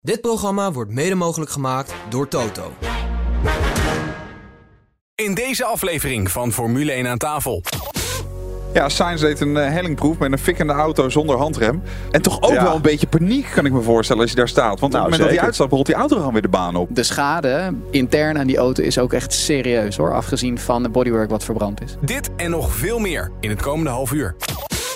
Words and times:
Dit 0.00 0.20
programma 0.20 0.72
wordt 0.72 0.90
mede 0.90 1.14
mogelijk 1.14 1.50
gemaakt 1.50 1.94
door 2.08 2.28
Toto. 2.28 2.72
In 5.14 5.34
deze 5.34 5.64
aflevering 5.64 6.30
van 6.30 6.52
Formule 6.52 6.92
1 6.92 7.06
aan 7.06 7.18
tafel. 7.18 7.62
Ja, 8.72 8.88
Sainz 8.88 9.20
deed 9.20 9.40
een 9.40 9.48
uh, 9.56 9.68
hellingproef 9.68 10.18
met 10.18 10.32
een 10.32 10.38
fikkende 10.38 10.72
auto 10.72 11.08
zonder 11.08 11.36
handrem. 11.36 11.82
En 12.10 12.22
toch 12.22 12.42
ook 12.42 12.52
Ja. 12.52 12.62
wel 12.62 12.74
een 12.74 12.82
beetje 12.82 13.06
paniek, 13.06 13.50
kan 13.54 13.66
ik 13.66 13.72
me 13.72 13.82
voorstellen, 13.82 14.22
als 14.22 14.30
je 14.30 14.36
daar 14.36 14.48
staat. 14.48 14.80
Want 14.80 14.92
Nou, 14.92 15.04
op 15.04 15.10
het 15.10 15.18
moment 15.20 15.20
dat 15.20 15.30
hij 15.38 15.40
uitstapt, 15.46 15.72
rolt 15.72 15.86
die 15.86 15.94
auto 15.94 16.16
gewoon 16.16 16.32
weer 16.32 16.42
de 16.42 16.48
baan 16.48 16.76
op. 16.76 16.88
De 16.94 17.02
schade 17.02 17.74
intern 17.90 18.38
aan 18.38 18.46
die 18.46 18.56
auto 18.56 18.82
is 18.82 18.98
ook 18.98 19.12
echt 19.12 19.32
serieus 19.32 19.96
hoor. 19.96 20.14
Afgezien 20.14 20.58
van 20.58 20.82
de 20.82 20.88
bodywork 20.88 21.30
wat 21.30 21.44
verbrand 21.44 21.82
is. 21.82 21.94
Dit 22.00 22.30
en 22.36 22.50
nog 22.50 22.72
veel 22.74 22.98
meer 22.98 23.30
in 23.40 23.50
het 23.50 23.62
komende 23.62 23.90
half 23.90 24.12
uur. 24.12 24.36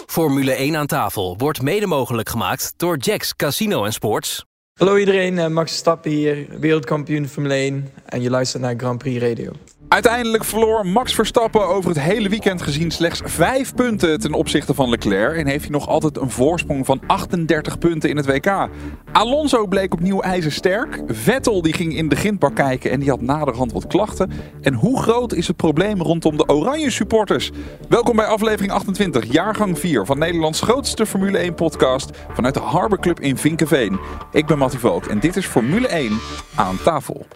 Formule 0.06 0.52
1 0.52 0.76
aan 0.76 0.86
tafel 0.86 1.34
wordt 1.38 1.62
mede 1.62 1.86
mogelijk 1.86 2.28
gemaakt 2.28 2.74
door 2.76 2.96
Jacks 2.96 3.36
Casino 3.36 3.84
en 3.84 3.92
Sports. 3.92 4.44
Hallo 4.82 4.96
iedereen, 4.96 5.38
eh, 5.38 5.48
Max 5.48 5.70
Verstappen 5.70 6.10
hier, 6.10 6.46
wereldkampioen 6.58 7.28
Formule 7.28 7.54
1 7.54 7.88
en 8.04 8.22
je 8.22 8.30
luistert 8.30 8.62
naar 8.62 8.74
Grand 8.76 8.98
Prix 8.98 9.22
Radio. 9.22 9.52
Uiteindelijk 9.92 10.44
verloor 10.44 10.86
Max 10.86 11.14
Verstappen 11.14 11.68
over 11.68 11.90
het 11.90 12.00
hele 12.00 12.28
weekend 12.28 12.62
gezien 12.62 12.90
slechts 12.90 13.20
5 13.24 13.74
punten 13.74 14.20
ten 14.20 14.32
opzichte 14.32 14.74
van 14.74 14.88
Leclerc. 14.88 15.36
En 15.36 15.46
heeft 15.46 15.62
hij 15.62 15.70
nog 15.70 15.88
altijd 15.88 16.16
een 16.16 16.30
voorsprong 16.30 16.86
van 16.86 17.00
38 17.06 17.78
punten 17.78 18.10
in 18.10 18.16
het 18.16 18.26
WK. 18.26 18.68
Alonso 19.12 19.66
bleek 19.66 19.92
opnieuw 19.92 20.20
ijzersterk. 20.20 21.02
Vettel 21.06 21.62
die 21.62 21.72
ging 21.72 21.96
in 21.96 22.08
de 22.08 22.16
grindbak 22.16 22.54
kijken 22.54 22.90
en 22.90 23.00
die 23.00 23.08
had 23.08 23.20
naderhand 23.20 23.72
wat 23.72 23.86
klachten. 23.86 24.30
En 24.60 24.74
hoe 24.74 25.02
groot 25.02 25.32
is 25.32 25.46
het 25.46 25.56
probleem 25.56 26.02
rondom 26.02 26.36
de 26.36 26.48
Oranje 26.48 26.90
supporters? 26.90 27.50
Welkom 27.88 28.16
bij 28.16 28.26
aflevering 28.26 28.72
28, 28.72 29.32
jaargang 29.32 29.78
4 29.78 30.06
van 30.06 30.18
Nederlands 30.18 30.60
grootste 30.60 31.06
Formule 31.06 31.38
1 31.38 31.54
podcast 31.54 32.10
vanuit 32.34 32.54
de 32.54 32.60
Harbor 32.60 33.00
Club 33.00 33.20
in 33.20 33.36
Vinkenveen. 33.36 34.00
Ik 34.30 34.46
ben 34.46 34.58
Mattie 34.58 34.78
Valk 34.78 35.06
en 35.06 35.20
dit 35.20 35.36
is 35.36 35.46
Formule 35.46 35.88
1 35.88 36.18
aan 36.54 36.76
tafel. 36.84 37.26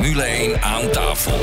Formule 0.00 0.22
1 0.22 0.62
aan 0.62 0.90
tafel. 0.90 1.38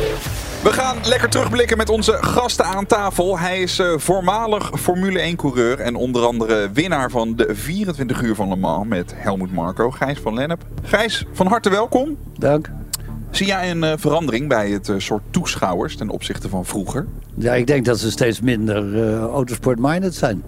We 0.64 0.74
gaan 0.74 0.98
lekker 1.06 1.30
terugblikken 1.30 1.78
met 1.78 1.90
onze 1.90 2.18
gasten 2.22 2.66
aan 2.66 2.86
tafel. 2.86 3.40
Hij 3.40 3.62
is 3.62 3.80
eh, 3.80 3.98
voormalig 3.98 4.72
Formule 4.80 5.32
1-coureur 5.32 5.80
en 5.80 5.96
onder 5.96 6.26
andere 6.26 6.70
winnaar 6.74 7.10
van 7.10 7.36
de 7.36 7.56
24 7.56 8.22
uur 8.22 8.36
van 8.36 8.50
Le 8.50 8.56
Mans 8.56 8.88
met 8.88 9.14
Helmut 9.16 9.54
Marko, 9.54 9.92
Gijs 9.92 10.20
van 10.20 10.34
Lennep. 10.34 10.66
Gijs, 10.84 11.26
van 11.32 11.48
harte 11.48 11.70
welkom. 11.70 12.18
Dank. 12.38 12.70
Zie 13.32 13.48
jij 13.48 13.72
een 13.72 13.84
eh, 13.84 13.94
verandering 13.98 14.48
bij 14.48 14.70
het 14.70 14.90
eh, 14.90 14.96
soort 14.98 15.24
toeschouwers 15.30 15.96
ten 15.96 16.10
opzichte 16.10 16.50
van 16.50 16.66
vroeger? 16.66 17.06
Ja, 17.36 17.54
ik 17.54 17.68
denk 17.68 17.86
dat 17.86 18.00
ze 18.00 18.12
steeds 18.12 18.42
minder 18.42 19.04
eh 19.04 19.20
autosport-minded 19.20 20.16
zijn. 20.16 20.44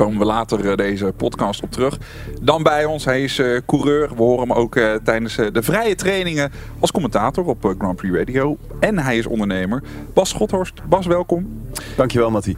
Komen 0.00 0.18
we 0.18 0.24
later 0.24 0.70
eh, 0.70 0.76
deze 0.76 1.12
podcast 1.16 1.62
op 1.62 1.70
terug. 1.70 1.98
Dan 2.42 2.62
bij 2.62 2.84
ons, 2.84 3.04
hij 3.04 3.22
is 3.22 3.38
eh, 3.38 3.60
coureur. 3.66 4.08
We 4.08 4.22
horen 4.22 4.48
hem 4.48 4.52
ook 4.52 4.76
eh, 4.76 4.94
tijdens 4.94 5.36
de 5.36 5.62
vrije 5.62 5.94
trainingen 5.94 6.52
als 6.78 6.92
commentator 6.92 7.44
op 7.44 7.74
Grand 7.78 7.96
Prix 7.96 8.16
Radio. 8.16 8.56
En 8.78 8.98
hij 8.98 9.18
is 9.18 9.26
ondernemer. 9.26 9.82
Bas 10.14 10.28
Schothorst. 10.28 10.88
Bas, 10.88 11.06
welkom. 11.06 11.62
Dankjewel, 11.96 12.30
Mattie. 12.30 12.56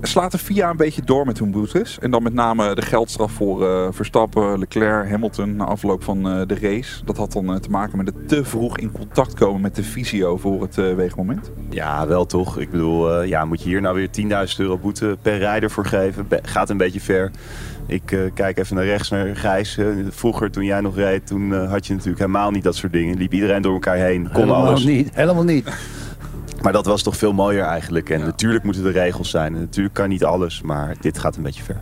Slaat 0.00 0.32
de 0.32 0.38
FIA 0.38 0.70
een 0.70 0.76
beetje 0.76 1.02
door 1.02 1.26
met 1.26 1.38
hun 1.38 1.50
boetes. 1.50 1.98
En 1.98 2.10
dan 2.10 2.22
met 2.22 2.34
name 2.34 2.74
de 2.74 2.82
geldstraf 2.82 3.32
voor 3.32 3.94
Verstappen, 3.94 4.58
Leclerc, 4.58 5.10
Hamilton 5.10 5.56
na 5.56 5.64
afloop 5.64 6.02
van 6.02 6.22
de 6.22 6.56
race. 6.60 7.04
Dat 7.04 7.16
had 7.16 7.32
dan 7.32 7.60
te 7.60 7.70
maken 7.70 7.98
met 7.98 8.06
het 8.06 8.28
te 8.28 8.44
vroeg 8.44 8.78
in 8.78 8.92
contact 8.92 9.34
komen 9.34 9.60
met 9.60 9.76
de 9.76 9.82
visio 9.82 10.36
voor 10.36 10.62
het 10.62 10.74
weegmoment. 10.74 11.50
Ja, 11.70 12.06
wel 12.06 12.26
toch. 12.26 12.58
Ik 12.58 12.70
bedoel, 12.70 13.22
ja, 13.22 13.44
moet 13.44 13.62
je 13.62 13.68
hier 13.68 13.80
nou 13.80 13.94
weer 13.94 14.08
10.000 14.48 14.56
euro 14.56 14.78
boete 14.78 15.16
per 15.22 15.38
rijder 15.38 15.70
voor 15.70 15.84
geven? 15.84 16.25
Gaat 16.42 16.70
een 16.70 16.76
beetje 16.76 17.00
ver. 17.00 17.30
Ik 17.86 18.12
eh, 18.12 18.20
kijk 18.34 18.58
even 18.58 18.76
naar 18.76 18.84
rechts, 18.84 19.08
naar 19.08 19.36
Gijs. 19.36 19.76
Eh, 19.76 19.86
vroeger, 20.10 20.50
toen 20.50 20.64
jij 20.64 20.80
nog 20.80 20.96
reed, 20.96 21.26
toen 21.26 21.54
eh, 21.54 21.70
had 21.70 21.86
je 21.86 21.92
natuurlijk 21.92 22.18
helemaal 22.20 22.50
niet 22.50 22.64
dat 22.64 22.76
soort 22.76 22.92
dingen. 22.92 23.16
Liep 23.16 23.32
iedereen 23.32 23.62
door 23.62 23.72
elkaar 23.72 23.96
heen, 23.96 24.22
kon 24.22 24.42
helemaal 24.42 24.66
alles. 24.66 24.84
niet. 24.84 25.10
Helemaal 25.14 25.44
niet. 25.44 25.68
Maar 26.62 26.72
dat 26.72 26.86
was 26.86 27.02
toch 27.02 27.16
veel 27.16 27.32
mooier 27.32 27.64
eigenlijk. 27.64 28.10
En 28.10 28.20
natuurlijk 28.20 28.64
moeten 28.64 28.84
er 28.84 28.92
regels 28.92 29.30
zijn. 29.30 29.54
En 29.54 29.60
natuurlijk 29.60 29.94
kan 29.94 30.08
niet 30.08 30.24
alles, 30.24 30.62
maar 30.62 30.94
dit 31.00 31.18
gaat 31.18 31.36
een 31.36 31.42
beetje 31.42 31.62
ver. 31.62 31.80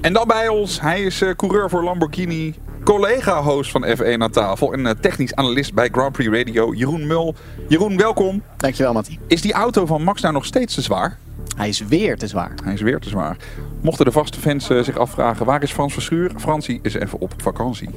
En 0.00 0.12
dan 0.12 0.26
bij 0.26 0.48
ons, 0.48 0.80
hij 0.80 1.02
is 1.02 1.22
eh, 1.22 1.30
coureur 1.36 1.70
voor 1.70 1.84
Lamborghini. 1.84 2.54
Collega-host 2.84 3.70
van 3.70 3.86
F1 3.86 4.18
aan 4.18 4.30
tafel. 4.30 4.72
En 4.72 5.00
technisch 5.00 5.34
analist 5.34 5.74
bij 5.74 5.88
Grand 5.92 6.12
Prix 6.12 6.30
Radio, 6.36 6.74
Jeroen 6.74 7.06
Mul. 7.06 7.34
Jeroen, 7.68 7.96
welkom. 7.96 8.42
Dankjewel 8.56 8.92
Mattie. 8.92 9.18
Is 9.26 9.40
die 9.40 9.52
auto 9.52 9.86
van 9.86 10.02
Max 10.02 10.20
nou 10.20 10.34
nog 10.34 10.44
steeds 10.44 10.74
te 10.74 10.82
zwaar? 10.82 11.18
Hij 11.56 11.68
is 11.68 11.80
weer 11.80 12.16
te 12.16 12.26
zwaar. 12.26 12.52
Hij 12.64 12.72
is 12.72 12.80
weer 12.80 12.98
te 12.98 13.08
zwaar. 13.08 13.36
Mochten 13.80 14.04
de 14.04 14.12
vaste 14.12 14.40
fans 14.40 14.68
eh, 14.68 14.82
zich 14.82 14.96
afvragen, 14.96 15.46
waar 15.46 15.62
is 15.62 15.72
Frans 15.72 15.92
Verschuur? 15.92 16.30
Fransie 16.36 16.78
is 16.82 16.94
even 16.94 17.20
op 17.20 17.32
vakantie. 17.36 17.90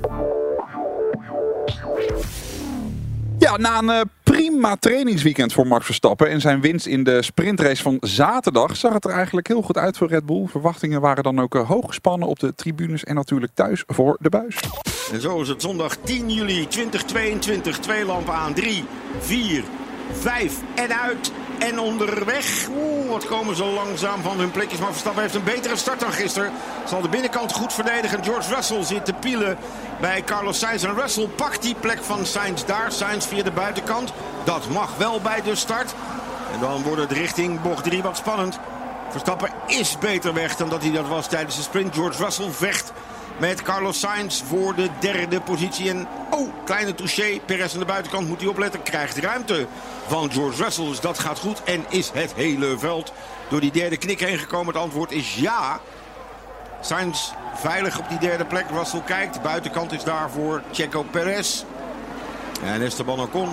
Ja, 3.39 3.57
na 3.57 3.77
een 3.77 3.89
eh, 3.89 4.01
prima 4.23 4.75
trainingsweekend 4.75 5.53
voor 5.53 5.67
Max 5.67 5.85
Verstappen 5.85 6.29
en 6.29 6.41
zijn 6.41 6.61
winst 6.61 6.85
in 6.85 7.03
de 7.03 7.21
sprintrace 7.21 7.81
van 7.81 7.97
zaterdag 8.01 8.75
zag 8.75 8.93
het 8.93 9.05
er 9.05 9.11
eigenlijk 9.11 9.47
heel 9.47 9.61
goed 9.61 9.77
uit 9.77 9.97
voor 9.97 10.07
Red 10.07 10.25
Bull. 10.25 10.45
Verwachtingen 10.47 11.01
waren 11.01 11.23
dan 11.23 11.39
ook 11.39 11.55
eh, 11.55 11.67
hoog 11.67 11.85
gespannen 11.85 12.27
op 12.27 12.39
de 12.39 12.55
tribunes 12.55 13.03
en 13.03 13.15
natuurlijk 13.15 13.51
thuis 13.53 13.83
voor 13.87 14.17
de 14.19 14.29
buis. 14.29 14.55
En 15.11 15.21
zo 15.21 15.41
is 15.41 15.47
het 15.47 15.61
zondag 15.61 15.95
10 15.95 16.29
juli 16.29 16.67
2022. 16.67 17.79
Twee 17.79 18.05
lampen 18.05 18.33
aan. 18.33 18.53
3, 18.53 18.83
4, 19.19 19.63
5 20.11 20.59
en 20.75 20.99
uit. 21.01 21.31
En 21.59 21.79
onderweg. 21.79 22.67
Oeh, 22.69 23.09
wat 23.09 23.25
komen 23.25 23.55
ze 23.55 23.63
langzaam 23.63 24.21
van 24.21 24.39
hun 24.39 24.51
plekjes. 24.51 24.79
Maar 24.79 24.91
Verstappen 24.91 25.21
heeft 25.21 25.35
een 25.35 25.43
betere 25.43 25.75
start 25.75 25.99
dan 25.99 26.11
gisteren. 26.11 26.51
Zal 26.85 27.01
de 27.01 27.09
binnenkant 27.09 27.53
goed 27.53 27.73
verdedigen. 27.73 28.23
George 28.23 28.55
Russell 28.55 28.83
zit 28.83 29.05
te 29.05 29.13
pielen 29.13 29.57
bij 30.01 30.23
Carlos 30.23 30.59
Sainz. 30.59 30.83
En 30.83 30.95
Russell 30.95 31.27
pakt 31.27 31.61
die 31.61 31.75
plek 31.75 32.03
van 32.03 32.25
Sainz 32.25 32.63
daar. 32.65 32.91
Sainz 32.91 33.25
via 33.25 33.43
de 33.43 33.51
buitenkant. 33.51 34.13
Dat 34.43 34.69
mag 34.69 34.97
wel 34.97 35.21
bij 35.21 35.41
de 35.41 35.55
start. 35.55 35.93
En 36.53 36.59
dan 36.59 36.83
wordt 36.83 37.01
het 37.01 37.11
richting 37.11 37.61
bocht 37.61 37.83
3 37.83 38.03
wat 38.03 38.17
spannend. 38.17 38.59
Verstappen 39.09 39.49
is 39.67 39.97
beter 39.97 40.33
weg 40.33 40.55
dan 40.55 40.69
dat 40.69 40.81
hij 40.81 40.91
dat 40.91 41.07
was 41.07 41.27
tijdens 41.27 41.55
de 41.55 41.61
sprint. 41.61 41.95
George 41.95 42.23
Russell 42.23 42.51
vecht 42.51 42.91
met 43.39 43.61
Carlos 43.61 44.00
Sainz 44.00 44.41
voor 44.44 44.75
de 44.75 44.89
derde 45.00 45.41
positie. 45.41 45.89
En 45.89 46.07
oh, 46.29 46.50
kleine 46.66 46.95
touché. 46.95 47.39
Perez 47.45 47.73
aan 47.73 47.79
de 47.79 47.85
buitenkant 47.85 48.27
moet 48.27 48.39
hij 48.39 48.50
opletten. 48.50 48.83
Krijgt 48.83 49.17
ruimte 49.17 49.67
van 50.07 50.31
George 50.31 50.63
Russell. 50.63 50.85
Dus 50.85 51.00
dat 51.00 51.19
gaat 51.19 51.39
goed. 51.39 51.63
En 51.63 51.85
is 51.89 52.11
het 52.13 52.33
hele 52.33 52.77
veld 52.77 53.13
door 53.50 53.59
die 53.59 53.72
derde 53.72 53.97
knik 53.97 54.19
heen 54.19 54.38
gekomen? 54.38 54.73
Het 54.73 54.83
antwoord 54.83 55.11
is 55.11 55.35
ja. 55.35 55.79
Sainz 56.81 57.31
veilig 57.55 58.00
op 58.00 58.09
die 58.09 58.19
derde 58.19 58.45
plek. 58.45 58.66
Russell 58.72 59.01
kijkt. 59.05 59.41
Buitenkant 59.41 59.91
is 59.91 60.03
daar 60.03 60.29
voor 60.29 60.61
Checo 60.71 61.03
Perez. 61.03 61.63
En 62.63 62.81
Esteban 62.81 63.19
Ocon 63.19 63.50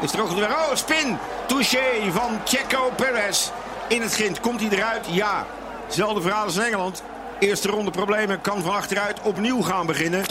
is 0.00 0.12
er 0.12 0.22
ook 0.22 0.30
weer. 0.30 0.48
Oh, 0.48 0.74
spin! 0.74 1.18
Touché 1.46 2.10
van 2.12 2.40
Checo 2.44 2.90
Perez. 2.96 3.50
In 3.88 4.02
het 4.02 4.12
grind. 4.12 4.40
Komt 4.40 4.60
hij 4.60 4.70
eruit? 4.70 5.06
Ja. 5.10 5.46
Zelfde 5.88 6.20
verhaal 6.20 6.44
als 6.44 6.56
in 6.56 6.62
Engeland. 6.62 7.02
Eerste 7.40 7.68
ronde 7.68 7.90
problemen. 7.90 8.40
Kan 8.40 8.62
van 8.62 8.72
achteruit 8.72 9.20
opnieuw 9.22 9.60
gaan 9.62 9.86
beginnen. 9.86 10.22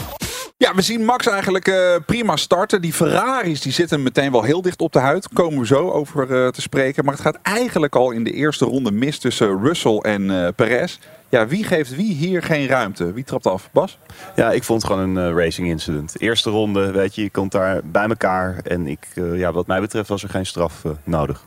Ja, 0.58 0.76
we 0.76 0.82
zien 0.82 1.06
Max 1.06 1.28
eigenlijk 1.28 1.68
eh, 1.68 1.96
prima 2.06 2.36
starten. 2.36 2.82
Die 2.82 2.94
Ferraris 2.94 3.62
die 3.62 3.72
zitten 3.72 4.04
meteen 4.04 4.32
wel 4.32 4.44
heel 4.44 4.62
dicht 4.62 4.82
op 4.82 4.94
de 4.94 5.00
huid. 5.00 5.28
Komen 5.34 5.60
we 5.60 5.66
zo 5.66 5.90
over 5.90 6.44
eh, 6.44 6.48
te 6.48 6.62
spreken. 6.62 7.06
Maar 7.06 7.14
het 7.14 7.24
gaat 7.24 7.40
eigenlijk 7.44 7.96
al 7.96 8.12
in 8.12 8.24
de 8.24 8.32
eerste 8.32 8.66
ronde 8.66 8.92
mis 8.92 9.20
tussen 9.20 9.62
Russell 9.62 9.98
en 9.98 10.46
eh, 10.46 10.48
Perez. 10.56 10.98
Ja, 11.30 11.48
wie 11.48 11.64
geeft 11.64 11.96
wie 11.96 12.14
hier 12.14 12.44
geen 12.44 12.68
ruimte? 12.68 13.14
Wie 13.14 13.24
trapt 13.24 13.48
af? 13.48 13.70
Bas? 13.72 13.98
Ja, 14.36 14.52
ik 14.52 14.64
vond 14.64 14.82
het 14.82 14.92
gewoon 14.92 15.16
een 15.16 15.30
eh, 15.30 15.44
racing 15.44 15.68
incident. 15.68 16.22
Eerste 16.22 16.50
ronde, 16.50 16.92
weet 16.92 17.16
je, 17.16 17.22
je 17.22 17.30
komt 17.30 17.52
daar 17.52 17.82
bij 17.84 18.08
elkaar. 18.08 18.60
En 18.64 18.88
ik, 18.88 19.08
eh, 19.16 19.38
ja, 19.38 19.52
wat 19.52 19.68
mij 19.68 19.80
betreft 19.80 20.10
was 20.10 20.24
er 20.24 20.30
geen 20.30 20.46
straf 20.46 20.84
nodig. 21.04 21.46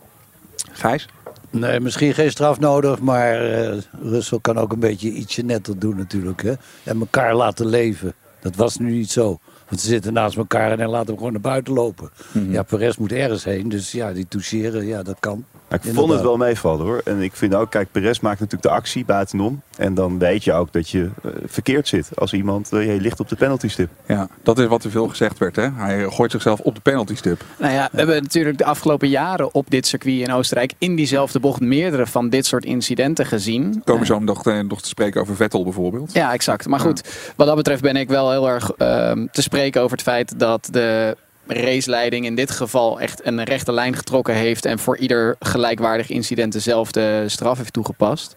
Gijs? 0.73 1.09
Nee, 1.53 1.81
misschien 1.81 2.15
geen 2.15 2.31
straf 2.31 2.61
nodig, 2.61 3.01
maar 3.01 3.53
eh 3.53 3.79
Russell 4.03 4.39
kan 4.41 4.59
ook 4.59 4.73
een 4.73 4.79
beetje 4.81 5.11
ietsje 5.11 5.43
netter 5.43 5.79
doen 5.79 5.97
natuurlijk. 5.97 6.43
Hè? 6.43 6.53
En 6.85 7.01
elkaar 7.01 7.35
laten 7.35 7.67
leven. 7.67 8.15
Dat 8.41 8.57
was 8.57 8.77
nu 8.77 8.91
niet 8.91 9.11
zo. 9.11 9.39
Want 9.69 9.81
ze 9.81 9.87
zitten 9.87 10.13
naast 10.13 10.37
elkaar 10.37 10.79
en 10.79 10.89
laat 10.89 11.07
hem 11.07 11.17
gewoon 11.17 11.33
naar 11.33 11.41
buiten 11.41 11.75
lopen. 11.75 12.11
Ja, 12.49 12.63
Perez 12.63 12.97
moet 12.97 13.13
ergens 13.13 13.45
heen, 13.45 13.69
dus 13.69 13.93
ja, 13.93 14.13
die 14.13 14.29
toucheren, 14.29 14.87
ja, 14.87 15.03
dat 15.03 15.17
kan. 15.21 15.45
Ik 15.73 15.95
vond 15.95 16.13
het 16.13 16.21
wel 16.21 16.37
meevallen 16.37 16.87
hoor. 16.87 17.01
En 17.05 17.23
ik 17.23 17.37
vind 17.37 17.55
ook, 17.55 17.71
kijk, 17.71 17.93
Perez 17.93 18.21
maakt 18.21 18.41
natuurlijk 18.41 18.69
de 18.71 18.79
actie 18.79 19.05
buitenom. 19.05 19.63
En 19.77 19.95
dan 19.95 20.19
weet 20.19 20.45
je 20.45 20.53
ook 20.53 20.73
dat 20.73 20.89
je 20.89 21.11
eh, 21.23 21.31
verkeerd 21.45 21.89
zit. 21.89 22.11
Als 22.15 22.33
iemand, 22.33 22.73
eh, 22.73 22.95
je 22.95 23.01
ligt 23.01 23.21
op 23.21 23.29
de 23.29 23.37
penalty 23.37 23.69
stip. 23.69 23.91
Ja, 24.07 24.29
dat 24.43 24.59
is 24.59 24.67
wat 24.67 24.85
er 24.85 24.91
veel 24.91 25.09
gezegd 25.09 25.39
werd. 25.39 25.57
Hè? 25.57 25.69
Hij 25.75 26.11
gooit 26.11 26.31
zichzelf 26.31 26.61
op 26.61 26.75
de 26.75 26.81
penalty 26.81 27.15
stip. 27.15 27.45
Nou 27.59 27.73
ja, 27.73 27.89
we 27.93 27.99
hebben 27.99 28.23
natuurlijk 28.23 28.59
de 28.59 28.65
afgelopen 28.65 29.09
jaren 29.09 29.55
op 29.55 29.71
dit 29.71 29.87
circuit 29.87 30.21
in 30.21 30.33
Oostenrijk 30.33 30.73
in 30.79 30.97
diezelfde 30.97 31.41
bocht 31.41 31.61
meerdere 31.61 32.07
van 32.07 32.29
dit 32.29 32.47
soort 32.47 32.65
incidenten 32.65 33.27
gezien. 33.27 33.83
Komen 33.85 34.01
we 34.01 34.07
zo 34.07 34.19
nog, 34.19 34.47
eh, 34.47 34.61
nog 34.61 34.83
te 34.83 34.89
spreken 34.89 35.21
over 35.21 35.37
Vettel 35.37 35.65
bijvoorbeeld. 35.65 36.13
Ja, 36.13 36.33
exact. 36.33 36.69
Maar 36.69 36.81
goed, 36.81 37.33
wat 37.37 37.47
dat 37.47 37.57
betreft 37.57 37.83
ben 37.83 37.97
ik 37.97 38.09
wel 38.09 38.31
heel 38.31 38.49
erg 38.49 38.71
ehm, 38.71 39.27
te 39.33 39.43
spreken 39.43 39.81
over 39.81 39.97
het 39.97 40.07
feit 40.07 40.39
dat 40.39 40.69
de 40.71 41.17
raceleiding 41.47 42.25
in 42.25 42.35
dit 42.35 42.51
geval 42.51 43.01
echt 43.01 43.27
een 43.27 43.43
rechte 43.43 43.73
lijn 43.73 43.97
getrokken 43.97 44.35
heeft 44.35 44.65
en 44.65 44.79
voor 44.79 44.97
ieder 44.97 45.37
gelijkwaardig 45.41 46.11
incident 46.11 46.53
dezelfde 46.53 47.29
straf 47.29 47.59
heeft 47.59 47.73
toegepast. 47.73 48.35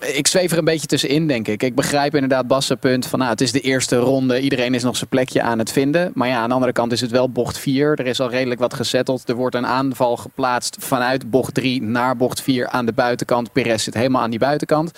Ik 0.00 0.26
zweef 0.26 0.52
er 0.52 0.58
een 0.58 0.64
beetje 0.64 0.86
tussenin, 0.86 1.26
denk 1.26 1.48
ik. 1.48 1.62
Ik 1.62 1.74
begrijp 1.74 2.14
inderdaad 2.14 2.46
Bas' 2.46 2.72
punt 2.80 3.06
van 3.06 3.18
nou, 3.18 3.30
het 3.30 3.40
is 3.40 3.52
de 3.52 3.60
eerste 3.60 3.96
ronde. 3.96 4.40
Iedereen 4.40 4.74
is 4.74 4.82
nog 4.82 4.96
zijn 4.96 5.10
plekje 5.10 5.42
aan 5.42 5.58
het 5.58 5.72
vinden. 5.72 6.10
Maar 6.14 6.28
ja, 6.28 6.36
aan 6.36 6.48
de 6.48 6.54
andere 6.54 6.72
kant 6.72 6.92
is 6.92 7.00
het 7.00 7.10
wel 7.10 7.30
bocht 7.30 7.58
4. 7.58 7.98
Er 7.98 8.06
is 8.06 8.20
al 8.20 8.30
redelijk 8.30 8.60
wat 8.60 8.74
gezetteld. 8.74 9.28
Er 9.28 9.34
wordt 9.34 9.54
een 9.54 9.66
aanval 9.66 10.16
geplaatst 10.16 10.76
vanuit 10.80 11.30
bocht 11.30 11.54
3 11.54 11.82
naar 11.82 12.16
bocht 12.16 12.42
4 12.42 12.68
aan 12.68 12.86
de 12.86 12.92
buitenkant. 12.92 13.52
Perez 13.52 13.84
zit 13.84 13.94
helemaal 13.94 14.22
aan 14.22 14.30
die 14.30 14.38
buitenkant. 14.38 14.90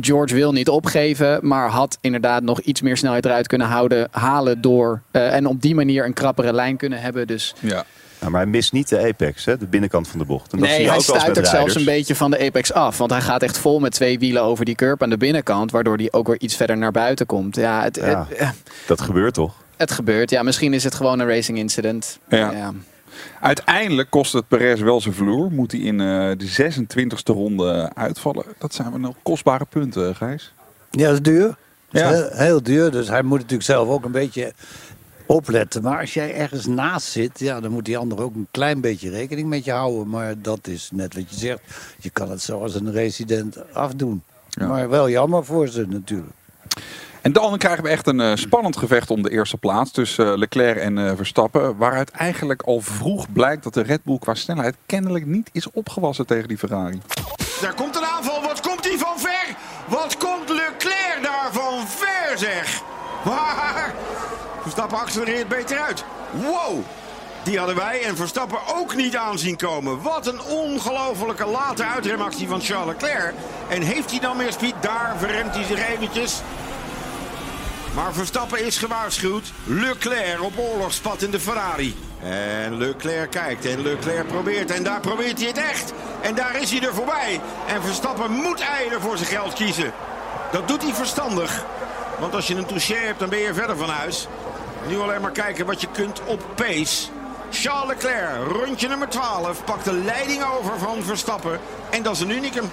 George 0.00 0.34
wil 0.34 0.52
niet 0.52 0.68
opgeven, 0.68 1.38
maar 1.42 1.68
had 1.68 1.98
inderdaad 2.00 2.42
nog 2.42 2.60
iets 2.60 2.80
meer 2.80 2.96
snelheid 2.96 3.24
eruit 3.24 3.46
kunnen 3.46 3.66
houden, 3.66 4.08
halen 4.10 4.60
door 4.60 5.02
eh, 5.10 5.34
en 5.34 5.46
op 5.46 5.62
die 5.62 5.74
manier 5.74 6.04
een 6.04 6.12
krappere 6.12 6.52
lijn 6.52 6.76
kunnen 6.76 7.00
hebben. 7.00 7.26
Dus 7.26 7.54
Ja. 7.60 7.84
Nou, 8.20 8.32
maar 8.32 8.40
hij 8.40 8.50
mist 8.50 8.72
niet 8.72 8.88
de 8.88 8.98
apex, 9.08 9.44
hè, 9.44 9.58
de 9.58 9.66
binnenkant 9.66 10.08
van 10.08 10.18
de 10.18 10.24
bocht. 10.24 10.52
En 10.52 10.58
dat 10.58 10.68
zie 10.68 10.76
nee, 10.76 10.84
je 10.86 10.90
hij 10.90 10.98
ook 10.98 11.04
stuit 11.18 11.38
ook 11.38 11.46
zelfs 11.46 11.74
een 11.74 11.84
beetje 11.84 12.14
van 12.14 12.30
de 12.30 12.38
apex 12.46 12.72
af, 12.72 12.98
want 12.98 13.10
hij 13.10 13.20
gaat 13.20 13.42
echt 13.42 13.58
vol 13.58 13.78
met 13.80 13.92
twee 13.92 14.18
wielen 14.18 14.42
over 14.42 14.64
die 14.64 14.74
curb 14.74 15.02
aan 15.02 15.10
de 15.10 15.16
binnenkant, 15.16 15.70
waardoor 15.70 15.96
hij 15.96 16.08
ook 16.10 16.26
weer 16.26 16.40
iets 16.40 16.56
verder 16.56 16.76
naar 16.76 16.92
buiten 16.92 17.26
komt. 17.26 17.56
Ja, 17.56 17.82
het, 17.82 17.96
Ja. 17.96 18.26
het, 18.34 18.54
Dat 18.86 19.00
gebeurt 19.00 19.34
toch? 19.34 19.54
het 19.76 19.90
gebeurt. 19.90 20.30
Ja, 20.30 20.42
misschien 20.42 20.74
is 20.74 20.84
het 20.84 20.94
gewoon 20.94 21.18
een 21.18 21.26
racing 21.26 21.58
incident. 21.58 22.18
Ja. 22.28 22.72
Uiteindelijk 23.40 24.10
kost 24.10 24.32
het 24.32 24.48
Perez 24.48 24.80
wel 24.80 25.00
zijn 25.00 25.14
vloer. 25.14 25.52
Moet 25.52 25.72
hij 25.72 25.80
in 25.80 26.00
eh, 26.00 26.30
de 26.36 26.72
26e 26.72 27.22
ronde 27.24 27.90
uitvallen. 27.94 28.44
Dat 28.58 28.74
zijn 28.74 29.02
wel 29.02 29.16
kostbare 29.22 29.64
punten, 29.64 30.16
Gijs. 30.16 30.52
Ja, 30.90 31.04
dat 31.04 31.12
is 31.12 31.22
duur. 31.22 31.46
Dat 31.46 31.56
is 31.90 32.00
Ja. 32.00 32.08
Heel, 32.08 32.28
heel 32.30 32.62
duur, 32.62 32.90
dus 32.90 33.08
hij 33.08 33.22
moet 33.22 33.38
natuurlijk 33.38 33.62
zelf 33.62 33.88
ook 33.88 34.04
een 34.04 34.12
beetje 34.12 34.52
opletten. 35.26 35.82
Maar 35.82 36.00
als 36.00 36.14
jij 36.14 36.34
ergens 36.34 36.66
naast 36.66 37.06
zit, 37.06 37.38
ja, 37.38 37.60
dan 37.60 37.70
moet 37.70 37.84
die 37.84 37.98
ander 37.98 38.20
ook 38.22 38.34
een 38.34 38.48
klein 38.50 38.80
beetje 38.80 39.10
rekening 39.10 39.48
met 39.48 39.64
je 39.64 39.72
houden. 39.72 40.08
Maar 40.08 40.34
dat 40.42 40.66
is 40.66 40.90
net 40.92 41.14
wat 41.14 41.30
je 41.30 41.36
zegt. 41.36 41.60
Je 41.98 42.10
kan 42.10 42.30
het 42.30 42.42
zoals 42.42 42.74
een 42.74 42.92
resident 42.92 43.72
afdoen. 43.72 44.22
Ja. 44.48 44.66
Maar 44.66 44.88
wel 44.88 45.10
jammer 45.10 45.44
voor 45.44 45.68
ze 45.68 45.86
natuurlijk. 45.88 46.32
En 47.22 47.32
dan 47.32 47.58
krijgen 47.58 47.82
we 47.82 47.88
echt 47.88 48.06
een 48.06 48.20
eh, 48.20 48.32
spannend 48.34 48.76
gevecht 48.76 49.10
om 49.10 49.22
de 49.22 49.30
eerste 49.30 49.56
plaats 49.56 49.90
tussen 49.90 50.32
eh, 50.32 50.38
Leclerc 50.38 50.76
en 50.76 50.98
eh, 50.98 51.12
Verstappen. 51.16 51.76
Waaruit 51.76 52.10
eigenlijk 52.10 52.62
al 52.62 52.80
vroeg 52.80 53.32
blijkt 53.32 53.62
dat 53.62 53.74
de 53.74 53.82
Red 53.82 54.04
Bull 54.04 54.18
qua 54.18 54.34
snelheid 54.34 54.76
kennelijk 54.86 55.26
niet 55.26 55.50
is 55.52 55.70
opgewassen 55.70 56.26
tegen 56.26 56.48
die 56.48 56.58
Ferrari. 56.58 57.00
Daar 57.60 57.74
komt 57.74 57.96
een 57.96 58.04
aanval. 58.04 58.42
Wat 58.42 58.60
komt 58.60 58.82
die 58.82 58.98
van 58.98 59.18
ver? 59.18 59.56
Wat 59.88 60.16
komt 60.16 60.48
Leclerc 60.48 61.18
daar 61.22 61.48
van 61.52 61.88
ver, 61.88 62.38
zeg? 62.38 62.82
Waar? 63.24 63.94
Verstappen 64.62 64.98
accelereert 64.98 65.48
beter 65.48 65.78
uit. 65.78 66.04
Wow! 66.32 66.84
Die 67.42 67.58
hadden 67.58 67.76
wij 67.76 68.02
en 68.02 68.16
Verstappen 68.16 68.58
ook 68.76 68.96
niet 68.96 69.16
aanzien 69.16 69.56
komen. 69.56 70.02
Wat 70.02 70.26
een 70.26 70.40
ongelofelijke 70.42 71.46
late 71.46 71.84
uitremactie 71.84 72.48
van 72.48 72.60
Charles 72.60 72.86
Leclerc. 72.86 73.34
En 73.68 73.82
heeft 73.82 74.10
hij 74.10 74.20
dan 74.20 74.36
meer 74.36 74.52
speed? 74.52 74.74
Daar 74.80 75.14
verremt 75.18 75.54
hij 75.54 75.64
zich 75.64 75.88
eventjes. 75.88 76.42
Maar 77.94 78.12
Verstappen 78.12 78.64
is 78.64 78.78
gewaarschuwd. 78.78 79.52
Leclerc 79.64 80.42
op 80.42 80.58
oorlogspad 80.58 81.22
in 81.22 81.30
de 81.30 81.40
Ferrari. 81.40 81.96
En 82.22 82.78
Leclerc 82.78 83.30
kijkt 83.30 83.64
en 83.64 83.82
Leclerc 83.82 84.26
probeert. 84.26 84.70
En 84.70 84.82
daar 84.82 85.00
probeert 85.00 85.38
hij 85.38 85.48
het 85.48 85.58
echt. 85.58 85.92
En 86.20 86.34
daar 86.34 86.60
is 86.60 86.70
hij 86.70 86.80
er 86.80 86.94
voorbij. 86.94 87.40
En 87.66 87.82
Verstappen 87.82 88.30
moet 88.30 88.60
eieren 88.60 89.00
voor 89.00 89.16
zijn 89.16 89.28
geld 89.28 89.52
kiezen. 89.52 89.92
Dat 90.52 90.68
doet 90.68 90.82
hij 90.82 90.94
verstandig. 90.94 91.64
Want 92.18 92.34
als 92.34 92.46
je 92.46 92.54
een 92.54 92.66
touché 92.66 92.94
hebt, 92.94 93.18
dan 93.18 93.28
ben 93.28 93.38
je 93.38 93.54
verder 93.54 93.76
van 93.76 93.88
huis. 93.88 94.26
Nu 94.88 94.98
alleen 94.98 95.20
maar 95.20 95.30
kijken 95.30 95.66
wat 95.66 95.80
je 95.80 95.88
kunt 95.92 96.20
op 96.24 96.42
pace. 96.54 97.08
Charles 97.50 97.88
Leclerc, 97.88 98.46
rondje 98.48 98.88
nummer 98.88 99.08
12, 99.08 99.64
pakt 99.64 99.84
de 99.84 99.92
leiding 99.92 100.44
over 100.44 100.78
van 100.78 101.02
Verstappen. 101.02 101.60
En 101.90 102.02
dat 102.02 102.14
is 102.14 102.20
een 102.20 102.30
unicum. 102.30 102.70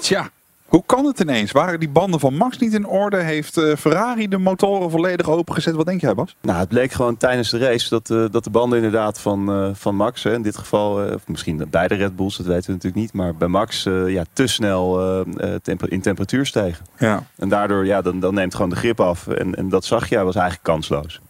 Tja, 0.00 0.30
hoe 0.70 0.82
kan 0.86 1.04
het 1.04 1.20
ineens? 1.20 1.52
Waren 1.52 1.80
die 1.80 1.88
banden 1.88 2.20
van 2.20 2.34
Max 2.34 2.58
niet 2.58 2.74
in 2.74 2.86
orde? 2.86 3.16
Heeft 3.16 3.56
eh, 3.56 3.76
Ferrari 3.76 4.28
de 4.28 4.38
motoren 4.38 4.90
volledig 4.90 5.28
opengezet? 5.28 5.74
Wat 5.74 5.86
denk 5.86 6.00
jij, 6.00 6.14
Bas? 6.14 6.36
Nou, 6.42 6.58
het 6.58 6.68
bleek 6.68 6.92
gewoon 6.92 7.16
tijdens 7.16 7.50
de 7.50 7.58
race 7.58 7.88
dat, 7.88 8.10
eh, 8.10 8.24
dat 8.30 8.44
de 8.44 8.50
banden 8.50 8.78
inderdaad 8.78 9.20
van, 9.20 9.52
eh, 9.52 9.68
van 9.72 9.94
Max, 9.94 10.22
hè, 10.22 10.34
in 10.34 10.42
dit 10.42 10.56
geval, 10.56 11.04
eh, 11.04 11.14
of 11.14 11.28
misschien 11.28 11.66
beide 11.70 11.94
Red 11.94 12.16
Bulls, 12.16 12.36
dat 12.36 12.46
weten 12.46 12.66
we 12.66 12.72
natuurlijk 12.72 13.02
niet, 13.02 13.12
maar 13.12 13.34
bij 13.34 13.48
Max 13.48 13.86
eh, 13.86 14.08
ja, 14.08 14.24
te 14.32 14.46
snel 14.46 15.00
eh, 15.00 15.54
eh, 15.64 15.78
in 15.88 16.00
temperatuur 16.00 16.46
stegen. 16.46 16.86
Ja. 16.98 17.22
En 17.36 17.48
daardoor, 17.48 17.86
ja, 17.86 18.02
dan, 18.02 18.20
dan 18.20 18.34
neemt 18.34 18.54
gewoon 18.54 18.70
de 18.70 18.76
grip 18.76 19.00
af. 19.00 19.26
En, 19.26 19.54
en 19.54 19.68
dat 19.68 19.84
zag 19.84 20.08
je, 20.08 20.18
was 20.18 20.34
eigenlijk 20.34 20.64
kansloos. 20.64 21.20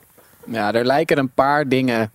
Ja, 0.45 0.73
er 0.73 0.85
lijken 0.85 1.19
een 1.19 1.33
paar 1.35 1.69
dingen 1.69 2.13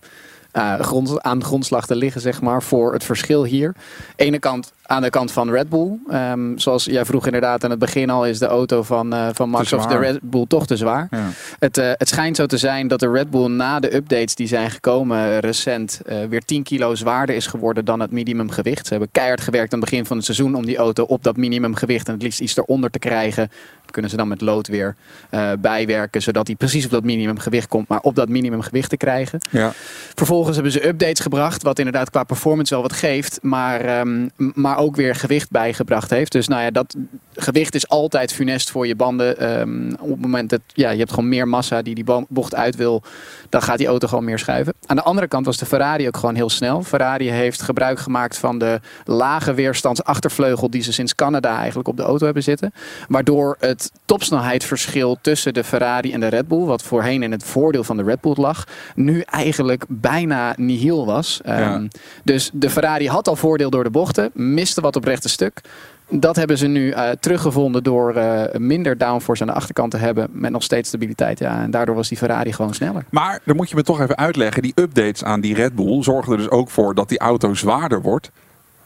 eh, 0.56 0.80
grond, 0.80 1.22
aan 1.22 1.44
grondslag 1.44 1.86
te 1.86 1.96
liggen, 1.96 2.20
zeg 2.20 2.40
maar, 2.40 2.62
voor 2.62 2.92
het 2.92 3.04
verschil 3.04 3.44
hier. 3.44 3.74
Ene 4.16 4.38
kant 4.38 4.72
aan 4.82 5.02
de 5.02 5.10
kant 5.10 5.32
van 5.32 5.50
Red 5.50 5.68
Bull. 5.68 5.98
Ehm, 6.08 6.58
zoals 6.58 6.84
jij 6.84 7.04
vroeg 7.04 7.26
inderdaad 7.26 7.64
aan 7.64 7.70
het 7.70 7.78
begin 7.78 8.10
al, 8.10 8.26
is 8.26 8.38
de 8.38 8.46
auto 8.46 8.82
van, 8.82 9.12
eh, 9.12 9.28
van 9.32 9.48
Max 9.50 9.72
of 9.72 9.86
de. 9.86 9.98
Red 9.98 10.18
Bull 10.22 10.44
toch 10.48 10.66
te 10.66 10.76
zwaar. 10.76 11.08
Ja. 11.10 11.28
Het, 11.58 11.78
eh, 11.78 11.90
het 11.92 12.08
schijnt 12.08 12.36
zo 12.36 12.46
te 12.46 12.56
zijn 12.56 12.88
dat 12.88 13.00
de 13.00 13.10
Red 13.10 13.30
Bull 13.30 13.48
na 13.48 13.80
de 13.80 13.94
updates 13.94 14.34
die 14.34 14.46
zijn 14.46 14.70
gekomen 14.70 15.40
recent 15.40 16.00
weer 16.28 16.44
10 16.44 16.62
kilo 16.62 16.94
zwaarder 16.94 17.34
is 17.34 17.46
geworden 17.46 17.84
dan 17.84 18.00
het 18.00 18.10
minimumgewicht. 18.10 18.86
Ze 18.86 18.90
hebben 18.90 19.10
keihard 19.12 19.40
gewerkt 19.40 19.72
aan 19.72 19.80
het 19.80 19.90
begin 19.90 20.06
van 20.06 20.16
het 20.16 20.24
seizoen 20.24 20.54
om 20.54 20.66
die 20.66 20.76
auto 20.76 21.04
op 21.04 21.22
dat 21.22 21.36
minimumgewicht 21.36 22.06
en 22.06 22.12
het 22.14 22.22
liefst 22.22 22.40
iets 22.40 22.56
eronder 22.56 22.90
te 22.90 22.98
krijgen. 22.98 23.50
Kunnen 23.90 24.10
ze 24.10 24.16
dan 24.16 24.28
met 24.28 24.40
lood 24.40 24.68
weer 24.68 24.96
eh, 25.30 25.50
bijwerken, 25.58 26.22
zodat 26.22 26.46
hij 26.46 26.56
precies 26.56 26.84
op 26.84 26.90
dat 26.90 27.04
minimumgewicht 27.04 27.68
komt, 27.68 27.88
maar 27.88 28.00
op 28.00 28.14
dat 28.14 28.28
minimumgewicht 28.28 28.90
te 28.90 28.96
krijgen. 28.96 29.38
Ja. 29.50 29.72
Vervolgens 30.14 30.54
hebben 30.54 30.72
ze 30.72 30.86
updates 30.86 31.20
gebracht, 31.20 31.62
wat 31.62 31.78
inderdaad 31.78 32.10
qua 32.10 32.24
performance 32.24 32.74
wel 32.74 32.82
wat 32.82 32.92
geeft, 32.92 33.38
maar, 33.42 33.80
ehm, 33.80 34.28
maar 34.36 34.78
ook 34.78 34.96
weer 34.96 35.14
gewicht 35.14 35.50
bijgebracht 35.50 36.10
heeft. 36.10 36.32
Dus 36.32 36.48
nou 36.48 36.62
ja, 36.62 36.70
dat 36.70 36.96
gewicht 37.34 37.74
is 37.74 37.88
altijd 37.88 38.32
funest 38.32 38.70
voor 38.70 38.86
je 38.86 38.96
banden. 38.96 39.38
Ehm, 39.38 39.92
op 40.00 40.10
het 40.10 40.20
moment 40.20 40.50
dat 40.50 40.60
ja, 40.66 40.90
je 40.90 40.98
hebt 40.98 41.12
gewoon 41.12 41.28
meer 41.28 41.48
massa 41.48 41.82
die 41.82 41.94
die 41.94 42.04
bo- 42.04 42.26
bocht 42.28 42.54
uit 42.54 42.76
wil, 42.76 43.02
dan 43.48 43.62
gaat 43.62 43.78
die 43.78 43.86
auto 43.86 44.08
gewoon 44.08 44.24
meer 44.24 44.38
schuiven. 44.38 44.74
Aan 44.86 44.96
de 44.96 45.02
andere 45.02 45.28
kant 45.28 45.46
was 45.46 45.56
de 45.56 45.66
Ferrari 45.66 46.06
ook 46.06 46.16
gewoon 46.16 46.34
heel 46.34 46.50
snel. 46.50 46.82
Ferrari 46.82 47.30
heeft 47.30 47.62
gebruik 47.62 47.98
gemaakt 47.98 48.38
van 48.38 48.58
de 48.58 48.80
lage 49.04 49.54
weerstandsachtervleugel 49.54 50.70
die 50.70 50.82
ze 50.82 50.92
sinds 50.92 51.14
Canada 51.14 51.58
eigenlijk 51.58 51.88
op 51.88 51.96
de 51.96 52.02
auto 52.02 52.24
hebben 52.24 52.42
zitten. 52.42 52.72
Waardoor 53.08 53.56
het 53.60 53.75
topsnelheidsverschil 54.04 55.18
tussen 55.20 55.54
de 55.54 55.64
Ferrari 55.64 56.12
en 56.12 56.20
de 56.20 56.26
Red 56.28 56.48
Bull, 56.48 56.64
wat 56.64 56.82
voorheen 56.82 57.22
in 57.22 57.32
het 57.32 57.44
voordeel 57.44 57.84
van 57.84 57.96
de 57.96 58.02
Red 58.02 58.20
Bull 58.20 58.34
lag, 58.36 58.64
nu 58.94 59.20
eigenlijk 59.20 59.84
bijna 59.88 60.54
nihil 60.56 61.06
was. 61.06 61.40
Ehm, 61.44 61.86
Dus 62.24 62.50
de 62.52 62.70
Ferrari 62.70 63.08
had 63.08 63.28
al 63.28 63.36
voordeel 63.36 63.70
door 63.70 63.84
de 63.84 63.90
bochten, 63.90 64.30
miste 64.34 64.80
wat 64.80 64.96
op 64.96 65.04
rechte 65.04 65.28
stuk. 65.28 65.60
Dat 66.08 66.36
hebben 66.36 66.58
ze 66.58 66.66
nu 66.66 66.90
eh, 66.90 67.10
teruggevonden 67.20 67.82
door 67.82 68.14
eh, 68.14 68.58
minder 68.58 68.98
downforce 68.98 69.42
aan 69.42 69.48
de 69.48 69.54
achterkant 69.54 69.90
te 69.90 69.96
hebben. 69.96 70.28
Met 70.32 70.50
nog 70.50 70.62
steeds 70.62 70.88
stabiliteit. 70.88 71.38
Ja, 71.38 71.62
en 71.62 71.70
daardoor 71.70 71.94
was 71.94 72.08
die 72.08 72.18
Ferrari 72.18 72.52
gewoon 72.52 72.74
sneller. 72.74 73.04
Maar 73.10 73.40
dan 73.44 73.56
moet 73.56 73.70
je 73.70 73.76
me 73.76 73.82
toch 73.82 74.00
even 74.00 74.16
uitleggen. 74.16 74.62
Die 74.62 74.72
updates 74.74 75.24
aan 75.24 75.40
die 75.40 75.54
Red 75.54 75.74
Bull 75.74 76.02
zorgen 76.02 76.32
er 76.32 76.38
dus 76.38 76.50
ook 76.50 76.70
voor 76.70 76.94
dat 76.94 77.08
die 77.08 77.18
auto 77.18 77.54
zwaarder 77.54 78.02
wordt. 78.02 78.30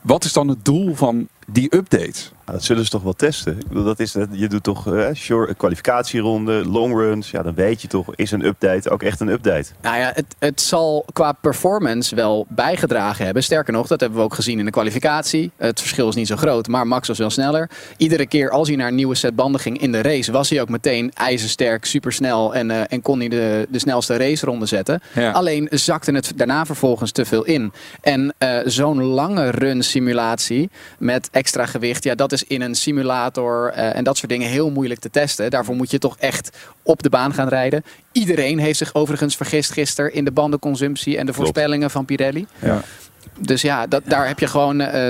Wat 0.00 0.25
is 0.25 0.32
dan 0.32 0.49
het 0.49 0.64
doel 0.64 0.94
van 0.94 1.28
die 1.47 1.76
updates? 1.76 2.32
Nou, 2.50 2.62
dat 2.62 2.71
zullen 2.71 2.85
ze 2.85 2.90
toch 2.90 3.02
wel 3.02 3.12
testen. 3.12 3.59
Ik 3.59 3.69
bedoel, 3.69 3.85
dat 3.85 4.00
is, 4.00 4.16
je 4.30 4.49
doet 4.49 4.62
toch 4.62 4.95
eh, 4.95 5.14
short, 5.14 5.57
kwalificatieronde, 5.57 6.64
long 6.69 6.95
runs. 6.95 7.30
Ja, 7.30 7.42
dan 7.42 7.54
weet 7.54 7.83
je 7.83 7.88
toch, 7.88 8.14
is 8.14 8.30
een 8.30 8.45
update 8.45 8.90
ook 8.90 9.02
echt 9.02 9.21
een 9.21 9.28
update. 9.28 9.71
Nou 9.83 9.97
ja, 9.97 10.12
het, 10.14 10.35
het 10.38 10.61
zal 10.61 11.04
qua 11.12 11.33
performance 11.33 12.14
wel 12.14 12.47
bijgedragen 12.49 13.25
hebben. 13.25 13.42
Sterker 13.42 13.73
nog, 13.73 13.87
dat 13.87 14.00
hebben 14.00 14.19
we 14.19 14.25
ook 14.25 14.35
gezien 14.35 14.59
in 14.59 14.64
de 14.64 14.71
kwalificatie. 14.71 15.50
Het 15.57 15.80
verschil 15.80 16.09
is 16.09 16.14
niet 16.14 16.26
zo 16.26 16.37
groot, 16.37 16.69
maar 16.69 16.87
Max 16.87 17.09
was 17.09 17.19
wel 17.19 17.30
sneller. 17.30 17.71
Iedere 17.97 18.26
keer 18.26 18.50
als 18.50 18.69
hij 18.69 18.76
naar 18.76 18.88
een 18.88 18.95
nieuwe 18.95 19.14
set 19.14 19.37
banden 19.37 19.61
ging 19.61 19.80
in 19.80 19.92
de 19.92 20.02
race, 20.02 20.33
was 20.33 20.50
hij 20.50 20.61
ook 20.61 20.69
meteen 20.69 21.12
ijzersterk, 21.14 21.85
supersnel 21.85 22.54
en, 22.54 22.71
eh, 22.71 22.80
en 22.88 23.02
kon 23.02 23.19
hij 23.19 23.28
de, 23.28 23.66
de 23.71 23.78
snelste 23.78 24.16
raceronde 24.16 24.66
zetten. 24.66 25.00
Ja. 25.14 25.30
Alleen 25.30 25.69
zakte 25.71 26.12
het 26.12 26.33
daarna 26.37 26.66
vervolgens 26.66 27.12
te 27.12 27.25
veel 27.25 27.45
in. 27.45 27.73
En 28.00 28.35
eh, 28.38 28.59
zo'n 28.64 29.02
lange 29.02 29.50
run 29.50 29.83
simulatie 29.83 30.71
met 30.99 31.28
extra 31.33 31.66
gewicht, 31.66 32.04
ja, 32.04 32.14
dat 32.14 32.33
is 32.33 32.39
in 32.44 32.61
een 32.62 32.75
simulator 32.75 33.70
eh, 33.73 33.97
en 33.97 34.04
dat 34.04 34.16
soort 34.16 34.30
dingen 34.30 34.49
heel 34.49 34.70
moeilijk 34.70 35.00
te 35.00 35.11
testen. 35.11 35.50
Daarvoor 35.50 35.75
moet 35.76 35.90
je 35.90 35.99
toch 35.99 36.16
echt 36.18 36.56
op 36.82 37.02
de 37.02 37.09
baan 37.09 37.35
gaan 37.35 37.49
rijden. 37.49 37.85
Iedereen 38.12 38.59
heeft 38.59 38.78
zich 38.78 38.94
overigens 38.94 39.37
vergist 39.37 39.73
gisteren 39.73 40.14
in 40.14 40.25
de 40.25 40.30
bandenconsumptie 40.32 41.18
en 41.18 41.26
de 41.26 41.32
voorspellingen 41.32 41.90
van 41.90 42.04
Pirelli. 42.04 42.47
Ja. 42.59 42.82
dus 43.38 43.62
ja, 43.62 43.87
dat, 43.87 44.02
daar 44.06 44.26
heb 44.28 44.38
je 44.38 44.47
gewoon 44.47 44.80
eh, 44.80 45.09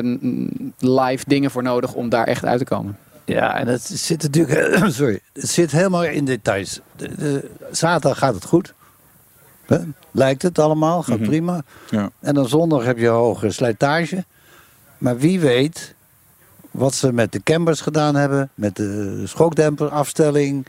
live 0.78 1.24
dingen 1.26 1.50
voor 1.50 1.62
nodig 1.62 1.92
om 1.94 2.08
daar 2.08 2.26
echt 2.26 2.44
uit 2.44 2.58
te 2.58 2.64
komen. 2.64 2.98
Ja, 3.24 3.56
en 3.58 3.66
het 3.66 3.82
zit 3.82 4.22
natuurlijk. 4.22 4.78
Sorry, 4.92 5.20
het 5.32 5.48
zit 5.50 5.70
helemaal 5.70 6.04
in 6.04 6.24
details. 6.24 6.80
De, 6.96 7.14
de- 7.16 7.50
zaterdag 7.70 8.18
gaat 8.18 8.34
het 8.34 8.44
goed. 8.44 8.74
Hè? 9.66 9.78
Lijkt 10.10 10.42
het 10.42 10.58
allemaal, 10.58 11.02
gaat 11.02 11.18
Mhm. 11.18 11.28
prima. 11.28 11.62
Ja. 11.90 12.10
En 12.20 12.34
dan 12.34 12.48
zondag 12.48 12.84
heb 12.84 12.98
je 12.98 13.08
hoge 13.08 13.50
slijtage. 13.50 14.24
Maar 14.98 15.18
wie 15.18 15.40
weet 15.40 15.94
wat 16.70 16.94
ze 16.94 17.12
met 17.12 17.32
de 17.32 17.42
cambers 17.42 17.80
gedaan 17.80 18.14
hebben, 18.14 18.50
met 18.54 18.76
de 18.76 19.22
schokdemperafstelling, 19.24 20.66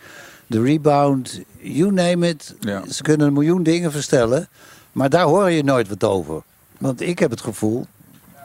de 0.48 0.62
rebound, 0.62 1.42
you 1.60 1.92
name 1.92 2.28
it. 2.28 2.56
Ja. 2.60 2.84
Ze 2.88 3.02
kunnen 3.02 3.28
een 3.28 3.34
miljoen 3.34 3.64
dingen 3.64 3.92
verstellen, 3.92 4.48
maar 4.92 5.10
daar 5.10 5.26
hoor 5.26 5.50
je 5.50 5.64
nooit 5.64 5.88
wat 5.88 6.04
over. 6.04 6.42
Want 6.78 7.02
ik 7.02 7.20
heb 7.20 7.30
het 7.30 7.42
gevoel 7.42 7.86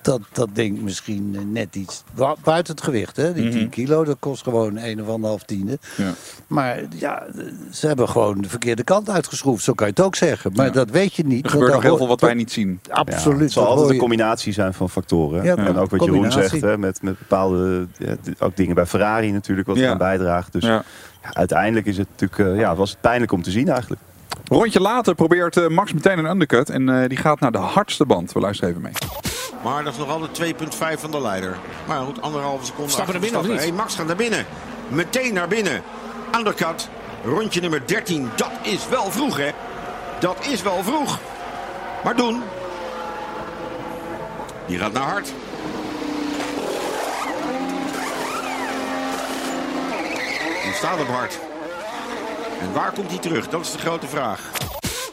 dat 0.07 0.21
dat 0.33 0.49
ding 0.53 0.81
misschien 0.83 1.33
eh, 1.35 1.41
net 1.53 1.77
iets 1.77 2.03
bu- 2.15 2.35
buiten 2.45 2.75
het 2.75 2.85
gewicht, 2.85 3.17
hè? 3.17 3.33
Die 3.33 3.49
10 3.51 3.61
Mhm. 3.61 3.69
kilo, 3.69 4.05
dat 4.05 4.17
kost 4.19 4.43
gewoon 4.43 4.77
een 4.77 5.03
of 5.03 5.09
anderhalf 5.09 5.43
tiende. 5.43 5.79
Ja. 5.97 6.13
Maar 6.47 6.81
ja, 6.99 7.23
ze 7.71 7.87
hebben 7.87 8.09
gewoon 8.09 8.41
de 8.41 8.49
verkeerde 8.49 8.85
kant 8.85 9.11
uitgeschroefd, 9.11 9.65
zo 9.65 9.73
kan 9.73 9.87
je 9.87 9.93
het 9.97 10.03
ook 10.05 10.15
zeggen. 10.17 10.53
Maar 10.55 10.67
Ja. 10.67 10.73
dat 10.73 10.91
weet 10.91 11.15
je 11.15 11.27
niet. 11.27 11.45
Er 11.45 11.51
gebeurt 11.51 11.73
nog 11.73 11.83
heel 11.83 11.97
veel 11.97 12.09
wat 12.09 12.21
wij 12.21 12.35
niet 12.35 12.53
zien. 12.53 12.81
Ja, 12.83 12.95
Absoluut. 12.95 13.41
het 13.41 13.53
zal 13.53 13.67
altijd 13.67 13.91
een 13.91 13.97
combinatie 13.99 14.53
zijn 14.53 14.75
van 14.75 14.91
factoren. 14.91 15.45
Ja, 15.45 15.57
en 15.57 15.77
ook 15.77 15.91
wat 15.91 16.05
Jeroen 16.05 16.33
zegt, 16.33 16.61
hè, 16.61 16.79
met, 16.79 17.03
met 17.03 17.19
bepaalde 17.19 17.87
ook 18.39 18.57
dingen 18.57 18.75
bij 18.75 18.87
Ferrari 18.87 19.33
natuurlijk, 19.33 19.67
wat 19.69 19.77
Ja. 19.77 19.83
eraan 19.83 19.99
bijdraagt. 19.99 20.53
Dus 20.53 20.65
Ja. 20.65 20.85
ja, 21.23 21.33
uiteindelijk 21.35 21.87
is 21.87 21.99
het 21.99 22.09
natuurlijk, 22.19 22.41
eh, 22.55 22.59
ja, 22.61 22.75
was 22.77 22.91
het 22.91 23.01
pijnlijk 23.01 23.33
om 23.33 23.43
te 23.43 23.51
zien 23.51 23.69
eigenlijk. 23.69 24.01
Rondje 24.45 24.81
later 24.81 25.15
probeert 25.15 25.57
eh, 25.57 25.69
Max 25.69 25.93
meteen 25.93 26.19
een 26.19 26.31
undercut. 26.31 26.71
En 26.71 26.89
eh, 27.03 27.09
die 27.09 27.19
gaat 27.19 27.41
naar 27.41 27.53
de 27.53 27.59
hardste 27.59 28.05
band. 28.07 28.33
We 28.33 28.41
luisteren 28.41 28.71
even 28.71 28.83
mee. 28.83 28.93
Maar 29.67 29.85
dat 29.85 29.93
is 29.93 29.99
nog 29.99 30.09
altijd 30.09 30.55
2,5 30.97 31.01
van 31.01 31.11
de 31.11 31.21
leider. 31.21 31.59
Maar 31.87 32.01
goed, 32.01 32.23
anderhalve 32.23 32.65
seconde. 32.65 32.91
Stappen 32.91 33.13
naar 33.13 33.23
binnen 33.23 33.41
of 33.41 33.47
Verstappen. 33.47 33.75
Hey, 33.75 33.85
Max 33.85 33.95
gaat 33.95 34.07
naar 34.07 34.17
binnen. 34.17 34.47
Meteen 34.89 35.35
naar 35.35 35.49
binnen. 35.49 35.83
Undercut. 36.37 36.89
Rondje 37.25 37.61
nummer 37.61 37.87
13. 37.87 38.31
Dat 38.37 38.51
is 38.63 38.89
wel 38.89 39.11
vroeg, 39.11 39.37
hè? 39.37 39.51
Dat 40.21 40.47
is 40.47 40.63
wel 40.63 40.83
vroeg. 40.83 41.19
Maar 42.05 42.17
doen. 42.17 42.43
Die 44.67 44.79
gaat 44.79 44.93
naar 44.93 45.03
hard. 45.03 45.33
Die 50.63 50.75
staat 50.75 51.01
op 51.01 51.09
hard. 51.09 51.39
En 52.61 52.73
waar 52.73 52.93
komt 52.93 53.11
hij 53.11 53.19
terug? 53.19 53.49
Dat 53.49 53.61
is 53.61 53.73
de 53.73 53.79
grote 53.79 54.07
vraag. 54.07 54.41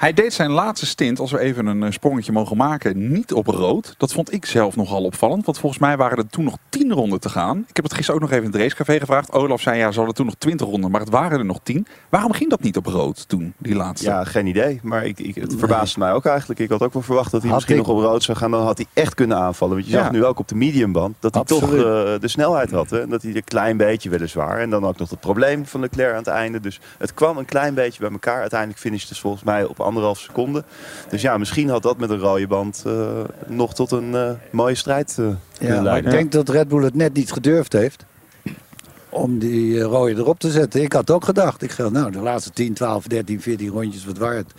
Hij 0.04 0.14
deed 0.14 0.34
zijn 0.34 0.52
laatste 0.52 0.86
stint, 0.86 1.20
als 1.20 1.32
we 1.32 1.40
even 1.40 1.66
een 1.66 1.84
eh, 1.84 1.92
sprongetje 1.92 2.32
mogen 2.32 2.58
maken, 2.58 3.12
niet 3.12 3.34
op 3.34 3.48
rood. 3.48 3.96
Dat 3.98 4.14
vond 4.14 4.34
ik 4.34 4.46
zelf 4.46 4.76
nogal 4.76 5.04
opvallend, 5.04 5.46
want 5.46 5.60
volgens 5.60 5.82
mij 5.82 5.98
waren 5.98 6.18
er 6.18 6.28
toen 6.28 6.44
nog 6.44 6.58
10 6.70 6.92
ronden 6.92 7.20
te 7.20 7.30
gaan. 7.30 7.66
Ik 7.68 7.76
heb 7.76 7.86
het 7.86 7.94
gisteren 7.94 8.16
ook 8.22 8.28
nog 8.28 8.32
even 8.38 8.46
in 8.46 8.52
het 8.52 8.62
racecafé 8.62 9.00
gevraagd. 9.00 9.32
Olaf 9.32 9.62
zei 9.62 9.78
ja, 9.78 9.92
ze 9.92 9.98
hadden 9.98 10.16
toen 10.16 10.26
nog 10.26 10.36
20 10.38 10.68
ronden, 10.68 10.92
maar 10.92 11.00
het 11.00 11.10
waren 11.10 11.40
er 11.40 11.46
nog 11.46 11.60
10. 11.64 11.88
Waarom 12.10 12.32
ging 12.32 12.50
dat 12.50 12.62
niet 12.62 12.78
op 12.78 12.86
rood 12.86 13.28
toen, 13.28 13.54
die 13.58 13.76
laatste? 13.76 14.08
Ja, 14.08 14.24
geen 14.24 14.48
idee. 14.48 14.80
Maar 14.84 15.06
ik, 15.06 15.20
ik, 15.20 15.36
het 15.36 15.56
verbaasde 15.58 16.00
mij 16.00 16.12
ook 16.12 16.26
eigenlijk. 16.26 16.60
Ik 16.60 16.70
had 16.70 16.82
ook 16.82 16.94
wel 16.94 17.02
verwacht 17.02 17.32
dat 17.32 17.42
hij 17.42 17.50
Had 17.50 17.60
misschien 17.60 17.80
ik- 17.80 17.88
nog 17.88 17.96
op 17.98 18.04
rood 18.04 18.24
zou 18.24 18.38
gaan. 18.38 18.52
Dan 18.52 18.66
had 18.66 18.78
hij 18.78 18.88
echt 18.94 19.14
kunnen 19.14 19.38
aanvallen. 19.38 19.76
Want 19.76 19.88
je 19.88 19.94
Ja. 19.94 20.02
zag 20.04 20.12
nu 20.12 20.26
ook 20.26 20.40
op 20.40 20.48
de 20.48 20.56
mediumband 20.56 21.16
dat 21.20 21.34
hij 21.34 21.44
toch 21.44 21.64
eh, 21.64 21.70
de 22.20 22.28
snelheid 22.28 22.72
had. 22.72 22.90
Hè? 22.90 23.02
En 23.02 23.10
dat 23.10 23.22
hij 23.22 23.36
een 23.36 23.44
klein 23.44 23.78
beetje 23.78 24.10
weliswaar. 24.10 24.60
En 24.60 24.70
dan 24.70 24.86
ook 24.86 24.98
nog 24.98 25.10
het 25.10 25.20
probleem 25.20 25.66
van 25.66 25.80
Leclerc 25.80 26.12
aan 26.12 26.18
het 26.18 26.28
einde. 26.28 26.60
Dus 26.60 26.80
het 26.98 27.14
kwam 27.14 27.38
een 27.38 27.46
klein 27.46 27.74
beetje 27.74 28.00
bij 28.00 28.12
elkaar. 28.12 28.40
Uiteindelijk 28.40 28.80
finishte 28.80 29.10
het 29.10 29.22
volgens 29.22 29.44
mij 29.44 29.64
op 29.66 29.80
anderhalf 29.94 30.20
seconde. 30.20 30.64
Dus 31.10 31.22
ja, 31.22 31.38
misschien 31.38 31.70
had 31.70 31.84
dat 31.84 31.98
met 31.98 32.10
een 32.10 32.20
rode 32.20 32.48
band 32.48 32.84
eh, 32.86 32.94
nog 33.48 33.74
tot 33.74 33.92
een 33.92 34.16
eh, 34.16 34.32
mooie 34.52 34.76
strijd 34.76 35.16
eh, 35.20 35.26
kunnen 35.58 35.84
Ja, 35.84 35.96
ik 35.96 36.10
denk 36.10 36.32
dat 36.32 36.50
Red 36.50 36.68
Bull 36.68 36.84
het 36.84 36.96
net 36.96 37.14
niet 37.14 37.32
gedurfd 37.32 37.74
heeft. 37.74 38.06
Om 39.10 39.40
die 39.40 39.80
rode 39.82 40.16
erop 40.16 40.40
te 40.40 40.52
zetten. 40.52 40.82
Ik 40.82 40.94
had 40.94 41.12
ook 41.12 41.24
gedacht. 41.26 41.62
Ik 41.62 41.72
ga, 41.72 41.90
nou, 41.90 42.12
de 42.12 42.20
laatste 42.20 42.52
10, 42.52 42.74
12, 42.74 43.08
13, 43.08 43.42
14 43.42 43.70
rondjes 43.70 44.06
wat 44.06 44.18
waard. 44.18 44.54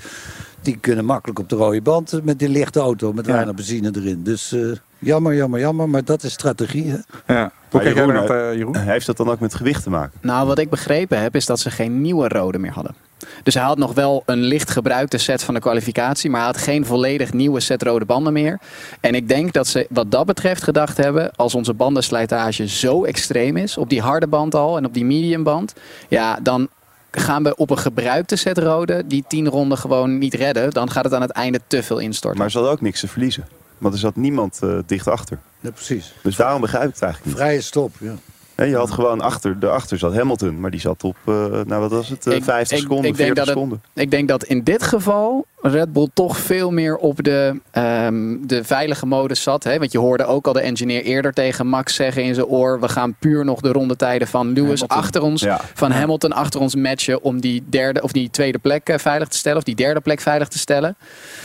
Die 0.62 0.76
kunnen 0.78 1.04
makkelijk 1.04 1.38
op 1.38 1.48
de 1.48 1.56
rode 1.56 1.82
band 1.82 2.20
met 2.24 2.38
die 2.38 2.48
lichte 2.48 2.80
auto. 2.80 3.12
Met 3.12 3.26
Ja. 3.26 3.32
weinig 3.32 3.54
benzine 3.54 3.90
erin. 3.96 4.22
Dus 4.22 4.52
eh, 4.52 4.60
jammer, 4.98 5.34
jammer, 5.34 5.60
jammer. 5.60 5.88
Maar 5.88 6.04
dat 6.04 6.22
is 6.22 6.32
strategie. 6.32 6.90
Hè? 6.90 7.34
Ja. 7.34 7.52
Hoe 7.70 7.80
kijk 7.80 7.94
jij 7.94 8.06
eh, 8.06 8.56
Jeroen? 8.56 8.76
Heeft 8.76 9.06
dat 9.06 9.16
dan 9.16 9.30
ook 9.30 9.40
met 9.40 9.54
gewicht 9.54 9.82
te 9.82 9.90
maken? 9.90 10.18
Nou, 10.22 10.46
wat 10.46 10.58
ik 10.58 10.70
begrepen 10.70 11.20
heb, 11.20 11.34
is 11.36 11.46
dat 11.46 11.60
ze 11.60 11.70
geen 11.70 12.00
nieuwe 12.00 12.28
rode 12.28 12.58
meer 12.58 12.72
hadden. 12.72 12.94
Dus 13.42 13.54
hij 13.54 13.62
had 13.62 13.78
nog 13.78 13.94
wel 13.94 14.22
een 14.26 14.42
licht 14.42 14.70
gebruikte 14.70 15.18
set 15.18 15.42
van 15.42 15.54
de 15.54 15.60
kwalificatie, 15.60 16.30
maar 16.30 16.40
hij 16.40 16.50
had 16.50 16.58
geen 16.60 16.86
volledig 16.86 17.32
nieuwe 17.32 17.60
set 17.60 17.82
rode 17.82 18.04
banden 18.04 18.32
meer. 18.32 18.58
En 19.00 19.14
ik 19.14 19.28
denk 19.28 19.52
dat 19.52 19.66
ze 19.66 19.86
wat 19.90 20.10
dat 20.10 20.26
betreft 20.26 20.62
gedacht 20.62 20.96
hebben, 20.96 21.30
als 21.36 21.54
onze 21.54 21.74
bandenslijtage 21.74 22.68
zo 22.68 23.04
extreem 23.04 23.56
is, 23.56 23.76
op 23.76 23.88
die 23.88 24.00
harde 24.00 24.26
band 24.26 24.54
al 24.54 24.76
en 24.76 24.84
op 24.84 24.94
die 24.94 25.04
medium 25.04 25.42
band, 25.42 25.74
ja, 26.08 26.38
dan 26.42 26.68
gaan 27.10 27.42
we 27.42 27.56
op 27.56 27.70
een 27.70 27.78
gebruikte 27.78 28.36
set 28.36 28.58
rode 28.58 29.06
die 29.06 29.24
tien 29.28 29.48
ronden 29.48 29.78
gewoon 29.78 30.18
niet 30.18 30.34
redden. 30.34 30.70
Dan 30.70 30.90
gaat 30.90 31.04
het 31.04 31.14
aan 31.14 31.20
het 31.20 31.30
einde 31.30 31.60
te 31.66 31.82
veel 31.82 31.98
instorten. 31.98 32.40
Maar 32.40 32.50
ze 32.50 32.56
hadden 32.56 32.74
ook 32.74 32.82
niks 32.82 33.00
te 33.00 33.08
verliezen. 33.08 33.46
Want 33.78 33.94
er 33.94 34.00
zat 34.00 34.16
niemand 34.16 34.58
eh, 34.62 34.78
dicht 34.86 35.08
achter. 35.08 35.38
Ja, 35.60 35.70
precies. 35.70 36.14
Dus 36.22 36.36
daarom 36.36 36.60
begrijp 36.60 36.88
ik 36.88 36.94
het 36.94 37.02
eigenlijk 37.02 37.32
niet. 37.32 37.42
Vrije 37.42 37.60
stop. 37.60 37.92
Ja. 38.00 38.14
Nee, 38.56 38.68
je 38.68 38.76
had 38.76 38.90
gewoon 38.90 39.20
achter, 39.20 39.58
daarachter 39.60 39.98
zat 39.98 40.14
Hamilton, 40.14 40.60
maar 40.60 40.70
die 40.70 40.80
zat 40.80 41.04
op, 41.04 41.16
eh, 41.24 41.34
nou 41.50 41.80
wat 41.80 41.90
was 41.90 42.08
het, 42.08 42.26
eh, 42.26 42.34
Ik- 42.36 42.44
50 42.44 42.76
ik- 42.76 42.82
seconden, 42.82 43.10
ik 43.10 43.16
denk 43.16 43.28
40 43.28 43.36
dat 43.36 43.46
het- 43.46 43.54
seconden. 43.54 43.82
Ik 43.94 44.10
denk 44.10 44.28
dat 44.28 44.44
in 44.44 44.62
dit 44.62 44.82
geval 44.82 45.46
Red 45.62 45.92
Bull 45.92 46.08
toch 46.14 46.36
veel 46.38 46.70
meer 46.70 46.96
op 46.96 47.22
de, 47.24 47.60
ehm, 47.70 48.36
de 48.40 48.64
veilige 48.64 49.06
modus 49.06 49.42
zat. 49.42 49.64
Hè? 49.64 49.78
Want 49.78 49.92
je 49.92 49.98
hoorde 49.98 50.24
ook 50.24 50.46
al 50.46 50.52
de 50.52 50.60
engineer 50.60 51.02
eerder 51.02 51.32
tegen 51.32 51.66
Max 51.66 51.94
zeggen 51.94 52.22
in 52.24 52.34
zijn 52.34 52.46
oor... 52.46 52.80
we 52.80 52.88
gaan 52.88 53.14
puur 53.18 53.44
nog 53.44 53.60
de 53.60 53.72
rondetijden 53.72 54.28
van 54.28 54.46
Lewis 54.46 54.60
Hamilton. 54.80 54.88
achter 54.88 55.22
ons... 55.22 55.42
Ja. 55.42 55.60
van 55.74 55.90
Hamilton 55.90 56.32
achter 56.32 56.60
ons 56.60 56.74
matchen 56.74 57.22
om 57.22 57.40
die, 57.40 57.62
derde, 57.68 58.02
of 58.02 58.12
die 58.12 58.30
tweede 58.30 58.58
plek 58.58 58.88
eh, 58.88 58.98
veilig 58.98 59.28
te 59.28 59.36
stellen... 59.36 59.58
of 59.58 59.64
die 59.64 59.74
derde 59.74 60.00
plek 60.00 60.20
veilig 60.20 60.48
te 60.48 60.58
stellen. 60.58 60.96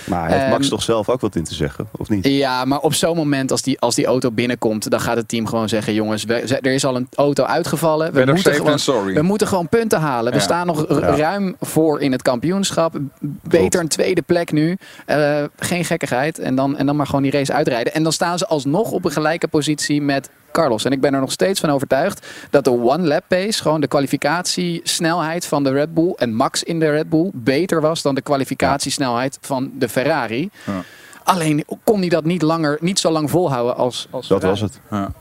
Maar 0.04 0.30
heeft 0.32 0.48
Max 0.50 0.62
Ehm, 0.62 0.70
toch 0.70 0.84
zelf 0.84 1.10
ook 1.10 1.22
wat 1.22 1.36
in 1.36 1.44
te 1.44 1.54
zeggen, 1.56 1.88
of 1.98 2.10
niet? 2.10 2.25
Ja, 2.28 2.66
maar 2.66 2.80
op 2.80 2.94
zo'n 2.94 3.16
moment 3.16 3.51
als 3.51 3.62
die, 3.62 3.80
als 3.80 3.96
die 3.96 4.06
auto 4.06 4.32
binnenkomt... 4.32 4.89
dan 4.89 5.00
gaat 5.01 5.18
het 5.18 5.28
team 5.28 5.48
gewoon 5.48 5.70
zeggen... 5.70 5.94
jongens, 5.94 6.24
we- 6.24 6.58
er 6.62 6.72
is 6.74 6.86
al 6.86 6.96
een 6.96 6.99
auto 7.15 7.44
uitgevallen. 7.44 8.13
We 8.13 8.25
moeten 8.25 8.53
gewoon, 8.53 9.13
we 9.13 9.22
moeten 9.22 9.48
gewoon 9.48 9.70
punten 9.70 10.00
halen. 10.00 10.32
We 10.32 10.38
Ja. 10.38 10.44
staan 10.44 10.68
nog 10.68 10.86
Ja. 10.89 11.15
ruim 11.15 11.56
voor 11.60 12.01
in 12.01 12.12
het 12.12 12.22
kampioenschap. 12.22 12.98
Beter 13.44 13.79
een 13.79 13.88
tweede 13.88 14.22
plek 14.22 14.51
nu. 14.51 14.77
Eh, 15.06 15.44
geen 15.60 15.86
gekkigheid. 15.86 16.39
En 16.39 16.56
dan, 16.56 16.77
en 16.77 16.86
dan 16.86 16.96
maar 16.96 17.06
gewoon 17.06 17.22
die 17.22 17.32
race 17.32 17.53
uitrijden. 17.53 17.94
En 17.94 18.03
dan 18.03 18.12
staan 18.12 18.38
ze 18.38 18.48
alsnog 18.48 18.91
op 18.91 19.06
een 19.06 19.12
gelijke 19.12 19.48
positie 19.48 20.01
met 20.01 20.29
Carlos. 20.51 20.86
En 20.86 20.91
ik 20.91 21.01
ben 21.01 21.13
er 21.13 21.20
nog 21.20 21.32
steeds 21.32 21.60
van 21.60 21.70
overtuigd 21.70 22.27
dat 22.50 22.63
de 22.63 22.72
one 22.72 23.08
lap 23.08 23.24
pace, 23.27 23.62
gewoon 23.62 23.82
de 23.82 23.88
kwalificatiesnelheid 23.88 25.46
van 25.46 25.63
de 25.63 25.72
Red 25.72 25.94
Bull 25.94 26.13
en 26.18 26.34
Max 26.34 26.63
in 26.63 26.79
de 26.79 26.89
Red 26.89 27.10
Bull, 27.10 27.29
beter 27.34 27.82
was 27.82 28.01
dan 28.01 28.15
de 28.15 28.22
kwalificatiesnelheid 28.22 29.38
van 29.41 29.72
de 29.77 29.89
Ferrari. 29.89 30.50
Ja. 30.65 30.74
Alleen 31.24 31.63
kon 31.84 32.00
hij 32.00 32.10
dat 32.10 32.24
niet, 32.24 32.41
langer, 32.41 32.77
niet 32.82 33.00
zo 33.00 33.12
lang 33.12 33.29
volhouden 33.29 33.75
als, 33.75 34.08
als 34.12 34.27
Dat 34.27 34.39
Ferrari. 34.39 34.62
was 34.62 34.72
het. 34.72 34.79
Ja. 34.91 35.12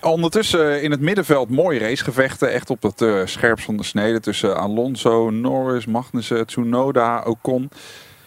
Ondertussen 0.00 0.70
eh, 0.70 0.82
in 0.82 0.90
het 0.90 1.00
middenveld 1.00 1.50
mooie 1.50 1.78
racegevechten. 1.78 2.52
Echt 2.52 2.70
op 2.70 2.82
het 2.82 3.02
eh, 3.02 3.20
scherpst 3.24 3.64
van 3.64 3.76
de 3.76 3.82
snede 3.82 4.20
tussen 4.20 4.56
Alonso, 4.56 5.30
Norris, 5.30 5.86
Magnussen, 5.86 6.46
Tsunoda, 6.46 7.22
Ocon. 7.22 7.70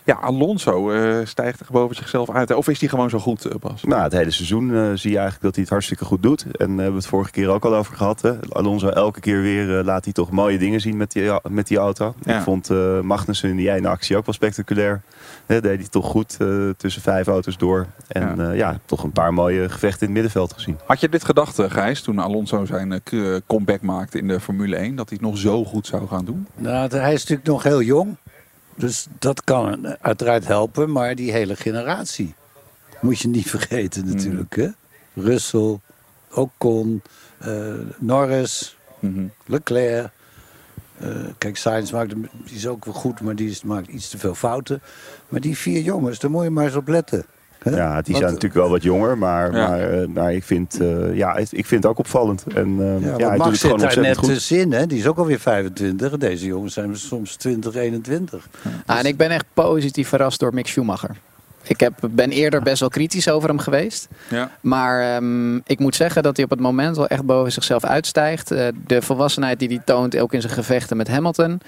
Ja, 0.05 0.13
Alonso 0.15 0.91
eh, 0.91 1.17
stijgt 1.23 1.59
er 1.59 1.65
boven 1.71 1.95
zichzelf 1.95 2.29
uit. 2.29 2.53
Of 2.53 2.67
is 2.67 2.79
hij 2.79 2.89
gewoon 2.89 3.09
zo 3.09 3.19
goed, 3.19 3.45
eh, 3.45 3.55
Bas? 3.59 3.83
Nou, 3.83 4.01
het 4.03 4.13
hele 4.13 4.31
seizoen 4.31 4.75
eh, 4.75 4.91
zie 4.93 5.11
je 5.11 5.17
eigenlijk 5.17 5.41
dat 5.41 5.53
hij 5.53 5.63
het 5.63 5.69
hartstikke 5.69 6.05
goed 6.05 6.23
doet. 6.23 6.41
En 6.43 6.51
daar 6.51 6.67
hebben 6.67 6.85
we 6.87 6.93
het 6.97 7.05
vorige 7.05 7.31
keer 7.31 7.49
ook 7.49 7.65
al 7.65 7.75
over 7.75 7.95
gehad. 7.95 8.21
Hè? 8.21 8.31
Alonso 8.49 8.87
elke 8.87 9.19
keer 9.19 9.41
weer 9.41 9.77
eh, 9.79 9.85
laat 9.85 10.03
hij 10.03 10.13
toch 10.13 10.31
mooie 10.31 10.57
dingen 10.57 10.81
zien 10.81 10.97
met 10.97 11.11
die, 11.11 11.31
met 11.49 11.67
die 11.67 11.77
auto. 11.77 12.15
Ja. 12.23 12.37
Ik 12.37 12.43
vond 12.43 12.69
eh, 12.69 12.99
Magnussen 12.99 13.49
in 13.49 13.55
die 13.55 13.71
ene 13.71 13.87
actie 13.87 14.17
ook 14.17 14.25
wel 14.25 14.33
spectaculair. 14.33 15.01
Hè, 15.45 15.61
deed 15.61 15.79
hij 15.79 15.87
toch 15.89 16.05
goed 16.05 16.37
eh, 16.39 16.69
tussen 16.77 17.01
vijf 17.01 17.27
auto's 17.27 17.57
door. 17.57 17.87
En 18.07 18.35
Ja. 18.37 18.43
ja. 18.43 18.51
ja, 18.51 18.79
toch 18.85 19.03
een 19.03 19.11
paar 19.11 19.33
mooie 19.33 19.69
gevechten 19.69 19.99
in 19.99 20.05
het 20.05 20.13
middenveld 20.13 20.53
gezien. 20.53 20.77
Had 20.85 20.99
je 20.99 21.09
dit 21.09 21.25
gedacht, 21.25 21.59
eh, 21.59 21.71
Gijs, 21.71 22.01
toen 22.01 22.19
Alonso 22.19 22.65
zijn 22.65 22.91
eh, 22.91 23.35
comeback 23.47 23.81
maakte 23.81 24.17
in 24.17 24.27
de 24.27 24.39
Formule 24.39 24.75
1? 24.75 24.95
Dat 24.95 25.09
hij 25.09 25.17
het 25.21 25.27
nog 25.27 25.37
zo 25.37 25.65
goed 25.65 25.87
zou 25.87 26.07
gaan 26.07 26.25
doen? 26.25 26.47
Nou, 26.55 26.95
hij 26.95 27.13
is 27.13 27.19
natuurlijk 27.19 27.47
nog 27.47 27.63
heel 27.63 27.81
jong. 27.81 28.15
Dus 28.75 29.07
dat 29.19 29.43
kan 29.43 29.87
uiteraard 30.01 30.47
helpen. 30.47 30.91
Maar 30.91 31.15
die 31.15 31.31
hele 31.31 31.55
generatie 31.55 32.35
moet 33.01 33.19
je 33.19 33.27
niet 33.27 33.49
vergeten 33.57 34.05
natuurlijk. 34.05 34.55
Hè? 34.55 34.67
Russell, 35.13 35.79
Ocon, 36.31 37.01
eh, 37.37 37.73
Norris, 37.99 38.77
Mhm. 38.99 39.25
Leclerc. 39.45 40.09
Eh, 40.99 41.07
kijk, 41.37 41.57
Sainz 41.57 41.91
maakt, 41.91 42.11
hem- 42.11 42.29
die 42.45 42.55
is 42.55 42.67
ook 42.67 42.85
wel 42.85 42.93
goed, 42.93 43.21
maar 43.21 43.35
die 43.35 43.49
is, 43.49 43.63
maakt 43.63 43.87
iets 43.87 44.09
te 44.09 44.17
veel 44.17 44.35
fouten. 44.35 44.81
Maar 45.29 45.39
die 45.41 45.57
vier 45.57 45.81
jongens, 45.81 46.19
daar 46.19 46.31
moet 46.31 46.43
je 46.43 46.49
maar 46.49 46.65
eens 46.65 46.75
op 46.75 46.87
letten. 46.87 47.25
Hè? 47.63 47.75
Ja, 47.75 48.01
die 48.01 48.15
zijn 48.15 48.25
natuurlijk 48.27 48.53
wel 48.53 48.69
wat 48.69 48.83
jonger. 48.83 49.17
Maar, 49.17 49.55
Ja. 49.55 49.67
maar, 49.67 49.79
eh, 50.01 50.07
maar 50.07 50.33
ik, 50.33 50.43
vind, 50.43 50.79
eh, 50.81 51.15
ja, 51.15 51.33
het- 51.35 51.51
ik 51.57 51.65
vind 51.65 51.83
het 51.83 51.91
ook 51.91 51.99
opvallend. 51.99 52.43
En 52.55 52.75
eh, 52.79 53.05
Ja, 53.17 53.29
doet 53.29 53.37
Max 53.37 53.49
het 53.49 53.59
zit 53.71 53.79
daar 53.79 53.99
net 54.03 54.17
goed. 54.17 54.29
tussenin, 54.29 54.71
hè? 54.71 54.87
die 54.87 54.97
is 54.99 55.07
ook 55.07 55.17
alweer 55.17 55.39
25. 55.39 56.17
Deze 56.17 56.45
jongens 56.45 56.73
zijn 56.73 56.97
soms 56.97 57.35
20, 57.35 57.75
21. 57.75 58.47
Ah, 58.85 58.99
en 58.99 59.05
ik 59.05 59.17
ben 59.17 59.29
echt 59.29 59.45
positief 59.53 60.07
verrast 60.07 60.39
door 60.39 60.53
Mick 60.53 60.67
Schumacher. 60.67 61.15
Ik 61.67 61.79
heb, 61.79 61.93
ben 62.11 62.29
eerder 62.31 62.61
best 62.61 62.79
wel 62.79 62.89
kritisch 62.89 63.29
over 63.29 63.49
hem 63.49 63.59
geweest. 63.59 64.07
Ja. 64.29 64.51
Maar 64.61 65.15
ehm, 65.15 65.55
ik 65.55 65.79
moet 65.79 65.95
zeggen 65.95 66.23
dat 66.23 66.35
hij 66.35 66.45
op 66.45 66.51
het 66.51 66.59
moment 66.59 66.95
wel 66.95 67.07
echt 67.07 67.23
boven 67.25 67.51
zichzelf 67.51 67.83
uitstijgt. 67.83 68.51
Eh, 68.51 68.67
de 68.87 69.01
volwassenheid 69.01 69.59
die 69.59 69.67
hij 69.67 69.81
toont, 69.85 70.17
ook 70.17 70.33
in 70.33 70.41
zijn 70.41 70.53
gevechten 70.53 70.97
met 70.97 71.07
Hamilton. 71.07 71.59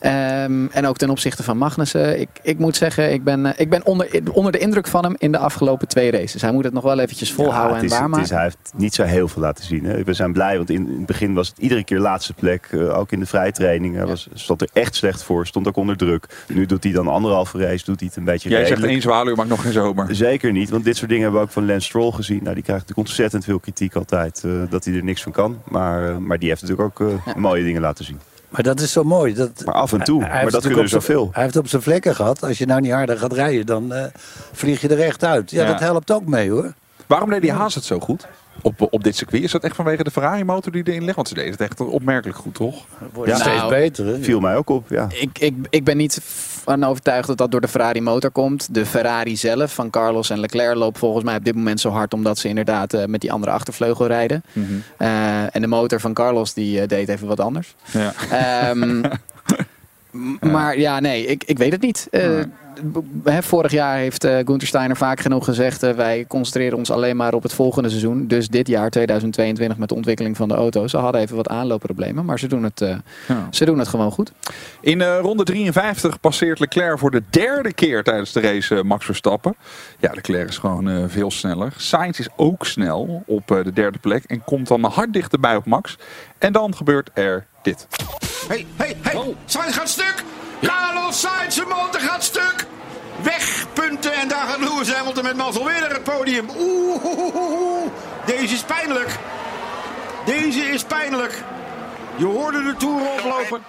Ehm, 0.00 0.66
en 0.70 0.86
ook 0.86 0.96
ten 0.96 1.10
opzichte 1.10 1.42
van 1.42 1.56
Magnussen. 1.58 2.20
Ik, 2.20 2.28
ik 2.42 2.58
moet 2.58 2.76
zeggen, 2.76 3.12
ik 3.12 3.24
ben, 3.24 3.46
eh, 3.46 3.52
ik 3.60 3.70
ben 3.70 3.86
onder, 3.86 4.08
onder 4.32 4.52
de 4.52 4.58
indruk 4.58 4.86
van 4.86 5.04
hem 5.04 5.14
in 5.18 5.32
de 5.32 5.38
afgelopen 5.38 5.88
twee 5.88 6.10
races. 6.10 6.42
Hij 6.42 6.52
moet 6.52 6.64
het 6.64 6.72
nog 6.72 6.82
wel 6.82 6.98
eventjes 6.98 7.32
volhouden 7.32 7.76
Ja, 7.76 7.82
het 7.82 7.84
is, 7.84 7.90
en 7.90 7.96
het 7.96 8.00
waarmaken. 8.10 8.24
is, 8.24 8.30
hij 8.30 8.42
heeft 8.42 8.72
niet 8.76 8.94
zo 8.94 9.02
heel 9.02 9.28
veel 9.28 9.42
laten 9.42 9.64
zien. 9.64 9.84
Hè. 9.84 10.02
We 10.04 10.12
zijn 10.12 10.32
blij, 10.32 10.56
want 10.56 10.70
in, 10.70 10.88
in 10.88 10.96
het 10.96 11.06
begin 11.06 11.34
was 11.34 11.48
het 11.48 11.58
iedere 11.58 11.84
keer 11.84 11.98
laatste 11.98 12.32
plek. 12.32 12.68
eh, 12.70 12.98
ook 12.98 13.12
in 13.12 13.20
de 13.20 13.26
vrijtraining. 13.26 13.94
Hij 13.96 14.06
was, 14.06 14.28
stond 14.34 14.60
er 14.62 14.68
echt 14.72 14.94
slecht 14.94 15.22
voor. 15.22 15.46
Stond 15.46 15.68
ook 15.68 15.76
onder 15.76 15.96
druk. 15.96 16.44
Nu 16.48 16.66
doet 16.66 16.84
hij 16.84 16.92
dan 16.92 17.08
anderhalve 17.08 17.58
race. 17.58 17.84
Doet 17.84 17.98
hij 18.00 18.08
het 18.08 18.16
een 18.16 18.24
beetje 18.24 18.48
Jij 18.48 18.58
zegt 18.58 18.68
redelijk. 18.70 18.92
één 18.92 19.02
zwaluw, 19.02 19.34
maakt 19.34 19.48
nog 19.48 19.62
geen 19.62 19.72
zomer. 19.72 20.14
Zeker 20.14 20.52
niet, 20.52 20.70
want 20.70 20.84
dit 20.84 20.96
soort 20.96 21.08
dingen 21.08 21.22
hebben 21.24 21.40
we 21.40 21.46
ook 21.46 21.52
van 21.52 21.66
Lance 21.66 21.86
Stroll 21.86 22.10
gezien. 22.12 22.40
Nou, 22.42 22.54
die 22.54 22.62
krijgt 22.64 22.80
natuurlijk 22.82 23.08
ontzettend 23.08 23.44
veel 23.44 23.58
kritiek 23.58 23.94
altijd. 23.94 24.42
eh, 24.44 24.50
dat 24.70 24.84
hij 24.84 24.94
er 24.94 25.04
niks 25.04 25.22
van 25.22 25.32
kan. 25.32 25.58
Maar, 25.68 26.22
maar 26.22 26.38
die 26.38 26.48
heeft 26.48 26.62
natuurlijk 26.62 27.00
ook 27.00 27.10
mooie 27.36 27.64
dingen 27.64 27.80
laten 27.80 28.04
zien. 28.04 28.18
Maar 28.48 28.62
dat 28.62 28.80
is 28.80 28.92
zo 28.92 29.04
mooi. 29.04 29.34
Dat, 29.34 29.50
Maar 29.64 29.74
af 29.74 29.92
en 29.92 30.00
toe. 30.04 30.20
Hij 30.20 30.28
maar 30.30 30.40
heeft 30.40 30.52
dat 30.52 30.62
kunnen 30.62 30.80
op 30.80 30.88
zijn- 30.88 31.02
zoveel. 31.02 31.28
Hij 31.32 31.42
heeft 31.42 31.56
op 31.56 31.68
zijn 31.68 31.82
vlekken 31.82 32.14
gehad. 32.14 32.42
Als 32.44 32.58
je 32.58 32.66
nou 32.66 32.80
niet 32.80 32.92
harder 32.92 33.18
gaat 33.18 33.32
rijden, 33.32 33.66
dan 33.66 33.92
eh, 33.92 34.04
vlieg 34.52 34.80
je 34.80 34.88
er 34.88 35.00
echt 35.00 35.24
uit. 35.24 35.50
Ja, 35.50 35.62
Ja. 35.62 35.70
dat 35.70 35.80
helpt 35.80 36.10
ook 36.10 36.26
mee 36.26 36.50
hoor. 36.50 36.72
Waarom 37.06 37.30
deed 37.30 37.40
die 37.40 37.52
Haas 37.52 37.74
het 37.74 37.84
zo 37.84 38.00
goed? 38.00 38.26
Op, 38.62 38.86
op 38.90 39.04
dit 39.04 39.16
circuit? 39.16 39.42
Is 39.42 39.50
dat 39.52 39.64
echt 39.64 39.76
vanwege 39.76 40.04
de 40.04 40.10
Ferrari-motor 40.10 40.72
die 40.72 40.82
erin 40.86 41.02
ligt? 41.04 41.16
Want 41.16 41.28
ze 41.28 41.34
deden 41.34 41.50
het 41.50 41.60
echt 41.60 41.80
opmerkelijk 41.80 42.38
goed, 42.38 42.54
toch? 42.54 42.84
Wordt 43.12 43.30
Ja. 43.30 43.36
steeds 43.36 43.56
Nou, 43.56 43.70
beter. 43.70 44.06
Hè? 44.06 44.18
Viel 44.22 44.40
mij 44.40 44.56
ook 44.56 44.70
op, 44.70 44.88
ja. 44.88 45.06
Ik, 45.20 45.38
ik, 45.38 45.54
ik 45.70 45.84
ben 45.84 45.96
niet 45.96 46.18
van 46.22 46.84
overtuigd 46.84 47.26
dat 47.26 47.36
dat 47.38 47.50
door 47.50 47.60
de 47.60 47.68
Ferrari 47.68 48.00
motor 48.00 48.30
komt. 48.30 48.74
De 48.74 48.86
Ferrari 48.86 49.36
zelf 49.36 49.74
van 49.74 49.90
Carlos 49.90 50.30
en 50.30 50.40
Leclerc 50.40 50.74
loopt 50.76 50.98
volgens 50.98 51.24
mij 51.24 51.36
op 51.36 51.44
dit 51.44 51.54
moment 51.54 51.80
zo 51.80 51.90
hard 51.90 52.14
omdat 52.14 52.38
ze 52.38 52.48
inderdaad 52.48 52.94
eh, 52.94 53.04
met 53.04 53.20
die 53.20 53.32
andere 53.32 53.52
achtervleugel 53.52 54.06
rijden. 54.06 54.42
Eh, 54.96 55.54
en 55.54 55.60
de 55.60 55.66
motor 55.66 56.00
van 56.00 56.14
Carlos 56.14 56.54
die 56.54 56.80
eh, 56.80 56.88
deed 56.88 57.08
even 57.08 57.26
wat 57.26 57.40
anders. 57.40 57.74
Ja. 57.92 58.12
Ehm, 58.30 59.02
Maar 60.40 60.78
ja, 60.78 61.00
nee, 61.00 61.26
ik, 61.26 61.44
ik 61.44 61.58
weet 61.58 61.72
het 61.72 61.80
niet. 61.80 62.06
Eh, 62.10 62.30
hè, 63.24 63.42
vorig 63.42 63.72
jaar 63.72 63.96
heeft 63.96 64.24
eh 64.24 64.36
Gunther 64.44 64.66
Steiner 64.68 64.96
vaak 64.96 65.20
genoeg 65.20 65.44
gezegd... 65.44 65.82
eh, 65.82 65.92
wij 65.92 66.24
concentreren 66.28 66.78
ons 66.78 66.90
alleen 66.90 67.16
maar 67.16 67.34
op 67.34 67.42
het 67.42 67.52
volgende 67.52 67.88
seizoen. 67.88 68.26
Dus 68.26 68.48
dit 68.48 68.68
jaar, 68.68 68.90
2022, 68.90 69.78
met 69.78 69.88
de 69.88 69.94
ontwikkeling 69.94 70.36
van 70.36 70.48
de 70.48 70.54
auto. 70.54 70.86
Ze 70.86 70.96
hadden 70.96 71.20
even 71.20 71.36
wat 71.36 71.48
aanloopproblemen, 71.48 72.24
maar 72.24 72.38
ze 72.38 72.46
doen 72.46 72.62
het, 72.62 72.80
Ja. 73.28 73.48
ze 73.50 73.64
doen 73.64 73.78
het 73.78 73.88
gewoon 73.88 74.10
goed. 74.10 74.32
In 74.80 75.02
ronde 75.02 75.44
53 75.44 76.20
passeert 76.20 76.58
Leclerc 76.58 76.98
voor 76.98 77.10
de 77.10 77.22
derde 77.30 77.72
keer 77.72 78.02
tijdens 78.02 78.32
de 78.32 78.40
race 78.40 78.84
Max 78.84 79.04
Verstappen. 79.04 79.56
Ja, 79.98 80.10
Leclerc 80.14 80.48
is 80.48 80.58
gewoon 80.58 81.10
veel 81.10 81.30
sneller. 81.30 81.72
Sainz 81.76 82.18
is 82.18 82.28
ook 82.36 82.66
snel 82.66 83.22
op 83.26 83.46
de 83.46 83.72
derde 83.72 83.98
plek 83.98 84.24
en 84.24 84.44
komt 84.44 84.68
dan 84.68 84.84
hard 84.84 85.12
dichterbij 85.12 85.56
op 85.56 85.66
Max. 85.66 85.96
En 86.38 86.52
dan 86.52 86.74
gebeurt 86.76 87.10
er 87.14 87.46
dit. 87.62 87.86
Hey, 88.46 88.66
hey, 88.76 88.96
hey. 89.02 89.36
Sainz 89.44 89.76
gaat 89.76 89.88
stuk. 89.88 90.24
Carlos 90.62 91.20
Sainz, 91.20 91.54
zijn 91.54 91.68
motor 91.68 92.00
gaat 92.00 92.24
stuk. 92.24 92.66
Weg, 93.22 93.66
punten. 93.72 94.12
En 94.12 94.28
daar 94.28 94.46
gaat 94.46 94.58
Lewis 94.58 94.92
Hamilton 94.92 95.22
met 95.22 95.36
mazzel 95.36 95.64
weer 95.64 95.80
naar 95.80 95.90
het 95.90 96.02
podium. 96.02 96.48
Oeh, 96.56 97.04
oeh, 97.04 97.18
oeh, 97.18 97.34
oeh. 97.34 97.90
Deze 98.26 98.54
is 98.54 98.62
pijnlijk. 98.62 99.08
Deze 100.24 100.60
is 100.60 100.84
pijnlijk. 100.84 101.42
Je 102.16 102.24
hoorde 102.24 102.62
de 102.62 102.74
toer 102.76 103.00
oplopen. 103.00 103.64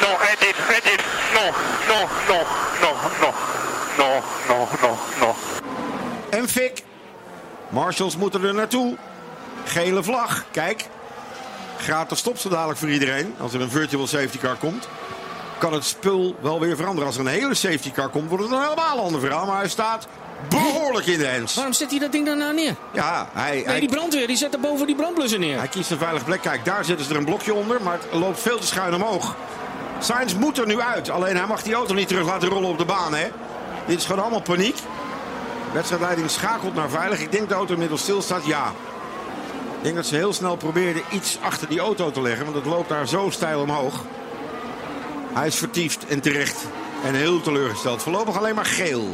Nog, 0.00 0.30
het 0.30 0.40
is, 0.40 0.54
het 0.56 0.84
is, 0.84 1.04
nog, 1.34 1.56
nog, 1.88 2.10
nog, 2.28 2.46
nog, 2.80 3.20
nog, 3.20 3.34
nog, 3.96 4.24
nog, 4.48 4.80
nog, 4.80 5.18
nog. 5.20 5.36
En 6.30 6.48
Fik. 6.48 6.82
Marshals 7.68 8.16
moeten 8.16 8.44
er 8.44 8.54
naartoe. 8.54 8.96
Gele 9.64 10.02
vlag. 10.02 10.44
Kijk. 10.50 10.86
Gratis 11.78 12.18
stop 12.18 12.38
zo 12.38 12.48
dadelijk 12.48 12.78
voor 12.78 12.90
iedereen. 12.90 13.34
Als 13.38 13.52
er 13.52 13.60
een 13.60 13.70
virtual 13.70 14.06
safety 14.06 14.38
car 14.38 14.56
komt. 14.56 14.88
Kan 15.58 15.72
het 15.72 15.84
spul 15.84 16.36
wel 16.40 16.60
weer 16.60 16.76
veranderen. 16.76 17.06
Als 17.06 17.14
er 17.14 17.20
een 17.20 17.26
hele 17.32 17.54
safety 17.54 17.90
car 17.92 18.08
komt, 18.08 18.28
wordt 18.28 18.44
het 18.44 18.52
een 18.52 18.60
helemaal 18.62 18.98
ander 18.98 19.20
verhaal. 19.20 19.46
Maar 19.46 19.56
hij 19.58 19.68
staat 19.68 20.06
behoorlijk 20.48 21.06
in 21.06 21.18
de 21.18 21.26
hens. 21.26 21.54
Waarom 21.54 21.72
zet 21.72 21.90
hij 21.90 21.98
dat 21.98 22.12
ding 22.12 22.26
dan 22.26 22.38
nou 22.38 22.54
neer? 22.54 22.74
Ja, 22.92 23.28
hij, 23.32 23.54
Nee, 23.54 23.64
hij, 23.64 23.80
die 23.80 23.88
brandweer 23.88 24.26
die 24.26 24.36
zet 24.36 24.54
er 24.54 24.60
boven 24.60 24.86
die 24.86 24.96
brandblusser 24.96 25.38
neer. 25.38 25.58
hij 25.58 25.68
kiest 25.68 25.90
een 25.90 25.98
veilige 25.98 26.24
plek. 26.24 26.40
Kijk, 26.40 26.64
daar 26.64 26.84
zetten 26.84 27.06
ze 27.06 27.12
er 27.12 27.18
een 27.18 27.24
blokje 27.24 27.54
onder. 27.54 27.82
Maar 27.82 27.98
het 28.00 28.20
loopt 28.20 28.40
veel 28.40 28.58
te 28.58 28.66
schuin 28.66 28.94
omhoog. 28.94 29.34
Sainz 29.98 30.34
moet 30.34 30.58
er 30.58 30.66
nu 30.66 30.80
uit. 30.80 31.10
Alleen 31.10 31.36
hij 31.36 31.46
mag 31.46 31.62
die 31.62 31.74
auto 31.74 31.94
niet 31.94 32.08
terug 32.08 32.26
laten 32.26 32.48
rollen 32.48 32.68
op 32.68 32.78
de 32.78 32.84
baan. 32.84 33.14
Hè? 33.14 33.28
Dit 33.86 33.98
is 33.98 34.04
gewoon 34.04 34.20
allemaal 34.22 34.40
paniek. 34.42 34.76
Wedstrijdleiding 35.72 36.30
schakelt 36.30 36.74
naar 36.74 36.90
veilig. 36.90 37.20
Ik 37.20 37.30
denk 37.30 37.40
dat 37.40 37.48
de 37.48 37.54
auto 37.54 37.72
inmiddels 37.72 38.00
stilstaat. 38.00 38.46
Ja. 38.46 38.72
Denk 39.86 39.98
dat 39.98 40.06
ze 40.06 40.16
heel 40.16 40.32
snel 40.32 40.56
probeerden 40.56 41.02
iets 41.12 41.38
achter 41.42 41.68
die 41.68 41.78
auto 41.78 42.10
te 42.10 42.22
leggen. 42.22 42.44
Want 42.44 42.56
het 42.56 42.66
loopt 42.66 42.88
daar 42.88 43.08
zo 43.08 43.30
steil 43.30 43.60
omhoog. 43.60 44.04
Hij 45.32 45.46
is 45.46 45.54
vertiefd 45.54 46.06
en 46.06 46.20
terecht. 46.20 46.66
En 47.04 47.14
heel 47.14 47.40
teleurgesteld. 47.40 48.02
Voorlopig 48.02 48.38
alleen 48.38 48.54
maar 48.54 48.64
geel. 48.64 49.04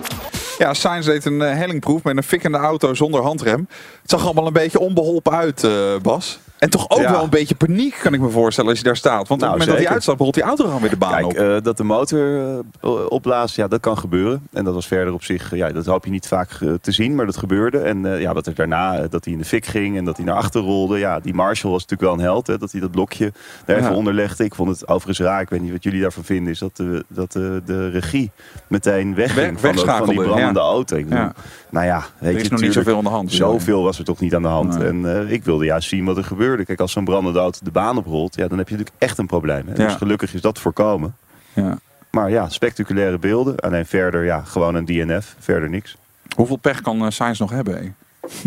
Ja, 0.58 0.74
Sainz 0.74 1.06
deed 1.06 1.24
een 1.24 1.42
eh, 1.42 1.56
hellingproef 1.56 2.02
met 2.02 2.16
een 2.16 2.22
fikkende 2.22 2.58
auto 2.58 2.94
zonder 2.94 3.22
handrem. 3.22 3.68
Het 4.02 4.10
zag 4.10 4.24
allemaal 4.24 4.46
een 4.46 4.52
beetje 4.52 4.78
onbeholpen 4.78 5.32
uit, 5.32 5.64
eh, 5.64 5.96
Bas. 6.02 6.38
En 6.62 6.70
toch 6.70 6.90
ook 6.90 7.00
Ja. 7.00 7.10
wel 7.10 7.22
een 7.22 7.30
beetje 7.30 7.54
paniek, 7.54 7.98
kan 8.02 8.14
ik 8.14 8.20
me 8.20 8.30
voorstellen, 8.30 8.70
als 8.70 8.78
je 8.78 8.84
daar 8.84 8.96
staat. 8.96 9.28
Want 9.28 9.30
op 9.30 9.38
Nou, 9.38 9.50
het 9.50 9.58
moment 9.58 9.76
dat 9.76 9.86
hij 9.86 9.94
uitstapt, 9.94 10.20
rolt 10.20 10.34
die 10.34 10.42
auto 10.42 10.64
gewoon 10.64 10.80
weer 10.80 10.90
de 10.90 10.96
baan 10.96 11.10
Kijk, 11.12 11.24
op. 11.24 11.32
eh, 11.32 11.56
dat 11.62 11.76
de 11.76 11.84
motor 11.84 12.40
eh, 12.80 12.90
opblaast, 13.08 13.56
ja, 13.56 13.68
dat 13.68 13.80
kan 13.80 13.98
gebeuren. 13.98 14.46
En 14.52 14.64
dat 14.64 14.74
was 14.74 14.86
verder 14.86 15.12
op 15.14 15.22
zich, 15.24 15.54
ja, 15.54 15.68
dat 15.72 15.86
hoop 15.86 16.04
je 16.04 16.10
niet 16.10 16.26
vaak 16.28 16.50
eh, 16.60 16.72
te 16.80 16.92
zien, 16.92 17.14
maar 17.14 17.26
dat 17.26 17.36
gebeurde. 17.36 17.78
En 17.78 18.04
ja, 18.20 18.32
wat 18.34 18.46
er 18.46 18.54
daarna, 18.54 19.06
dat 19.08 19.24
hij 19.24 19.32
in 19.32 19.38
de 19.38 19.44
fik 19.44 19.66
ging 19.66 19.96
en 19.96 20.04
dat 20.04 20.16
hij 20.16 20.26
naar 20.26 20.34
achter 20.34 20.60
rolde. 20.60 20.98
Ja, 20.98 21.20
die 21.20 21.34
Marshall 21.34 21.72
was 21.72 21.80
natuurlijk 21.86 22.10
wel 22.10 22.12
een 22.18 22.32
held, 22.32 22.46
hè, 22.46 22.58
dat 22.58 22.72
hij 22.72 22.80
dat 22.80 22.90
blokje 22.90 23.32
daar 23.64 23.76
even 23.76 23.90
Ja. 23.90 23.96
onder 23.96 24.12
legde. 24.14 24.44
Ik 24.44 24.54
vond 24.54 24.68
het 24.70 24.88
overigens 24.88 25.26
raar, 25.26 25.40
ik 25.40 25.48
weet 25.50 25.60
niet 25.60 25.72
wat 25.72 25.82
jullie 25.84 26.00
daarvan 26.00 26.24
vinden, 26.24 26.52
is 26.52 26.58
dat 26.58 26.76
de, 26.76 27.04
dat 27.08 27.32
de, 27.32 27.62
de 27.66 27.88
regie 27.88 28.30
meteen 28.68 29.14
wegging 29.14 29.60
Weg- 29.60 29.74
van, 29.78 29.96
van 29.96 30.08
die 30.08 30.22
brandende 30.22 30.60
ja. 30.60 30.66
auto. 30.66 30.96
Ik 30.96 31.08
bedoel. 31.08 31.28
Nou 31.70 31.86
ja, 31.86 32.04
weet 32.18 32.30
er 32.34 32.36
is 32.40 32.42
je, 32.46 32.50
nog 32.50 32.60
niet 32.60 32.72
zoveel 32.72 32.96
aan 32.96 33.04
de 33.04 33.10
hand. 33.10 33.32
Zoveel 33.32 33.82
was 33.82 33.98
er 33.98 34.04
toch 34.04 34.20
niet 34.20 34.34
aan 34.34 34.42
de 34.42 34.48
hand. 34.48 34.78
Nee. 34.78 34.88
En 34.88 35.26
ik 35.30 35.44
wilde 35.44 35.64
juist 35.64 35.88
zien 35.88 36.04
wat 36.04 36.16
er 36.16 36.24
gebeurde. 36.24 36.50
Kijk, 36.66 36.80
als 36.80 36.92
zo'n 36.92 37.04
brandende 37.04 37.38
auto 37.38 37.58
de 37.62 37.70
baan 37.70 37.96
oprolt, 37.98 38.34
ja, 38.34 38.48
dan 38.48 38.58
heb 38.58 38.68
je 38.68 38.74
natuurlijk 38.76 39.02
echt 39.04 39.18
een 39.18 39.26
probleem. 39.26 39.66
Hè? 39.66 39.72
Ja. 39.82 39.86
Dus 39.86 39.94
gelukkig 39.96 40.34
is 40.34 40.40
dat 40.40 40.58
voorkomen. 40.58 41.16
Ja. 41.52 41.78
Maar 42.10 42.30
ja, 42.30 42.48
spectaculaire 42.48 43.18
beelden. 43.18 43.56
Alleen 43.56 43.86
verder, 43.86 44.24
ja, 44.24 44.40
gewoon 44.40 44.74
een 44.74 44.84
DNF. 44.84 45.34
Verder 45.38 45.68
niks. 45.70 45.96
Hoeveel 46.36 46.56
pech 46.56 46.80
kan 46.80 47.04
eh, 47.04 47.10
Sainz 47.10 47.38
nog 47.38 47.50
hebben? 47.50 47.94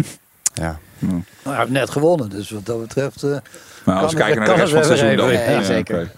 Ja. 0.53 0.77
Nou, 0.99 1.23
hij 1.43 1.55
heeft 1.55 1.69
net 1.69 1.89
gewonnen, 1.89 2.29
dus 2.29 2.49
wat 2.49 2.65
dat 2.65 2.81
betreft... 2.81 3.21
Nou, 3.21 3.41
Kan 3.85 3.93
als 3.97 4.01
we 4.13 4.17
het- 4.17 4.17
kijken 4.17 4.37
naar 4.37 4.47
de 4.55 4.61
rest 4.61 4.69
van 4.73 4.77
het 4.81 4.87
seizoen 4.97 5.17
dan. 5.17 5.31
ja, 5.31 5.61
zeker. 5.63 6.11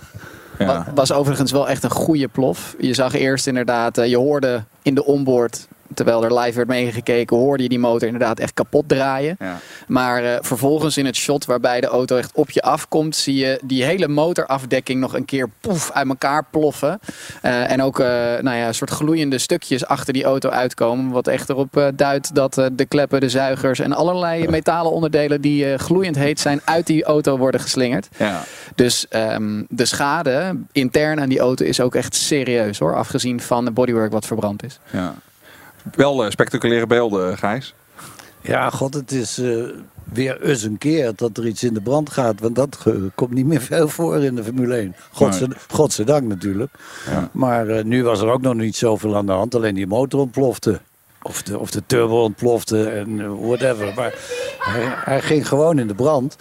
Ja. 0.59 0.65
Wa- 0.65 0.87
Was 0.95 1.11
overigens 1.11 1.51
wel 1.51 1.69
echt 1.69 1.83
een 1.83 1.89
goede 1.89 2.27
plof. 2.27 2.75
Je 2.79 2.93
zag 2.93 3.13
eerst 3.13 3.47
inderdaad, 3.47 3.97
eh, 3.97 4.07
je 4.09 4.17
hoorde 4.17 4.63
in 4.81 4.95
de 4.95 5.05
onboard, 5.05 5.67
terwijl 5.97 6.23
er 6.23 6.39
live 6.39 6.55
werd 6.55 6.67
meegekeken, 6.67 7.37
hoorde 7.37 7.63
je 7.63 7.69
die 7.69 7.79
motor 7.79 8.07
inderdaad 8.07 8.39
echt 8.39 8.53
kapot 8.53 8.89
draaien. 8.89 9.35
Ja. 9.39 9.59
Maar 9.87 10.23
eh, 10.23 10.37
vervolgens 10.41 10.97
in 10.97 11.05
het 11.05 11.15
shot 11.15 11.45
waarbij 11.45 11.81
de 11.81 11.87
auto 11.87 12.17
echt 12.17 12.31
op 12.33 12.49
je 12.49 12.61
afkomt, 12.61 13.15
zie 13.15 13.35
je 13.35 13.59
die 13.63 13.83
hele 13.83 14.07
motorafdekking 14.07 14.99
nog 14.99 15.13
een 15.13 15.25
keer 15.25 15.49
poef 15.61 15.91
uit 15.91 16.07
elkaar 16.07 16.45
ploffen. 16.51 16.99
Eh, 17.41 17.71
en 17.71 17.81
ook 17.81 17.99
eh, 17.99 18.07
nou 18.41 18.57
ja, 18.57 18.67
een 18.67 18.73
soort 18.73 18.89
gloeiende 18.89 19.37
stukjes 19.37 19.85
achter 19.85 20.13
die 20.13 20.23
auto 20.23 20.49
uitkomen. 20.49 21.11
Wat 21.11 21.27
echt 21.27 21.49
erop 21.49 21.91
duidt 21.95 22.35
dat 22.35 22.53
de 22.71 22.85
kleppen, 22.87 23.19
de 23.19 23.29
zuigers 23.29 23.79
en 23.79 23.93
allerlei 23.93 24.47
metalen 24.47 24.91
onderdelen 24.91 25.41
die 25.41 25.77
gloeiend 25.77 26.15
heet 26.15 26.39
zijn 26.39 26.61
uit 26.65 26.87
die 26.87 27.03
auto 27.03 27.37
worden 27.37 27.61
geslingerd. 27.61 28.07
Ja. 28.17 28.43
Dus 28.75 29.07
ehm, 29.07 29.63
de 29.69 29.85
schade 29.85 30.57
intern 30.71 31.19
aan 31.19 31.29
die 31.29 31.39
auto 31.39 31.65
is 31.65 31.79
ook 31.79 31.95
echt 31.95 32.15
serieus 32.15 32.79
hoor. 32.79 32.95
Afgezien 32.95 33.41
van 33.41 33.65
de 33.65 33.71
bodywork 33.71 34.11
wat 34.11 34.25
verbrand 34.25 34.63
is. 34.63 34.79
Ja. 34.91 35.15
Wel 35.95 36.23
eh, 36.23 36.29
spectaculaire 36.29 36.87
beelden, 36.87 37.31
eh, 37.31 37.37
Gijs. 37.37 37.73
Ja, 38.41 38.69
god, 38.69 38.93
het 38.93 39.11
is 39.11 39.37
eh, 39.37 39.63
weer 40.03 40.41
eens 40.41 40.63
een 40.63 40.77
keer 40.77 41.11
dat 41.15 41.37
er 41.37 41.47
iets 41.47 41.63
in 41.63 41.73
de 41.73 41.81
brand 41.81 42.09
gaat. 42.09 42.39
Want 42.39 42.55
dat 42.55 42.83
komt 43.15 43.31
niet 43.31 43.45
meer 43.45 43.61
veel 43.61 43.87
voor 43.87 44.23
in 44.23 44.35
de 44.35 44.43
Formule 44.43 44.75
1. 44.75 44.95
Godzij, 45.11 45.47
godzijdank 45.67 46.23
natuurlijk. 46.23 46.71
Ja. 47.09 47.29
Maar 47.31 47.85
nu 47.85 48.03
was 48.03 48.21
er 48.21 48.29
ook 48.29 48.41
nog 48.41 48.53
niet 48.53 48.75
zoveel 48.75 49.15
aan 49.15 49.25
de 49.25 49.31
hand. 49.31 49.55
Alleen 49.55 49.75
die 49.75 49.87
motor 49.87 50.19
ontplofte. 50.19 50.79
Of 51.21 51.43
de, 51.43 51.59
of 51.59 51.71
de 51.71 51.83
turbo 51.85 52.23
ontplofte 52.23 52.89
en 52.89 53.39
whatever. 53.39 53.93
Maar 53.95 54.13
hij, 54.59 54.93
hij 54.95 55.21
ging 55.21 55.47
gewoon 55.47 55.79
in 55.79 55.87
de 55.87 55.95
brand. 55.95 56.35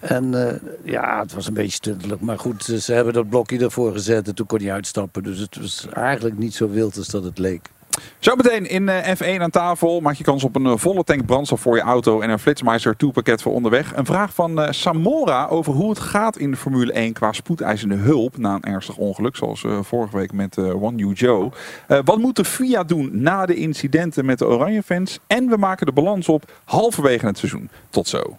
En 0.00 0.60
ja, 0.84 1.20
het 1.20 1.32
was 1.32 1.46
een 1.46 1.54
beetje 1.54 1.70
stuntelijk. 1.70 2.20
Maar 2.20 2.38
goed, 2.38 2.64
ze 2.64 2.92
hebben 2.92 3.12
dat 3.12 3.28
blokje 3.28 3.58
ervoor 3.58 3.92
gezet 3.92 4.28
en 4.28 4.34
toen 4.34 4.46
kon 4.46 4.60
hij 4.60 4.72
uitstappen. 4.72 5.22
Dus 5.22 5.38
het 5.38 5.56
was 5.60 5.86
eigenlijk 5.92 6.38
niet 6.38 6.54
zo 6.54 6.70
wild 6.70 6.96
als 6.96 7.08
dat 7.08 7.24
het 7.24 7.38
leek. 7.38 7.70
Zometeen 8.18 8.68
in 8.68 8.88
eh, 8.88 9.14
F1 9.16 9.40
aan 9.40 9.50
tafel 9.50 10.00
maak 10.00 10.14
je 10.14 10.24
kans 10.24 10.44
op 10.44 10.56
een 10.56 10.66
eh, 10.66 10.72
volle 10.76 11.04
tank 11.04 11.26
brandstof 11.26 11.60
voor 11.60 11.76
je 11.76 11.82
auto 11.82 12.20
en 12.20 12.30
een 12.30 12.38
Flitsmeister 12.38 12.96
2 12.96 13.10
pakket 13.10 13.42
voor 13.42 13.52
onderweg. 13.52 13.96
Een 13.96 14.06
vraag 14.06 14.34
van 14.34 14.60
eh, 14.60 14.72
Samora 14.72 15.46
over 15.46 15.72
hoe 15.72 15.90
het 15.90 15.98
gaat 15.98 16.36
in 16.36 16.50
de 16.50 16.56
Formule 16.56 16.92
1 16.92 17.12
qua 17.12 17.32
spoedeisende 17.32 17.94
hulp 17.94 18.36
na 18.38 18.54
een 18.54 18.72
ernstig 18.72 18.96
ongeluk, 18.96 19.36
zoals 19.36 19.64
vorige 19.80 20.16
week 20.16 20.32
met 20.32 20.58
One 20.58 20.96
New 20.96 21.16
Joe. 21.16 21.50
Wat 21.86 22.18
moet 22.18 22.36
de 22.36 22.44
FIA 22.44 22.84
doen 22.84 23.10
na 23.12 23.46
de 23.46 23.54
incidenten 23.54 24.24
met 24.24 24.38
de 24.38 24.46
Oranje 24.46 24.82
fans? 24.82 25.18
En 25.26 25.48
we 25.48 25.56
maken 25.56 25.86
de 25.86 25.92
balans 25.92 26.28
op 26.28 26.52
halverwege 26.64 27.26
het 27.26 27.38
seizoen. 27.38 27.70
Tot 27.90 28.08
zo. 28.08 28.36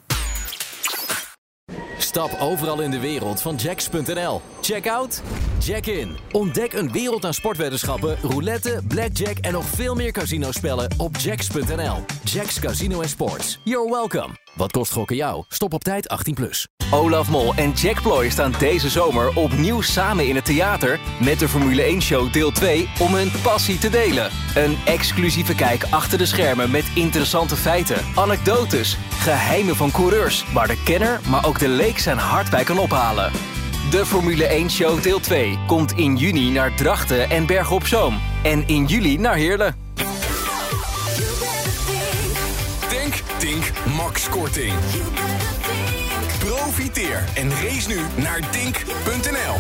Stap 1.98 2.38
overal 2.39 2.82
in 2.82 2.91
de 2.91 3.00
wereld 3.00 3.41
van 3.41 3.56
Jacks.nl. 3.56 4.41
Check 4.62 4.88
out, 4.88 5.22
check 5.60 5.86
in. 5.86 6.17
Ontdek 6.32 6.74
een 6.74 6.91
wereld 6.91 7.26
aan 7.26 7.34
sportweddenschappen, 7.34 8.17
roulette, 8.22 8.82
blackjack 8.88 9.38
en 9.38 9.54
nog 9.54 9.65
veel 9.65 9.96
meer 9.96 10.12
casinospellen 10.12 10.89
op 10.98 11.17
Jacks.nl. 11.17 12.06
Jacks 12.24 12.60
Casino 12.60 13.02
en 13.02 13.10
Sports. 13.10 13.60
You're 13.63 13.89
welcome. 13.89 14.36
Wat 14.56 14.72
kost 14.72 14.91
gokken 14.91 15.15
jou? 15.15 15.43
Stop 15.50 15.74
op 15.74 15.84
tijd 15.84 16.17
18+. 16.30 16.34
Plus. 16.34 16.67
Olaf 16.91 17.30
Mol 17.30 17.54
en 17.54 17.72
Jack 17.72 18.02
Ploy 18.02 18.30
staan 18.30 18.54
deze 18.60 18.89
zomer 18.89 19.36
opnieuw 19.36 19.82
samen 19.82 20.28
in 20.28 20.36
het 20.36 20.46
theater 20.46 21.00
met 21.22 21.39
de 21.39 21.48
Formule 21.48 21.96
1-show 21.96 22.34
deel 22.34 22.52
2 22.52 22.89
om 23.00 23.13
hun 23.13 23.32
passie 23.43 23.78
te 23.78 23.89
delen. 23.89 24.32
Een 24.56 24.78
exclusieve 24.86 25.56
kijk 25.56 25.84
achter 25.89 26.17
de 26.17 26.26
schermen 26.26 26.72
met 26.72 26.86
interessante 26.96 27.56
feiten, 27.56 28.06
anekdotes, 28.15 28.98
geheimen 29.10 29.76
van 29.76 29.91
coureurs 29.91 30.52
waar 30.54 30.67
de 30.67 30.84
kenner, 30.84 31.20
maar 31.30 31.46
ook 31.46 31.60
de 31.60 31.70
leek 31.70 32.00
zijn 32.00 32.17
hart 32.17 32.50
bij 32.50 32.63
kan 32.63 32.80
ophalen. 32.80 33.57
De 33.89 34.06
Formule 34.06 34.63
1-show 34.65 35.02
deel 35.02 35.19
2 35.19 35.60
komt 35.67 35.91
in 35.91 36.15
juni 36.15 36.50
naar 36.50 36.76
Drachten 36.76 37.30
en 37.30 37.45
Berg 37.45 37.71
op 37.71 37.88
Zoom. 37.88 38.19
En 38.43 38.67
in 38.67 38.86
juli 38.86 39.17
naar 39.17 39.36
Heerlen. 39.36 39.76
Denk, 42.89 43.13
Tink, 43.38 43.71
Max 43.95 44.30
Korting. 44.30 44.73
Profiteer 46.39 47.23
en 47.36 47.50
race 47.50 47.88
nu 47.88 48.00
naar 48.15 48.52
dink.nl. 48.52 49.56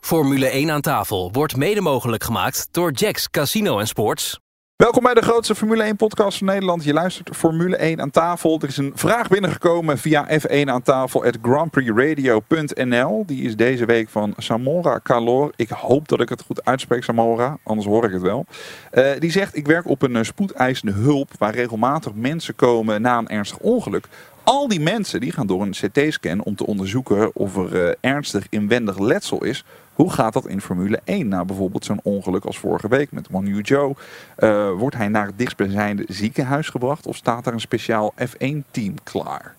Formule 0.00 0.46
1 0.46 0.70
aan 0.70 0.80
tafel 0.80 1.32
wordt 1.32 1.56
mede 1.56 1.80
mogelijk 1.80 2.24
gemaakt 2.24 2.68
door 2.70 2.92
Jacks 2.92 3.30
Casino 3.30 3.78
en 3.78 3.86
Sports. 3.86 4.38
Welkom 4.76 5.02
bij 5.02 5.14
de 5.14 5.22
grootste 5.22 5.54
Formule 5.54 5.82
1 5.82 5.96
podcast 5.96 6.38
van 6.38 6.46
Nederland. 6.46 6.84
Je 6.84 6.92
luistert 6.92 7.36
Formule 7.36 7.76
1 7.76 8.00
aan 8.00 8.10
tafel. 8.10 8.58
Er 8.60 8.68
is 8.68 8.76
een 8.76 8.92
vraag 8.94 9.28
binnengekomen 9.28 9.98
via 9.98 10.28
F1 10.40 10.64
aan 10.64 10.82
tafel 10.82 11.24
at 11.24 11.38
grandprixradio.nl. 11.42 13.22
Die 13.26 13.42
is 13.42 13.56
deze 13.56 13.84
week 13.84 14.08
van 14.08 14.34
Samora 14.36 15.00
Calor. 15.02 15.52
Ik 15.56 15.68
hoop 15.68 16.08
dat 16.08 16.20
ik 16.20 16.28
het 16.28 16.42
goed 16.42 16.64
uitspreek, 16.64 17.04
Samora. 17.04 17.58
Anders 17.62 17.86
hoor 17.86 18.04
ik 18.04 18.12
het 18.12 18.22
wel. 18.22 18.46
Eh, 18.90 19.10
die 19.18 19.30
zegt, 19.30 19.56
ik 19.56 19.66
werk 19.66 19.88
op 19.88 20.02
een 20.02 20.16
eh, 20.16 20.22
spoedeisende 20.22 20.92
hulp 20.92 21.30
waar 21.38 21.54
regelmatig 21.54 22.14
mensen 22.14 22.54
komen 22.54 23.02
na 23.02 23.18
een 23.18 23.28
ernstig 23.28 23.58
ongeluk. 23.58 24.08
Al 24.46 24.68
die 24.68 24.80
mensen 24.80 25.20
die 25.20 25.32
gaan 25.32 25.46
door 25.46 25.62
een 25.62 25.70
CT-scan 25.70 26.42
om 26.42 26.56
te 26.56 26.66
onderzoeken 26.66 27.34
of 27.34 27.56
er 27.56 27.88
eh, 27.88 27.94
ernstig 28.00 28.46
inwendig 28.50 28.98
letsel 28.98 29.44
is. 29.44 29.64
Hoe 29.94 30.12
gaat 30.12 30.32
dat 30.32 30.46
in 30.46 30.60
Formule 30.60 31.00
1 31.04 31.28
na 31.28 31.44
bijvoorbeeld 31.44 31.84
zo'n 31.84 32.00
ongeluk 32.02 32.44
als 32.44 32.58
vorige 32.58 32.88
week 32.88 33.12
met 33.12 33.30
New 33.30 33.66
Joe? 33.66 33.94
Eh, 34.36 34.70
wordt 34.70 34.96
hij 34.96 35.08
naar 35.08 35.26
het 35.26 35.38
dichtstbijzijnde 35.38 36.04
ziekenhuis 36.08 36.68
gebracht 36.68 37.06
of 37.06 37.16
staat 37.16 37.46
er 37.46 37.52
een 37.52 37.60
speciaal 37.60 38.14
F1-team 38.18 38.94
klaar? 39.02 39.54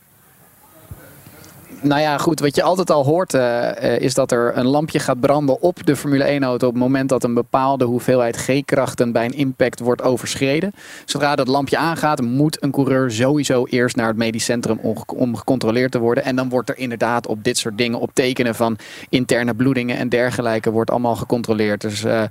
Nou 1.81 2.01
ja, 2.01 2.17
goed. 2.17 2.39
Wat 2.39 2.55
je 2.55 2.63
altijd 2.63 2.89
al 2.89 3.05
hoort 3.05 3.33
eh, 3.33 3.95
eh, 3.95 4.01
is 4.01 4.13
dat 4.13 4.31
er 4.31 4.57
een 4.57 4.65
lampje 4.65 4.99
gaat 4.99 5.19
branden 5.19 5.61
op 5.61 5.85
de 5.85 5.95
Formule 5.95 6.39
1-auto 6.39 6.67
op 6.67 6.73
het 6.73 6.81
moment 6.81 7.09
dat 7.09 7.23
een 7.23 7.33
bepaalde 7.33 7.85
hoeveelheid 7.85 8.37
G-krachten 8.37 9.11
bij 9.11 9.25
een 9.25 9.33
impact 9.33 9.79
wordt 9.79 10.01
overschreden. 10.01 10.71
Zodra 11.05 11.35
dat 11.35 11.47
lampje 11.47 11.77
aangaat, 11.77 12.21
moet 12.21 12.63
een 12.63 12.71
coureur 12.71 13.11
sowieso 13.11 13.65
eerst 13.65 13.95
naar 13.95 14.07
het 14.07 14.17
medisch 14.17 14.43
centrum 14.43 14.79
om, 14.81 14.97
om 15.05 15.35
gecontroleerd 15.35 15.91
te 15.91 15.99
worden. 15.99 16.23
En 16.23 16.35
dan 16.35 16.49
wordt 16.49 16.69
er 16.69 16.77
inderdaad 16.77 17.27
op 17.27 17.43
dit 17.43 17.57
soort 17.57 17.77
dingen, 17.77 17.99
op 17.99 18.09
tekenen 18.13 18.55
van 18.55 18.77
interne 19.09 19.55
bloedingen 19.55 19.97
en 19.97 20.09
dergelijke, 20.09 20.71
wordt 20.71 20.91
allemaal 20.91 21.15
gecontroleerd. 21.15 21.81
Dus 21.81 22.03
eh, 22.03 22.23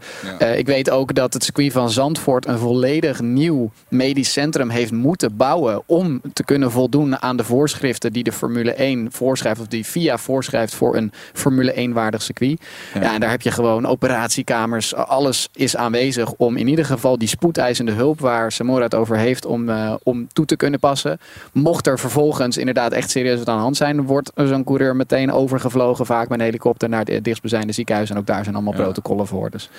ik 0.56 0.66
weet 0.66 0.90
ook 0.90 1.14
dat 1.14 1.32
het 1.32 1.44
circuit 1.44 1.72
van 1.72 1.90
Zandvoort 1.90 2.46
een 2.46 2.58
volledig 2.58 3.20
nieuw 3.20 3.70
medisch 3.88 4.32
centrum 4.32 4.68
heeft 4.68 4.92
moeten 4.92 5.36
bouwen 5.36 5.82
om 5.86 6.20
te 6.32 6.44
kunnen 6.44 6.70
voldoen 6.70 7.22
aan 7.22 7.36
de 7.36 7.44
voorschriften 7.44 8.12
die 8.12 8.22
de 8.22 8.32
Formule 8.32 8.72
1 8.72 9.12
voorschrijft 9.36 9.60
of 9.60 9.66
die 9.66 9.84
FIA 9.84 10.18
voorschrijft 10.18 10.74
voor 10.74 10.96
een 10.96 11.12
Formule 11.32 11.72
1 11.72 11.92
waardig 11.92 12.22
circuit. 12.22 12.60
Ja. 12.94 13.14
en 13.14 13.20
daar 13.20 13.30
heb 13.30 13.42
je 13.42 13.50
gewoon 13.50 13.86
operatiekamers, 13.86 14.94
alles 14.94 15.48
is 15.54 15.76
aanwezig 15.76 16.32
om 16.32 16.56
in 16.56 16.68
ieder 16.68 16.84
geval 16.84 17.18
die 17.18 17.28
spoedeisende 17.28 17.92
hulp 17.92 18.20
waar 18.20 18.52
Samora 18.52 18.82
het 18.82 18.94
over 18.94 19.16
heeft 19.16 19.44
om, 19.46 19.68
eh, 19.68 19.94
om 20.02 20.26
toe 20.32 20.44
te 20.44 20.56
kunnen 20.56 20.80
passen. 20.80 21.18
Mocht 21.52 21.86
er 21.86 21.98
vervolgens 21.98 22.56
inderdaad 22.56 22.92
echt 22.92 23.10
serieus 23.10 23.38
wat 23.38 23.48
aan 23.48 23.56
de 23.56 23.62
hand 23.62 23.76
zijn, 23.76 24.02
wordt 24.02 24.32
zo'n 24.34 24.64
coureur 24.64 24.96
meteen 24.96 25.32
overgevlogen, 25.32 26.06
vaak 26.06 26.28
met 26.28 26.38
een 26.38 26.44
helikopter 26.44 26.88
naar 26.88 27.04
het 27.04 27.24
dichtstbijzijnde 27.24 27.72
ziekenhuis 27.72 28.10
en 28.10 28.18
ook 28.18 28.26
daar 28.26 28.42
zijn 28.42 28.54
allemaal 28.54 28.74
Ja. 28.74 28.82
protocollen 28.82 29.26
voor. 29.26 29.50
Dus. 29.50 29.70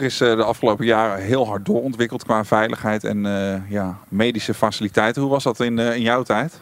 Is 0.00 0.20
eh, 0.20 0.36
de 0.36 0.44
afgelopen 0.44 0.84
jaren 0.86 1.22
heel 1.24 1.46
hard 1.46 1.64
doorontwikkeld 1.66 2.24
qua 2.24 2.44
veiligheid 2.44 3.04
en 3.04 3.26
eh, 3.26 3.70
ja, 3.70 3.98
medische 4.08 4.54
faciliteiten. 4.54 5.22
Hoe 5.22 5.30
was 5.30 5.42
dat 5.42 5.60
in, 5.60 5.78
eh, 5.78 5.94
in 5.94 6.02
jouw 6.02 6.22
tijd? 6.22 6.60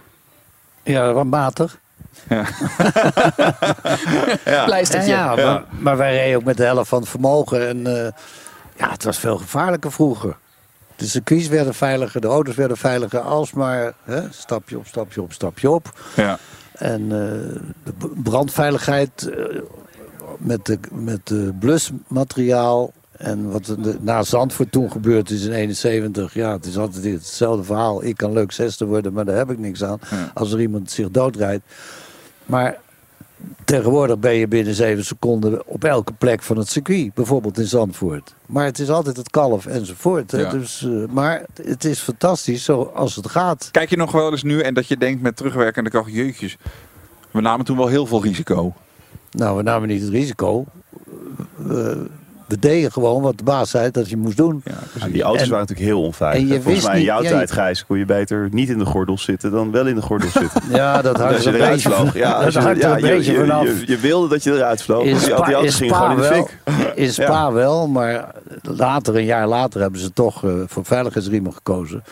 Ja, 0.82 1.12
wat 1.12 1.24
matig. 1.24 1.78
Ja. 2.28 2.44
ja. 4.44 4.64
Pleistertje. 4.64 5.10
Ja, 5.10 5.36
Ja. 5.36 5.44
Maar, 5.52 5.64
maar 5.78 5.96
wij 5.96 6.16
reden 6.16 6.36
ook 6.36 6.44
met 6.44 6.56
de 6.56 6.64
helft 6.64 6.88
van 6.88 7.00
het 7.00 7.08
vermogen. 7.08 7.68
En 7.68 7.86
eh, 7.86 8.10
ja, 8.76 8.90
het 8.90 9.04
was 9.04 9.18
veel 9.18 9.36
gevaarlijker 9.38 9.92
vroeger. 9.92 10.36
De 10.96 11.06
circuits 11.06 11.48
werden 11.48 11.74
veiliger, 11.74 12.20
de 12.20 12.26
auto's 12.26 12.54
werden 12.54 12.76
veiliger. 12.76 13.20
Alsmaar 13.20 13.92
hè, 14.04 14.20
stapje 14.30 14.78
op, 14.78 14.86
stapje 14.86 15.22
op, 15.22 15.32
stapje 15.32 15.70
op. 15.70 16.00
Ja. 16.16 16.38
En 16.72 17.02
eh, 17.02 17.60
de 17.84 18.10
brandveiligheid 18.22 19.28
eh, 19.36 19.44
met, 20.38 20.66
de, 20.66 20.78
met 20.92 21.26
de 21.26 21.52
blusmateriaal. 21.60 22.92
En 23.12 23.50
wat 23.50 23.66
er 23.66 23.82
de- 23.82 23.96
na 24.00 24.22
Zandvoort 24.22 24.72
toen 24.72 24.90
gebeurd 24.90 25.30
is 25.30 25.44
in 25.44 25.52
71. 25.52 26.34
Ja, 26.34 26.52
het 26.52 26.66
is 26.66 26.76
altijd 26.78 27.04
hetzelfde 27.04 27.64
verhaal. 27.64 28.04
Ik 28.04 28.16
kan 28.16 28.32
leuk 28.32 28.52
zesde 28.52 28.84
worden, 28.84 29.12
maar 29.12 29.24
daar 29.24 29.36
heb 29.36 29.50
ik 29.50 29.58
niks 29.58 29.84
aan. 29.84 30.00
Als 30.34 30.52
er 30.52 30.60
iemand 30.60 30.90
zich 30.90 31.10
doodrijdt. 31.10 31.64
Maar 32.48 32.78
tegenwoordig 33.64 34.18
ben 34.18 34.34
je 34.34 34.48
binnen 34.48 34.74
zeven 34.74 35.04
seconden 35.04 35.66
op 35.66 35.84
elke 35.84 36.12
plek 36.12 36.42
van 36.42 36.56
het 36.58 36.68
circuit. 36.68 37.14
Bijvoorbeeld 37.14 37.58
in 37.58 37.66
Zandvoort. 37.66 38.34
Maar 38.46 38.64
het 38.64 38.78
is 38.78 38.90
altijd 38.90 39.16
het 39.16 39.30
kalf 39.30 39.66
enzovoort. 39.66 40.30
hè. 40.30 40.38
Ja. 40.40 40.50
Dus, 40.50 40.82
eh, 40.84 40.90
maar 41.10 41.44
het 41.62 41.84
is 41.84 42.00
fantastisch 42.00 42.64
zoals 42.64 43.16
het 43.16 43.28
gaat. 43.28 43.68
Kijk 43.70 43.90
je 43.90 43.96
nog 43.96 44.12
wel 44.12 44.30
eens 44.30 44.42
nu 44.42 44.60
en 44.60 44.74
dat 44.74 44.86
je 44.86 44.96
denkt 44.96 45.22
met 45.22 45.36
terugwerkende 45.36 45.90
kracht, 45.90 46.12
jeutjes, 46.12 46.56
we 47.30 47.40
namen 47.40 47.64
toen 47.64 47.76
wel 47.76 47.86
heel 47.88 48.06
veel 48.06 48.22
risico. 48.22 48.74
Nou, 49.30 49.56
we 49.56 49.62
namen 49.62 49.88
niet 49.88 50.02
het 50.02 50.10
risico. 50.10 50.64
We, 51.56 52.06
we 52.48 52.58
deden 52.58 52.92
gewoon 52.92 53.22
wat 53.22 53.38
de 53.38 53.44
baas 53.44 53.70
zei 53.70 53.90
dat 53.90 54.08
je 54.08 54.16
moest 54.16 54.36
doen. 54.36 54.62
Ja, 54.64 55.06
die 55.08 55.22
auto's 55.22 55.42
En- 55.42 55.48
waren 55.50 55.66
natuurlijk 55.66 55.88
heel 55.96 56.02
onveilig. 56.02 56.40
en 56.40 56.46
je 56.46 56.52
Volgens 56.54 56.74
wist 56.74 56.86
mij 56.86 56.92
in 56.92 56.98
niet- 56.98 57.08
jouw 57.08 57.22
je- 57.22 57.28
tijd, 57.28 57.52
Gijs, 57.52 57.86
kon 57.86 57.98
je 57.98 58.04
beter 58.04 58.48
niet 58.50 58.68
in 58.68 58.78
de 58.78 58.84
gordel 58.84 59.18
zitten 59.18 59.50
dan 59.50 59.70
wel 59.70 59.86
in 59.86 59.94
de 59.94 60.02
gordel 60.02 60.30
zitten. 60.30 60.62
Ja, 60.76 61.02
dat 61.02 61.16
hangt 61.16 61.44
er 61.44 61.52
je 61.52 61.58
een 61.62 61.70
beetje 61.70 61.90
vloog. 61.90 62.14
Ja, 62.14 62.44
dat 62.44 62.54
hangt 62.54 62.84
er 62.84 62.90
een 62.90 63.00
beetje 63.00 63.34
vanaf. 63.38 63.64
Je, 63.64 63.82
je 63.86 63.96
wilde 63.98 64.28
dat 64.28 64.42
je 64.42 64.52
eruit 64.52 64.82
vloog. 64.82 65.04
In 65.04 65.12
dus 65.12 65.24
die, 65.24 65.32
Spa, 65.34 65.44
die 65.44 65.54
auto's 65.54 65.74
gingen 65.74 65.94
gewoon 65.94 66.10
in 66.10 66.16
de 66.16 66.22
wel, 66.28 66.32
fik. 66.32 66.94
in 66.94 67.12
Spa 67.12 67.52
wel, 67.52 67.88
maar 67.88 68.30
later, 68.62 69.16
een 69.16 69.24
jaar 69.24 69.46
later, 69.48 69.80
hebben 69.80 70.00
ze 70.00 70.12
toch 70.12 70.44
eh, 70.44 70.50
voor 70.66 70.84
veiligheidsriemen 70.84 71.52
gekozen. 71.52 72.02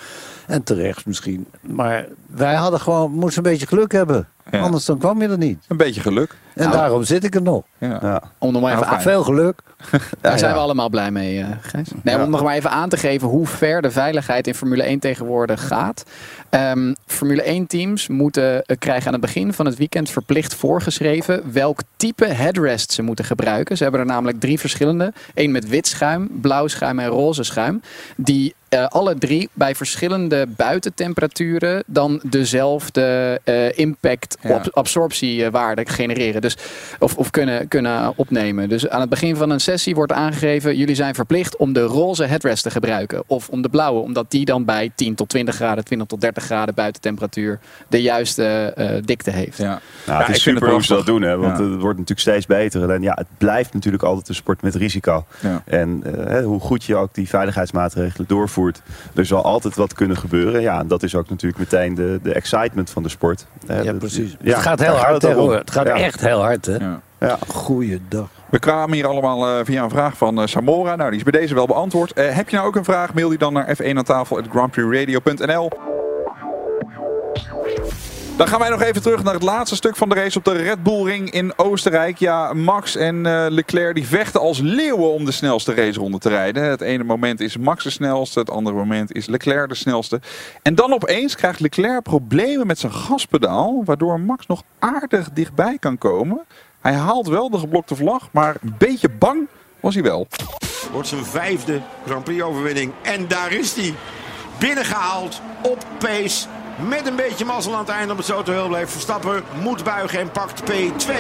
En 0.47 0.63
terecht 0.63 1.07
misschien. 1.07 1.47
Maar 1.61 2.07
wij 2.27 2.55
hadden 2.55 2.81
gewoon, 2.81 3.11
moesten 3.13 3.45
een 3.45 3.51
beetje 3.51 3.67
geluk 3.67 3.93
hebben. 3.93 4.29
Ja. 4.51 4.61
Anders 4.61 4.85
dan 4.85 4.99
kwam 4.99 5.23
je 5.23 5.29
er 5.29 5.39
niet. 5.39 5.65
Een 5.69 5.77
beetje 5.77 6.01
geluk. 6.01 6.37
En 6.57 6.63
Nou. 6.69 6.77
daarom 6.77 7.05
zit 7.05 7.25
ik 7.25 7.35
er 7.35 7.43
nog. 7.43 7.65
Ja. 7.79 8.23
Om 8.39 8.53
nog 8.53 8.63
maar 8.63 8.71
even 8.73 8.83
Nou, 8.85 8.95
aan, 8.97 9.03
Veel 9.03 9.23
geluk. 9.23 9.61
Daar 10.21 10.39
zijn 10.39 10.53
we 10.53 10.59
allemaal 10.59 10.89
blij 10.89 11.11
mee, 11.11 11.41
eh 11.41 11.47
Gijs. 11.61 11.89
Nee, 12.03 12.19
Om 12.23 12.31
nog 12.31 12.43
maar 12.43 12.55
even 12.55 12.71
aan 12.71 12.89
te 12.89 12.97
geven 12.97 13.29
hoe 13.29 13.47
ver 13.47 13.83
de 13.83 13.91
veiligheid 13.91 14.47
in 14.47 14.55
Formule 14.55 14.83
1 14.83 14.99
tegenwoordig 14.99 15.67
gaat. 15.67 16.05
Ehm, 16.51 16.95
Formule 17.07 17.43
1 17.43 17.67
teams 17.67 18.09
moeten 18.09 18.63
eh, 18.65 18.77
krijgen 18.79 19.07
aan 19.07 19.13
het 19.13 19.21
begin 19.23 19.53
van 19.53 19.67
het 19.67 19.77
weekend 19.77 20.11
verplicht 20.11 20.55
voorgeschreven 20.55 21.53
welk 21.53 21.81
type 21.97 22.27
headrest 22.27 22.93
ze 22.93 23.03
moeten 23.03 23.25
gebruiken. 23.25 23.77
Ze 23.77 23.83
hebben 23.83 24.01
er 24.01 24.07
namelijk 24.07 24.41
drie 24.41 24.59
verschillende. 24.59 25.13
Eén 25.35 25.51
met 25.51 25.69
wit 25.69 25.87
schuim, 25.87 26.29
blauw 26.41 26.67
schuim 26.67 26.99
en 26.99 27.09
roze 27.09 27.43
schuim. 27.43 27.83
Die 28.17 28.55
eh, 28.69 28.87
alle 28.87 29.19
drie 29.19 29.49
bij 29.53 29.75
verschillende 29.75 30.47
buitentemperaturen 30.57 31.83
dan 31.87 32.21
dezelfde 32.23 33.41
impact 33.75 34.37
Ja. 34.41 34.63
absorptiewaarde 34.71 35.87
genereren. 35.89 36.41
Dus, 36.55 36.57
of 36.99 37.17
of 37.17 37.31
kunnen, 37.31 37.69
kunnen 37.69 38.13
opnemen. 38.17 38.69
Dus 38.69 38.89
aan 38.89 39.01
het 39.01 39.09
begin 39.11 39.37
van 39.37 39.51
een 39.51 39.61
sessie 39.61 39.95
wordt 39.95 40.13
aangegeven... 40.13 40.77
jullie 40.77 40.95
zijn 40.95 41.15
verplicht 41.15 41.57
om 41.57 41.73
de 41.73 41.83
roze 41.83 42.25
headrest 42.25 42.63
te 42.63 42.71
gebruiken. 42.71 43.23
Of 43.27 43.49
om 43.49 43.63
de 43.63 43.69
blauwe, 43.69 44.01
omdat 44.01 44.31
die 44.31 44.45
dan 44.45 44.65
bij 44.65 44.91
10 44.95 45.15
tot 45.15 45.29
20 45.29 45.55
graden... 45.55 45.85
20 45.85 46.07
tot 46.09 46.21
30 46.21 46.45
graden 46.45 46.75
buitentemperatuur 46.75 47.59
de 47.89 48.03
juiste 48.03 48.45
eh, 48.77 48.89
dikte 49.05 49.31
heeft. 49.31 49.59
Ja. 49.59 49.81
Nou, 50.07 50.23
het 50.25 50.37
is 50.37 50.43
super 50.43 50.71
hoe 50.71 50.85
ze 50.85 50.95
dat 50.95 51.07
doen, 51.07 51.23
hè, 51.23 51.37
want 51.37 51.59
Ja. 51.59 51.65
het 51.65 51.73
wordt 51.81 51.99
natuurlijk 51.99 52.21
steeds 52.21 52.47
beter. 52.47 52.83
Alleen 52.83 53.03
ja, 53.03 53.13
het 53.15 53.27
blijft 53.39 53.75
natuurlijk 53.75 54.03
altijd 54.03 54.29
een 54.29 54.35
sport 54.35 54.63
met 54.63 54.75
risico. 54.75 55.25
Ja. 55.41 55.63
En 55.65 56.01
eh, 56.05 56.13
hè, 56.27 56.43
hoe 56.43 56.61
goed 56.61 56.85
je 56.85 56.97
ook 56.97 57.15
die 57.15 57.29
veiligheidsmaatregelen 57.29 58.27
doorvoert, 58.29 58.83
er 59.15 59.27
zal 59.27 59.43
altijd 59.45 59.75
wat 59.77 59.93
kunnen 59.95 60.17
gebeuren. 60.17 60.61
Ja, 60.61 60.79
en 60.81 60.89
dat 60.89 61.03
is 61.03 61.15
ook 61.15 61.29
natuurlijk 61.31 61.59
meteen 61.61 61.95
de, 61.95 62.21
de 62.23 62.33
excitement 62.33 62.91
van 62.91 63.03
de 63.03 63.09
sport. 63.09 63.47
Ja, 63.83 63.93
precies. 63.93 64.37
ja, 64.41 64.53
het 64.55 64.63
gaat 64.63 64.81
heel 64.81 64.95
hard, 64.95 65.23
het 65.23 65.25
om. 65.37 65.41
hoor. 65.41 65.55
Het 65.57 65.71
gaat 65.71 65.87
Ja. 65.87 65.95
echt 65.97 66.21
heel 66.21 66.36
hard, 66.41 66.67
hè. 66.67 66.77
Ja. 66.77 67.01
Ja. 67.21 67.39
Goeiedag. 67.49 68.29
We 68.51 68.59
kwamen 68.59 68.95
hier 68.95 69.07
allemaal 69.07 69.47
eh, 69.47 69.65
via 69.65 69.83
een 69.83 69.91
vraag 69.91 70.17
van 70.17 70.41
eh, 70.41 70.47
Samora. 70.47 70.97
Nou, 70.97 71.11
die 71.11 71.19
is 71.19 71.31
bij 71.31 71.41
deze 71.41 71.55
wel 71.55 71.67
beantwoord. 71.67 72.13
Eh, 72.13 72.35
heb 72.35 72.49
je 72.49 72.57
nou 72.57 72.69
ook 72.69 72.77
een 72.77 72.85
vraag? 72.85 73.15
Mail 73.15 73.29
die 73.29 73.39
dan 73.39 73.53
naar 73.53 73.77
f1 73.77 73.97
aan 73.97 74.05
tafel. 74.05 75.96
Dan 78.37 78.49
gaan 78.49 78.59
wij 78.59 78.69
nog 78.69 78.83
even 78.83 79.03
terug 79.03 79.23
naar 79.23 79.35
het 79.35 79.43
laatste 79.43 79.77
stuk 79.77 79.97
van 79.97 80.09
de 80.09 80.15
race 80.15 80.39
op 80.39 80.45
de 80.45 80.53
Red 80.53 80.83
Bull 80.83 81.05
Ring 81.05 81.31
in 81.31 81.59
Oostenrijk. 81.59 82.19
Ja, 82.19 82.53
Max 82.53 82.97
en 82.97 83.27
eh, 83.27 83.47
Leclerc 83.49 83.95
die 83.95 84.07
vechten 84.07 84.41
als 84.41 84.59
leeuwen 84.59 85.13
om 85.13 85.25
de 85.25 85.33
snelste 85.33 85.75
raceronde 85.75 86.19
te 86.19 86.29
rijden. 86.29 86.63
Het 86.65 86.81
ene 86.81 87.05
moment 87.05 87.41
is 87.41 87.57
Max 87.57 87.85
de 87.85 87.91
snelste, 87.91 88.39
het 88.39 88.51
andere 88.51 88.77
moment 88.77 89.15
is 89.15 89.27
Leclerc 89.27 89.69
de 89.69 89.75
snelste. 89.75 90.21
En 90.63 90.75
dan 90.75 90.93
opeens 90.93 91.37
krijgt 91.37 91.61
Leclerc 91.61 92.03
problemen 92.03 92.67
met 92.67 92.79
zijn 92.79 92.93
gaspedaal, 92.93 93.83
waardoor 93.85 94.21
Max 94.21 94.47
nog 94.47 94.63
aardig 94.79 95.31
dichtbij 95.33 95.77
kan 95.81 95.99
komen. 95.99 96.41
Hij 96.81 96.95
haalt 96.95 97.27
wel 97.27 97.51
de 97.51 97.59
geblokte 97.59 97.97
vlag, 97.97 98.29
maar 98.33 98.57
een 98.63 98.75
beetje 98.79 99.09
bang 99.09 99.47
was 99.81 99.95
hij 99.95 100.03
wel. 100.03 100.27
Wordt 100.93 101.09
zijn 101.09 101.25
vijfde 101.25 101.81
Grand 102.07 102.25
Prix 102.25 102.43
overwinning. 102.43 102.93
En 103.03 103.29
daar 103.29 103.53
is 103.53 103.75
hij. 103.75 103.95
Binnengehaald 104.59 105.41
op 105.63 105.87
pace. 105.99 106.47
Met 106.77 107.07
een 107.07 107.17
beetje 107.17 107.45
mazzel 107.45 107.73
aan 107.73 107.79
het 107.79 107.89
einde 107.89 108.13
om 108.13 108.19
het 108.19 108.27
zo 108.27 108.43
te 108.43 108.51
heel 108.51 108.69
blijft. 108.69 108.93
Verstappen 108.93 109.45
moet 109.61 109.85
buigen 109.85 110.19
en 110.19 110.31
pakt 110.31 110.63
P2. 110.63 111.13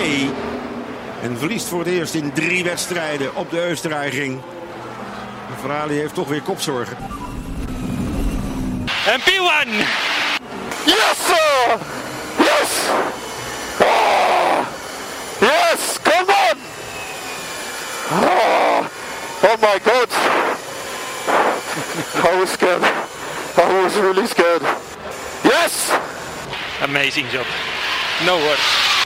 En 1.22 1.38
verliest 1.38 1.68
voor 1.68 1.78
het 1.78 1.88
eerst 1.88 2.14
in 2.14 2.32
drie 2.32 2.64
wedstrijden 2.64 3.34
op 3.34 3.50
de 3.50 3.68
Oostenrijking. 3.70 4.40
De 5.48 5.60
Ferrari 5.60 5.94
heeft 5.94 6.14
toch 6.14 6.28
weer 6.28 6.42
kopzorgen. 6.42 6.96
En 9.06 9.20
P1! 9.20 9.68
Yes, 10.84 11.16
sir! 11.26 11.78
Yes! 12.38 12.70
Oh! 13.80 14.58
Yes! 15.40 15.98
Come 16.02 16.32
on! 16.50 16.58
Oh, 18.10 18.84
oh 19.42 19.60
my 19.60 19.80
god! 19.82 20.08
I 22.24 22.38
was 22.38 22.50
scared. 22.50 22.82
I 23.56 23.82
was 23.82 23.94
really 23.94 24.26
scared. 24.26 24.85
Yes! 25.46 25.90
Amazing 26.82 27.30
job. 27.30 27.46
No 28.26 28.38
words. 28.38 29.04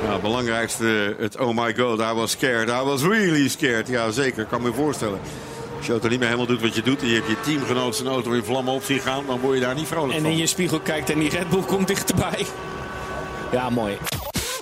Nou, 0.00 0.12
het 0.12 0.22
belangrijkste, 0.22 1.16
het 1.18 1.38
oh 1.38 1.56
my 1.56 1.74
god, 1.74 2.00
I 2.00 2.12
was 2.14 2.30
scared. 2.30 2.68
I 2.68 2.84
was 2.84 3.02
really 3.02 3.48
scared. 3.48 3.88
Ja, 3.88 4.10
zeker, 4.10 4.44
kan 4.44 4.62
me 4.62 4.72
voorstellen. 4.72 5.20
Als 5.76 5.86
je 5.86 5.92
auto 5.92 6.08
niet 6.08 6.18
meer 6.18 6.28
helemaal 6.28 6.48
doet 6.48 6.60
wat 6.62 6.74
je 6.74 6.82
doet 6.82 7.00
en 7.00 7.08
je 7.08 7.14
hebt 7.14 7.28
je 7.28 7.40
teamgenoot 7.40 7.96
zijn 7.96 8.08
auto 8.08 8.30
in 8.30 8.44
vlammen 8.44 8.74
op 8.74 8.82
zien 8.82 9.00
gaan, 9.00 9.26
dan 9.26 9.40
word 9.40 9.54
je 9.54 9.60
daar 9.64 9.74
niet 9.74 9.86
vrolijk 9.86 10.14
En 10.14 10.20
van. 10.22 10.30
in 10.30 10.36
je 10.36 10.46
spiegel 10.46 10.80
kijkt 10.80 11.10
en 11.10 11.18
die 11.18 11.30
Red 11.30 11.48
Bull 11.48 11.62
komt 11.62 11.86
dichterbij. 11.86 12.46
Ja, 13.52 13.70
mooi. 13.70 13.98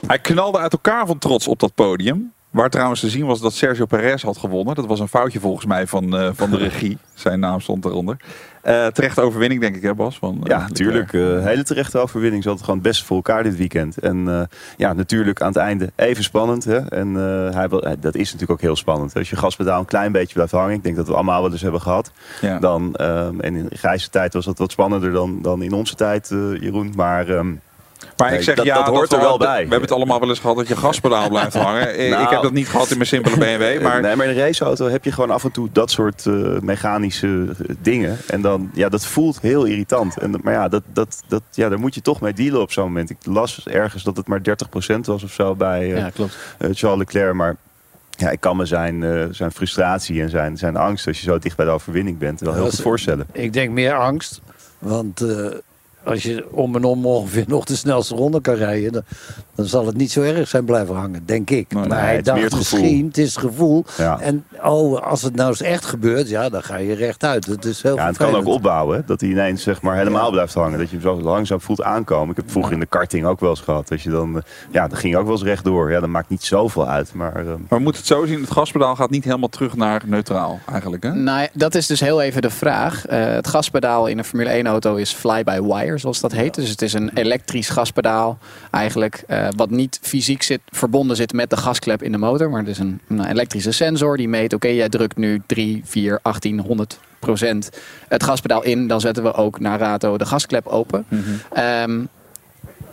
Hij 0.07 0.19
knalde 0.19 0.59
uit 0.59 0.73
elkaar 0.73 1.07
van 1.07 1.19
trots 1.19 1.49
op 1.49 1.59
dat 1.61 1.75
podium. 1.75 2.33
Waar 2.51 2.71
trouwens 2.71 3.01
te 3.01 3.09
zien 3.09 3.27
was 3.27 3.41
dat 3.41 3.53
Sergio 3.53 3.87
Perez 3.87 4.23
had 4.23 4.39
gewonnen. 4.39 4.75
Dat 4.75 4.87
was 4.87 5.01
een 5.01 5.09
foutje 5.09 5.41
volgens 5.41 5.67
mij 5.67 5.87
van, 5.87 6.17
eh, 6.17 6.31
van 6.33 6.51
de 6.51 6.57
regie. 6.69 6.99
Zijn 7.15 7.41
naam 7.41 7.61
stond 7.61 7.85
eronder. 7.85 8.17
Eh 8.63 8.87
terechte 8.87 9.21
overwinning 9.21 9.61
denk 9.61 9.77
ik 9.77 9.83
hè 9.83 9.95
Bas? 9.95 10.19
Van, 10.19 10.35
eh, 10.35 10.51
Ja, 10.51 10.59
natuurlijk. 10.59 11.13
hele 11.13 11.63
terechte 11.63 11.99
overwinning. 11.99 12.43
Ze 12.43 12.49
hadden 12.49 12.67
het 12.67 12.75
gewoon 12.75 12.93
best 12.93 13.05
voor 13.05 13.17
elkaar 13.17 13.43
dit 13.43 13.57
weekend. 13.57 13.99
En 13.99 14.49
ja, 14.77 14.93
natuurlijk 14.93 15.41
aan 15.41 15.49
het 15.49 15.57
einde 15.57 15.93
even 15.97 16.25
spannend. 16.25 16.65
Hè? 16.65 16.77
En 16.79 17.15
hij 17.55 17.69
dat 18.01 18.15
is 18.15 18.25
natuurlijk 18.25 18.51
ook 18.51 18.61
heel 18.61 18.77
spannend. 18.77 19.17
Als 19.17 19.31
je 19.31 19.37
gaspedaal 19.37 19.79
een 19.79 19.85
klein 19.85 20.13
beetje 20.13 20.35
blijft 20.35 20.53
hangen. 20.53 20.75
Ik 20.75 20.83
denk 20.83 20.97
dat 20.97 21.07
we 21.07 21.15
allemaal 21.15 21.43
wel 21.43 21.53
eens 21.53 21.63
hebben 21.63 21.81
gehad. 21.81 22.11
Ja. 22.41 22.59
Dan, 22.59 22.95
en 22.95 23.57
in 23.57 23.67
grijze 23.71 24.11
tijd 24.11 24.33
was 24.33 24.45
dat 24.45 24.59
wat 24.59 24.71
spannender 24.71 25.13
dan, 25.13 25.43
dan 25.43 25.63
in 25.63 25.73
onze 25.73 25.95
tijd, 25.95 26.29
Jeroen. 26.61 26.93
Maar 26.97 27.29
ehm, 27.29 27.53
Maar 28.17 28.33
ik 28.33 28.43
zeg 28.43 28.57
dat- 28.57 28.65
ja, 28.65 28.75
dat 28.75 28.87
hoort 28.87 29.13
er 29.13 29.19
we- 29.19 29.25
wel 29.25 29.39
bij. 29.39 29.55
We 29.55 29.61
hebben 29.61 29.81
het 29.81 29.93
allemaal 29.93 30.21
wel 30.21 30.29
eens 30.29 30.39
gehad 30.39 30.57
dat 30.57 30.69
je 30.69 30.77
gaspedaal 30.77 31.29
blijft 31.29 31.55
hangen. 31.67 31.95
Eh, 31.95 32.11
Nou, 32.11 32.23
ik 32.23 32.29
heb 32.31 32.43
dat 32.43 32.53
niet 32.53 32.69
gehad 32.69 32.91
in 32.91 32.97
mijn 32.97 33.09
simpele 33.09 33.37
BMW. 33.45 33.83
Maar 33.83 34.01
Nee, 34.01 34.17
maar 34.17 34.27
in 34.27 34.37
een 34.37 34.45
raceauto 34.45 34.89
heb 34.89 35.05
je 35.05 35.13
gewoon 35.13 35.31
af 35.31 35.45
en 35.45 35.51
toe 35.53 35.69
dat 35.73 35.91
soort 35.91 36.27
eh, 36.27 36.59
mechanische 36.61 37.47
eh, 37.69 37.75
dingen. 37.83 38.17
En 38.27 38.41
dan, 38.43 38.71
ja, 38.75 38.89
dat 38.89 39.07
voelt 39.07 39.41
heel 39.41 39.65
irritant. 39.65 40.19
En, 40.19 40.35
maar 40.43 40.53
ja, 40.53 40.69
dat, 40.69 40.83
dat, 40.93 41.23
dat, 41.29 41.43
ja, 41.51 41.69
daar 41.69 41.79
moet 41.81 41.95
je 41.95 42.01
toch 42.03 42.21
mee 42.21 42.33
dealen 42.33 42.61
op 42.61 42.73
zo'n 42.73 42.85
moment. 42.85 43.11
Ik 43.11 43.17
las 43.23 43.67
ergens 43.67 44.03
dat 44.03 44.17
het 44.17 44.27
maar 44.27 44.41
30% 44.41 45.01
was 45.01 45.23
of 45.23 45.33
zo 45.33 45.55
bij 45.55 45.81
eh, 45.93 45.99
Ja, 45.99 46.11
klopt. 46.11 46.37
eh, 46.59 46.69
Charles 46.73 46.99
Leclerc. 46.99 47.35
Maar 47.35 47.57
ja, 48.11 48.31
ik 48.31 48.41
kan 48.41 48.57
me 48.57 48.65
zijn, 48.65 49.03
eh, 49.03 49.25
zijn 49.31 49.51
frustratie 49.53 50.23
en 50.23 50.31
zijn, 50.31 50.57
zijn 50.57 50.77
angst 50.77 51.07
als 51.07 51.19
je 51.21 51.25
zo 51.25 51.39
dicht 51.39 51.57
bij 51.57 51.65
de 51.67 51.71
overwinning 51.73 52.19
bent 52.19 52.41
wel 52.41 52.55
heel 52.55 52.65
goed 52.71 52.81
voorstellen. 52.81 53.27
Ik 53.33 53.53
denk 53.53 53.71
meer 53.71 53.95
angst. 53.95 54.41
Want 54.79 55.21
eh, 55.21 55.47
als 56.09 56.23
je 56.23 56.47
om 56.51 56.75
en 56.77 56.85
om 56.85 57.07
ongeveer 57.07 57.45
nog 57.47 57.65
de 57.65 57.77
snelste 57.77 58.15
ronde 58.15 58.41
kan 58.41 58.55
rijden... 58.55 58.93
dan, 58.93 59.03
dan 59.55 59.67
zal 59.67 59.87
het 59.87 59.97
niet 59.97 60.11
zo 60.13 60.23
erg 60.23 60.49
zijn 60.49 60.65
blijven 60.65 60.95
hangen, 60.95 61.23
denk 61.27 61.51
ik. 61.51 61.73
Maar 61.75 61.89
nee, 61.89 61.99
hij 61.99 62.17
het 62.17 62.27
is 62.27 62.33
meer 62.33 62.41
dacht 62.43 62.55
het 62.55 62.63
gevoel. 62.65 62.81
misschien, 62.81 63.07
het 63.07 63.19
is 63.19 63.35
het 63.35 63.45
gevoel. 63.45 63.85
Ja. 63.97 64.21
En 64.21 64.45
oh, 64.63 65.03
als 65.03 65.23
het 65.23 65.35
nou 65.35 65.49
eens 65.49 65.63
echt 65.63 65.85
gebeurt, 65.85 66.29
ja, 66.29 66.49
dan 66.49 66.63
ga 66.63 66.77
je 66.77 66.95
rechtuit. 66.95 67.47
Het 67.47 67.65
is 67.65 67.83
heel 67.83 67.97
Ja, 67.97 68.07
het 68.07 68.17
kan 68.17 68.35
ook 68.35 68.47
opbouwen. 68.47 68.97
hè, 68.97 69.03
Dat 69.07 69.21
hij 69.21 69.31
ineens 69.31 69.63
zeg 69.63 69.83
maar 69.83 69.97
helemaal 69.97 70.25
Ja. 70.25 70.31
blijft 70.31 70.55
hangen. 70.55 70.79
Dat 70.79 70.89
je 70.91 70.97
hem 70.97 71.03
zo 71.05 71.21
langzaam 71.21 71.61
voelt 71.61 71.83
aankomen. 71.83 72.31
Ik 72.31 72.37
heb 72.37 72.51
vroeger 72.51 72.73
in 72.73 72.81
de 72.81 72.87
karting 72.87 73.27
ook 73.27 73.41
wel 73.41 73.51
eens 73.51 73.61
gehad. 73.61 73.89
Dat 73.89 74.03
je 74.03 74.11
dan, 74.11 74.37
eh, 74.37 74.43
ja, 74.71 74.89
dan 74.89 74.99
ging 74.99 75.13
je 75.13 75.19
ook 75.19 75.27
wel 75.27 75.35
eens 75.35 75.43
rechtdoor. 75.45 75.91
Ja, 75.91 76.01
dat 76.01 76.09
maakt 76.09 76.29
niet 76.29 76.43
zoveel 76.45 76.87
uit. 76.89 77.15
Maar 77.15 77.37
eh, 77.37 77.45
Maar 77.47 77.57
we 77.69 77.79
moeten 77.79 78.01
het 78.01 78.11
zo 78.11 78.27
zien, 78.27 78.41
het 78.41 78.51
gaspedaal 78.51 78.97
gaat 78.97 79.11
niet 79.11 79.25
helemaal 79.25 79.49
terug 79.49 79.77
naar 79.77 80.03
neutraal 80.07 80.59
eigenlijk. 80.73 81.03
Hè? 81.03 81.13
Nou, 81.15 81.49
dat 81.53 81.75
is 81.75 81.87
dus 81.87 82.01
heel 82.01 82.21
even 82.23 82.43
de 82.43 82.51
vraag. 82.51 83.07
Eh, 83.07 83.25
het 83.25 83.49
gaspedaal 83.49 84.07
in 84.07 84.19
een 84.19 84.25
Formule 84.25 84.51
1 84.51 84.67
auto 84.67 84.95
is 84.95 85.13
fly-by-wire, 85.13 85.98
zoals 86.01 86.21
dat 86.21 86.33
heet. 86.33 86.55
Dus 86.55 86.69
het 86.69 86.83
is 86.83 86.93
een 86.93 87.11
elektrisch 87.15 87.69
gaspedaal 87.69 88.39
eigenlijk. 88.71 89.23
eh, 89.27 89.49
wat 89.57 89.71
niet 89.71 89.99
fysiek 90.03 90.43
zit, 90.43 90.61
verbonden 90.71 91.17
zit 91.17 91.33
met 91.33 91.51
de 91.51 91.57
gasklep 91.57 92.03
in 92.03 92.13
de 92.13 92.19
motor. 92.19 92.51
Maar 92.51 92.61
het 92.61 92.69
is 92.69 92.79
een, 92.79 93.01
een 93.09 93.25
elektrische 93.25 93.73
sensor 93.73 94.17
die 94.17 94.29
meet, 94.29 94.55
oké, 94.55 94.69
jij 94.69 94.89
drukt 94.89 95.17
nu 95.17 95.43
3, 95.47 95.83
4, 95.85 96.19
18, 96.23 96.59
100 96.61 96.99
procent 97.19 97.71
het 98.09 98.23
gaspedaal 98.23 98.63
in. 98.65 98.87
Dan 98.87 99.01
zetten 99.01 99.23
we 99.23 99.35
ook 99.35 99.61
naar 99.61 99.79
rato 99.79 100.19
de 100.19 100.27
gasklep 100.27 100.67
open. 100.67 101.07
Ehm, 101.53 102.01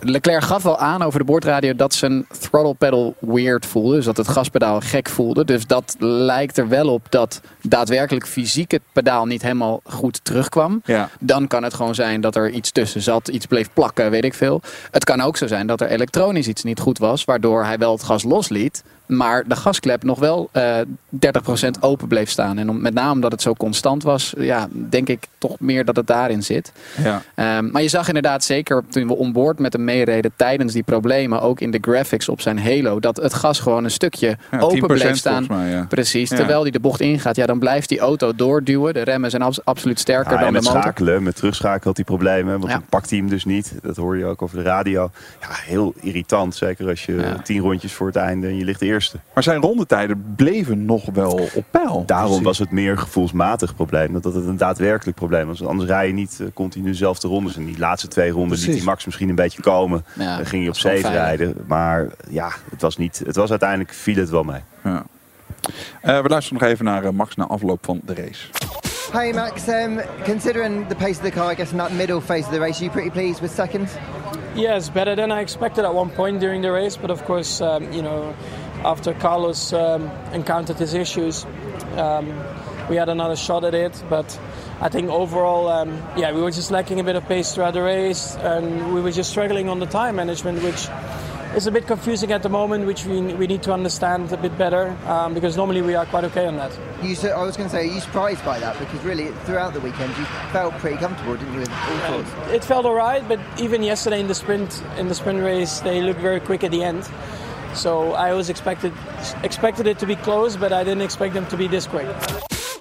Leclerc 0.00 0.42
gaf 0.42 0.62
wel 0.62 0.78
aan 0.78 1.02
over 1.02 1.18
de 1.18 1.24
boordradio 1.24 1.74
dat 1.74 1.94
zijn 1.94 2.26
throttle 2.40 2.74
pedal 2.74 3.14
weird 3.20 3.66
voelde. 3.66 3.94
Dus 3.94 4.04
dat 4.04 4.16
het 4.16 4.28
gaspedaal 4.28 4.80
gek 4.80 5.08
voelde. 5.08 5.44
Dus 5.44 5.66
dat 5.66 5.96
lijkt 5.98 6.58
er 6.58 6.68
wel 6.68 6.88
op 6.88 7.06
dat 7.10 7.40
daadwerkelijk 7.62 8.26
fysiek 8.26 8.70
het 8.70 8.82
pedaal 8.92 9.26
niet 9.26 9.42
helemaal 9.42 9.80
goed 9.84 10.24
terugkwam. 10.24 10.82
Ja. 10.84 11.08
Dan 11.20 11.46
kan 11.46 11.62
het 11.62 11.74
gewoon 11.74 11.94
zijn 11.94 12.20
dat 12.20 12.36
er 12.36 12.50
iets 12.50 12.72
tussen 12.72 13.02
zat, 13.02 13.28
iets 13.28 13.46
bleef 13.46 13.68
plakken, 13.72 14.10
weet 14.10 14.24
ik 14.24 14.34
veel. 14.34 14.60
Het 14.90 15.04
kan 15.04 15.20
ook 15.20 15.36
zo 15.36 15.46
zijn 15.46 15.66
dat 15.66 15.80
er 15.80 15.88
elektronisch 15.88 16.48
iets 16.48 16.62
niet 16.62 16.80
goed 16.80 16.98
was, 16.98 17.24
waardoor 17.24 17.64
hij 17.64 17.78
wel 17.78 17.92
het 17.92 18.02
gas 18.02 18.22
losliet. 18.22 18.82
Maar 19.06 19.44
de 19.48 19.56
gasklep 19.56 20.02
nog 20.02 20.18
wel 20.18 20.48
eh 20.52 20.78
30% 21.26 21.68
open 21.80 22.08
bleef 22.08 22.30
staan. 22.30 22.58
En 22.58 22.70
om, 22.70 22.80
met 22.80 22.94
name 22.94 23.12
omdat 23.12 23.32
het 23.32 23.42
zo 23.42 23.54
constant 23.54 24.02
was, 24.02 24.34
ja, 24.38 24.68
denk 24.70 25.08
ik 25.08 25.26
toch 25.38 25.60
meer 25.60 25.84
dat 25.84 25.96
het 25.96 26.06
daarin 26.06 26.42
zit. 26.42 26.72
Ja. 27.02 27.22
Ehm, 27.34 27.70
maar 27.70 27.82
je 27.82 27.88
zag 27.88 28.06
inderdaad 28.08 28.44
zeker 28.44 28.82
toen 28.90 29.06
we 29.06 29.16
onboord 29.16 29.58
met 29.58 29.72
hem 29.72 29.84
meereden 29.84 30.32
tijdens 30.36 30.72
die 30.72 30.82
problemen, 30.82 31.40
ook 31.40 31.60
in 31.60 31.70
de 31.70 31.78
graphics 31.80 32.28
op 32.28 32.40
zijn 32.40 32.58
Halo, 32.58 33.00
dat 33.00 33.16
het 33.16 33.34
gas 33.34 33.60
gewoon 33.60 33.84
een 33.84 33.90
stukje 33.90 34.36
Ja, 34.50 34.58
open 34.58 34.78
10% 34.78 34.86
bleef 34.86 35.16
staan. 35.16 35.44
volgens 35.46 35.58
mij, 35.58 35.70
ja. 35.70 35.84
Precies, 35.88 36.30
Ja. 36.30 36.36
terwijl 36.36 36.62
hij 36.62 36.70
de 36.70 36.80
bocht 36.80 37.00
ingaat, 37.00 37.36
ja, 37.36 37.46
dan 37.46 37.58
blijft 37.58 37.88
die 37.88 37.98
auto 37.98 38.34
doorduwen. 38.34 38.94
De 38.94 39.02
remmen 39.02 39.30
zijn 39.30 39.42
abs- 39.42 39.64
absoluut 39.64 39.98
sterker 40.00 40.32
ja, 40.32 40.36
en 40.38 40.44
dan 40.44 40.52
de 40.52 40.58
met 40.58 40.62
motor. 40.68 40.80
schakelen, 40.82 41.22
met 41.22 41.36
terugschakelen 41.36 41.84
had 41.86 41.96
hij 41.96 42.04
problemen. 42.04 42.52
Want 42.58 42.70
Ja. 42.72 42.78
dan 42.78 42.86
pakt 42.88 43.10
hij 43.10 43.18
hem 43.18 43.28
dus 43.28 43.44
niet. 43.44 43.72
Dat 43.82 43.96
hoor 43.96 44.16
je 44.16 44.24
ook 44.24 44.42
over 44.42 44.56
de 44.56 44.62
radio. 44.62 45.10
Ja, 45.40 45.46
heel 45.50 45.94
irritant. 46.00 46.54
Zeker 46.54 46.88
als 46.88 47.04
je 47.06 47.14
Ja. 47.16 47.36
tien 47.42 47.60
rondjes 47.60 47.92
voor 47.92 48.06
het 48.06 48.16
einde 48.16 48.46
en 48.46 48.56
je 48.56 48.64
ligt 48.64 48.80
eerste. 48.96 49.18
Maar 49.34 49.42
zijn 49.42 49.60
rondetijden 49.60 50.34
bleven 50.36 50.84
nog 50.84 51.04
wel 51.12 51.48
op 51.54 51.64
peil. 51.70 52.02
Daarom 52.06 52.42
was 52.42 52.58
het 52.58 52.70
meer 52.70 52.98
gevoelsmatig 52.98 53.74
probleem. 53.74 54.12
Dat 54.12 54.24
het 54.24 54.34
een 54.34 54.56
daadwerkelijk 54.56 55.16
probleem 55.16 55.46
was. 55.46 55.64
Anders 55.64 55.88
rij 55.88 56.06
je 56.06 56.12
niet 56.12 56.38
eh, 56.40 56.46
continu 56.54 56.86
dezelfde 56.86 57.28
rondes. 57.28 57.56
En 57.56 57.64
die 57.64 57.78
laatste 57.78 58.08
twee 58.08 58.30
ronden 58.30 58.58
liet 58.58 58.72
die 58.72 58.84
Max 58.84 59.04
misschien 59.04 59.28
een 59.28 59.34
beetje 59.34 59.62
komen. 59.62 60.04
Ja, 60.18 60.36
dan 60.36 60.46
ging 60.46 60.62
je 60.62 60.68
op 60.68 60.76
zeven 60.76 61.12
rijden. 61.12 61.54
Maar 61.66 62.06
ja, 62.28 62.50
het 62.70 62.82
was, 62.82 62.96
niet, 62.96 63.22
het 63.26 63.36
was 63.36 63.50
uiteindelijk 63.50 63.92
viel 63.92 64.16
het 64.16 64.30
wel 64.30 64.42
mee. 64.42 64.60
Ja. 64.84 65.04
Eh, 66.00 66.20
we 66.20 66.28
luisteren 66.28 66.60
nog 66.60 66.70
even 66.70 66.84
naar 66.84 67.04
eh, 67.04 67.10
Max 67.10 67.36
na 67.36 67.46
afloop 67.46 67.84
van 67.84 68.00
de 68.04 68.14
race. 68.14 68.48
Hi 69.12 69.32
Max, 69.32 69.68
um, 69.68 70.00
considering 70.24 70.88
the 70.88 70.94
pace 70.94 71.18
of 71.18 71.24
the 71.24 71.30
car, 71.30 71.52
I 71.52 71.54
guess 71.54 71.70
in 71.70 71.78
that 71.78 71.92
middle 71.92 72.20
phase 72.20 72.46
of 72.46 72.52
the 72.52 72.58
race, 72.58 72.76
are 72.76 72.84
you 72.84 72.90
pretty 72.90 73.10
pleased 73.10 73.40
with 73.40 73.52
second? 73.54 73.88
Yes, 74.54 74.90
better 74.90 75.14
than 75.14 75.30
I 75.30 75.40
expected 75.40 75.84
at 75.84 75.94
one 75.94 76.10
point 76.10 76.40
during 76.40 76.62
the 76.62 76.70
race, 76.70 76.96
but 76.96 77.10
of 77.10 77.24
course, 77.24 77.60
um, 77.60 77.92
you 77.92 78.02
know, 78.02 78.34
after 78.86 79.12
Carlos 79.14 79.72
um, 79.72 80.08
encountered 80.32 80.76
his 80.76 80.94
issues, 80.94 81.44
um, 81.96 82.28
we 82.88 82.94
had 82.94 83.08
another 83.08 83.34
shot 83.34 83.64
at 83.64 83.74
it. 83.74 84.00
But 84.08 84.38
I 84.80 84.88
think 84.88 85.10
overall, 85.10 85.68
um, 85.68 86.00
yeah, 86.16 86.32
we 86.32 86.40
were 86.40 86.52
just 86.52 86.70
lacking 86.70 87.00
a 87.00 87.04
bit 87.04 87.16
of 87.16 87.26
pace 87.26 87.52
throughout 87.52 87.74
the 87.74 87.82
race, 87.82 88.36
and 88.36 88.94
we 88.94 89.00
were 89.00 89.10
just 89.10 89.30
struggling 89.30 89.68
on 89.68 89.80
the 89.80 89.86
time 89.86 90.16
management, 90.16 90.62
which 90.62 90.88
is 91.56 91.66
a 91.66 91.72
bit 91.72 91.88
confusing 91.88 92.30
at 92.30 92.44
the 92.44 92.48
moment, 92.48 92.86
which 92.86 93.06
we, 93.06 93.20
we 93.34 93.48
need 93.48 93.62
to 93.64 93.72
understand 93.72 94.32
a 94.32 94.36
bit 94.36 94.56
better 94.56 94.96
um, 95.06 95.34
because 95.34 95.56
normally 95.56 95.82
we 95.82 95.94
are 95.94 96.06
quite 96.06 96.22
okay 96.22 96.46
on 96.46 96.56
that. 96.56 96.70
You 97.02 97.16
I 97.30 97.42
was 97.42 97.56
going 97.56 97.68
to 97.68 97.74
say, 97.74 97.88
are 97.88 97.92
you 97.92 98.00
surprised 98.00 98.44
by 98.44 98.60
that? 98.60 98.78
Because 98.78 99.02
really, 99.02 99.28
throughout 99.46 99.72
the 99.72 99.80
weekend, 99.80 100.16
you 100.16 100.24
felt 100.52 100.74
pretty 100.74 100.98
comfortable, 100.98 101.36
didn't 101.36 101.54
you? 101.54 101.66
All? 102.04 102.50
It 102.50 102.62
felt 102.62 102.86
alright, 102.86 103.26
but 103.26 103.40
even 103.58 103.82
yesterday 103.82 104.20
in 104.20 104.28
the 104.28 104.34
sprint 104.34 104.84
in 104.96 105.08
the 105.08 105.14
sprint 105.14 105.42
race, 105.42 105.80
they 105.80 106.02
looked 106.02 106.20
very 106.20 106.40
quick 106.40 106.62
at 106.62 106.70
the 106.70 106.84
end. 106.84 107.08
So 107.76 108.14
I 108.14 108.30
always 108.30 108.48
expected 108.48 108.92
expected 109.42 109.86
it 109.86 109.98
to 109.98 110.06
be 110.06 110.16
close, 110.16 110.56
but 110.56 110.72
I 110.72 110.82
didn't 110.82 111.02
expect 111.02 111.34
them 111.34 111.46
to 111.48 111.56
be 111.56 111.68
this 111.68 111.86
quick. 111.86 112.08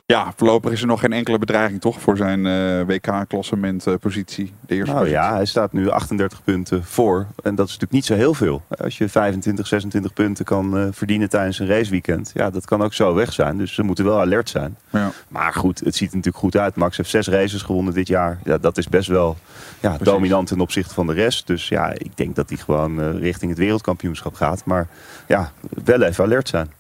Ja, 0.08 0.34
voorlopig 0.36 0.72
is 0.72 0.82
er 0.82 0.88
nog 0.88 1.00
geen 1.00 1.14
enkele 1.14 1.38
bedreiging 1.40 1.82
toch 1.82 2.02
voor 2.02 2.18
zijn 2.18 2.46
eh, 2.46 2.82
WK-klassementpositie. 2.86 4.54
de 4.68 4.76
eerste 4.76 4.94
Nou 4.94 5.06
positie. 5.06 5.24
ja, 5.24 5.34
hij 5.36 5.46
staat 5.46 5.74
nu 5.74 5.90
38 5.90 6.44
punten 6.44 6.84
voor. 6.84 7.28
En 7.44 7.56
dat 7.56 7.66
is 7.68 7.72
natuurlijk 7.74 7.92
niet 7.92 8.06
zo 8.06 8.14
heel 8.16 8.34
veel. 8.34 8.62
Als 8.70 8.98
je 8.98 9.10
25, 9.10 9.68
26 9.68 10.14
punten 10.14 10.46
kan 10.46 10.78
eh, 10.78 10.88
verdienen 10.92 11.30
tijdens 11.30 11.60
een 11.60 11.68
raceweekend. 11.68 12.32
Ja, 12.34 12.50
dat 12.50 12.66
kan 12.66 12.82
ook 12.82 12.94
zo 12.94 13.14
weg 13.14 13.34
zijn. 13.34 13.58
Dus 13.58 13.74
ze 13.74 13.84
moeten 13.84 14.06
wel 14.06 14.20
alert 14.20 14.50
zijn. 14.50 14.78
Ja. 14.90 15.12
Maar 15.28 15.54
goed, 15.54 15.80
het 15.80 15.96
ziet 15.96 16.10
er 16.10 16.16
natuurlijk 16.16 16.44
goed 16.44 16.58
uit. 16.58 16.76
Max 16.76 16.98
heeft 16.98 17.10
zes 17.10 17.28
races 17.28 17.62
gewonnen 17.62 17.94
dit 17.94 18.08
jaar. 18.08 18.40
Ja, 18.44 18.58
dat 18.58 18.78
is 18.78 18.90
best 18.90 19.08
wel 19.08 19.38
ja, 19.80 19.98
dominant 19.98 20.48
ten 20.48 20.60
opzichte 20.60 20.94
van 20.94 21.08
de 21.08 21.14
rest. 21.14 21.48
Dus 21.48 21.68
ja, 21.68 21.92
ik 21.94 22.18
denk 22.18 22.36
dat 22.36 22.50
hij 22.50 22.58
gewoon 22.58 23.02
eh, 23.02 23.20
richting 23.20 23.52
het 23.52 23.60
wereldkampioenschap 23.60 24.34
gaat. 24.36 24.66
Maar 24.66 24.88
ja, 25.28 25.52
wel 25.84 26.02
even 26.02 26.24
alert 26.24 26.48
zijn. 26.48 26.72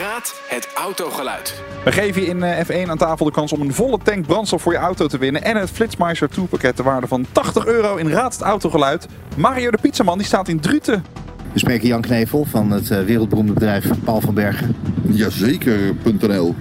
Raad 0.00 0.40
het 0.48 0.68
autogeluid. 0.74 1.62
We 1.84 1.92
geven 1.92 2.22
je 2.22 2.28
in 2.28 2.42
eh, 2.42 2.66
F1 2.66 2.88
aan 2.88 2.98
tafel 2.98 3.26
de 3.26 3.32
kans 3.32 3.52
om 3.52 3.60
een 3.60 3.74
volle 3.74 3.98
tank 4.02 4.26
brandstof 4.26 4.62
voor 4.62 4.72
je 4.72 4.78
auto 4.78 5.06
te 5.06 5.18
winnen. 5.18 5.42
En 5.42 5.56
het 5.56 5.70
Flitsmeister 5.70 6.28
2 6.28 6.46
pakket 6.46 6.76
ter 6.76 6.84
waarde 6.84 7.06
van 7.06 7.26
80 7.32 7.66
euro 7.66 7.96
in 7.96 8.08
Raad 8.08 8.32
het 8.32 8.42
Autogeluid. 8.42 9.06
Mario 9.36 9.70
de 9.70 9.78
Pizzaman 9.80 10.18
die 10.18 10.26
staat 10.26 10.48
in 10.48 10.60
Druten. 10.60 11.04
We 11.52 11.58
spreken 11.58 11.88
Jan 11.88 12.00
Knevel 12.00 12.44
van 12.44 12.70
het 12.70 12.90
eh, 12.90 13.04
wereldberoemde 13.04 13.52
bedrijf 13.52 13.86
Paul 14.04 14.20
van 14.20 14.34
Bergen. 14.34 14.76
Jazeker.nl. 15.02 16.54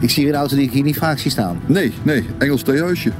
Ik 0.00 0.10
zie 0.10 0.24
hier 0.24 0.32
een 0.32 0.38
auto 0.38 0.56
die 0.56 0.64
ik 0.64 0.72
hier 0.72 0.82
niet 0.82 0.98
vaak 0.98 1.18
zie 1.18 1.30
staan. 1.30 1.60
Nee, 1.66 1.92
nee, 2.02 2.26
Engels 2.38 2.62
theehuisje. 2.62 3.12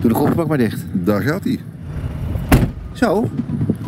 Doe 0.00 0.10
de 0.10 0.16
kofferbak 0.16 0.46
maar 0.46 0.58
dicht. 0.58 0.84
Daar 0.92 1.22
gaat 1.22 1.44
hij. 1.44 1.60
Zo? 2.92 3.30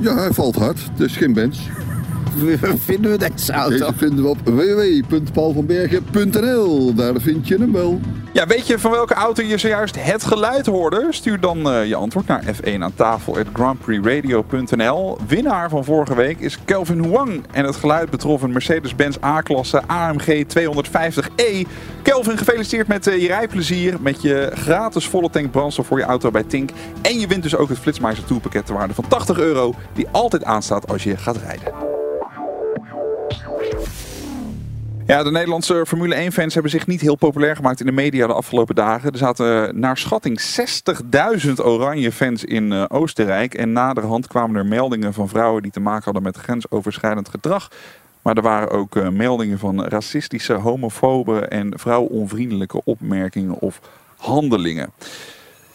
Ja, 0.01 0.17
hij 0.17 0.33
valt 0.33 0.57
hard. 0.57 0.81
Het 0.93 1.01
is 1.01 1.17
geen 1.17 1.33
bench. 1.33 1.57
Vinden 2.90 3.11
we 3.11 3.18
deze 3.18 3.53
auto? 3.53 3.79
Deze 3.79 3.92
vinden 3.96 4.24
we 4.24 4.31
op 4.31 4.38
www.paulvanbergen.nl. 4.44 6.94
Daar 6.94 7.20
vind 7.20 7.48
je 7.48 7.57
hem 7.57 7.72
wel. 7.72 8.01
Ja, 8.33 8.46
weet 8.46 8.66
je 8.66 8.79
van 8.79 8.90
welke 8.90 9.14
auto 9.14 9.42
je 9.42 9.59
zojuist 9.59 10.05
het 10.05 10.24
geluid 10.24 10.66
hoorde? 10.66 11.07
Stuur 11.11 11.40
dan 11.40 11.70
eh, 11.70 11.87
je 11.87 11.94
antwoord 11.94 12.27
naar 12.27 12.44
F1 12.44 12.79
aan 12.79 12.94
tafel 12.94 13.37
grandprixradio.nl. 13.53 15.18
Winnaar 15.27 15.68
van 15.68 15.85
vorige 15.85 16.14
week 16.14 16.40
is 16.40 16.59
Kelvin 16.64 17.05
Huang. 17.05 17.44
En 17.51 17.64
het 17.64 17.77
geluid 17.77 18.11
betrof 18.11 18.42
een 18.42 18.53
Mercedes-Benz 18.53 19.16
A-klasse 19.24 19.83
AMG 19.87 20.44
250e. 20.59 21.66
Kelvin, 22.03 22.38
gefeliciteerd 22.38 22.88
met 22.88 23.07
eh, 23.07 23.22
je 23.22 23.27
rijplezier. 23.27 23.96
Met 24.01 24.22
je 24.22 24.51
gratis 24.55 25.09
volle 25.09 25.31
tank 25.31 25.51
brandstof 25.51 25.87
voor 25.87 25.98
je 25.98 26.05
auto 26.05 26.31
bij 26.31 26.42
Tink. 26.42 26.70
En 27.03 27.20
je 27.20 27.27
wint 27.27 27.42
dus 27.42 27.57
ook 27.57 27.68
het 27.68 27.79
Flitsmeister 27.79 28.24
Tour 28.24 28.42
pakket 28.42 28.66
ter 28.66 28.74
waarde 28.74 28.94
van 28.94 29.09
80 29.09 29.38
euro. 29.38 29.74
Die 29.94 30.09
altijd 30.11 30.44
aanstaat 30.44 30.88
als 30.88 31.03
je 31.03 31.16
gaat 31.16 31.37
rijden. 31.37 31.98
Ja, 35.09 35.23
de 35.23 35.31
Nederlandse 35.31 35.85
Formule 35.87 36.31
1-fans 36.31 36.55
hebben 36.55 36.71
zich 36.71 36.87
niet 36.87 37.01
heel 37.01 37.14
populair 37.14 37.57
gemaakt 37.57 37.81
in 37.81 37.87
de 37.87 37.92
media 37.92 38.27
de 38.27 38.33
afgelopen 38.33 38.75
dagen. 38.75 39.12
Er 39.12 39.18
zaten 39.18 39.81
naar 39.81 39.97
schatting 39.97 40.40
60.000 41.47 41.53
oranje 41.57 42.12
fans 42.12 42.44
in 42.44 42.73
eh, 42.73 42.85
Oostenrijk. 42.88 43.55
En 43.55 43.73
naderhand 43.73 44.27
kwamen 44.27 44.57
er 44.57 44.66
meldingen 44.66 45.12
van 45.14 45.29
vrouwen 45.29 45.62
die 45.62 45.71
te 45.71 45.81
maken 45.81 46.05
hadden 46.05 46.23
met 46.23 46.37
grensoverschrijdend 46.37 47.29
gedrag. 47.29 47.71
Maar 48.23 48.37
er 48.37 48.42
waren 48.42 48.71
ook 48.71 48.97
eh, 48.97 49.09
meldingen 49.09 49.59
van 49.59 49.85
racistische, 49.85 50.53
homofobe 50.53 51.40
en 51.40 51.79
vrouwonvriendelijke 51.79 52.81
opmerkingen 52.85 53.59
of 53.59 53.81
handelingen. 54.16 54.90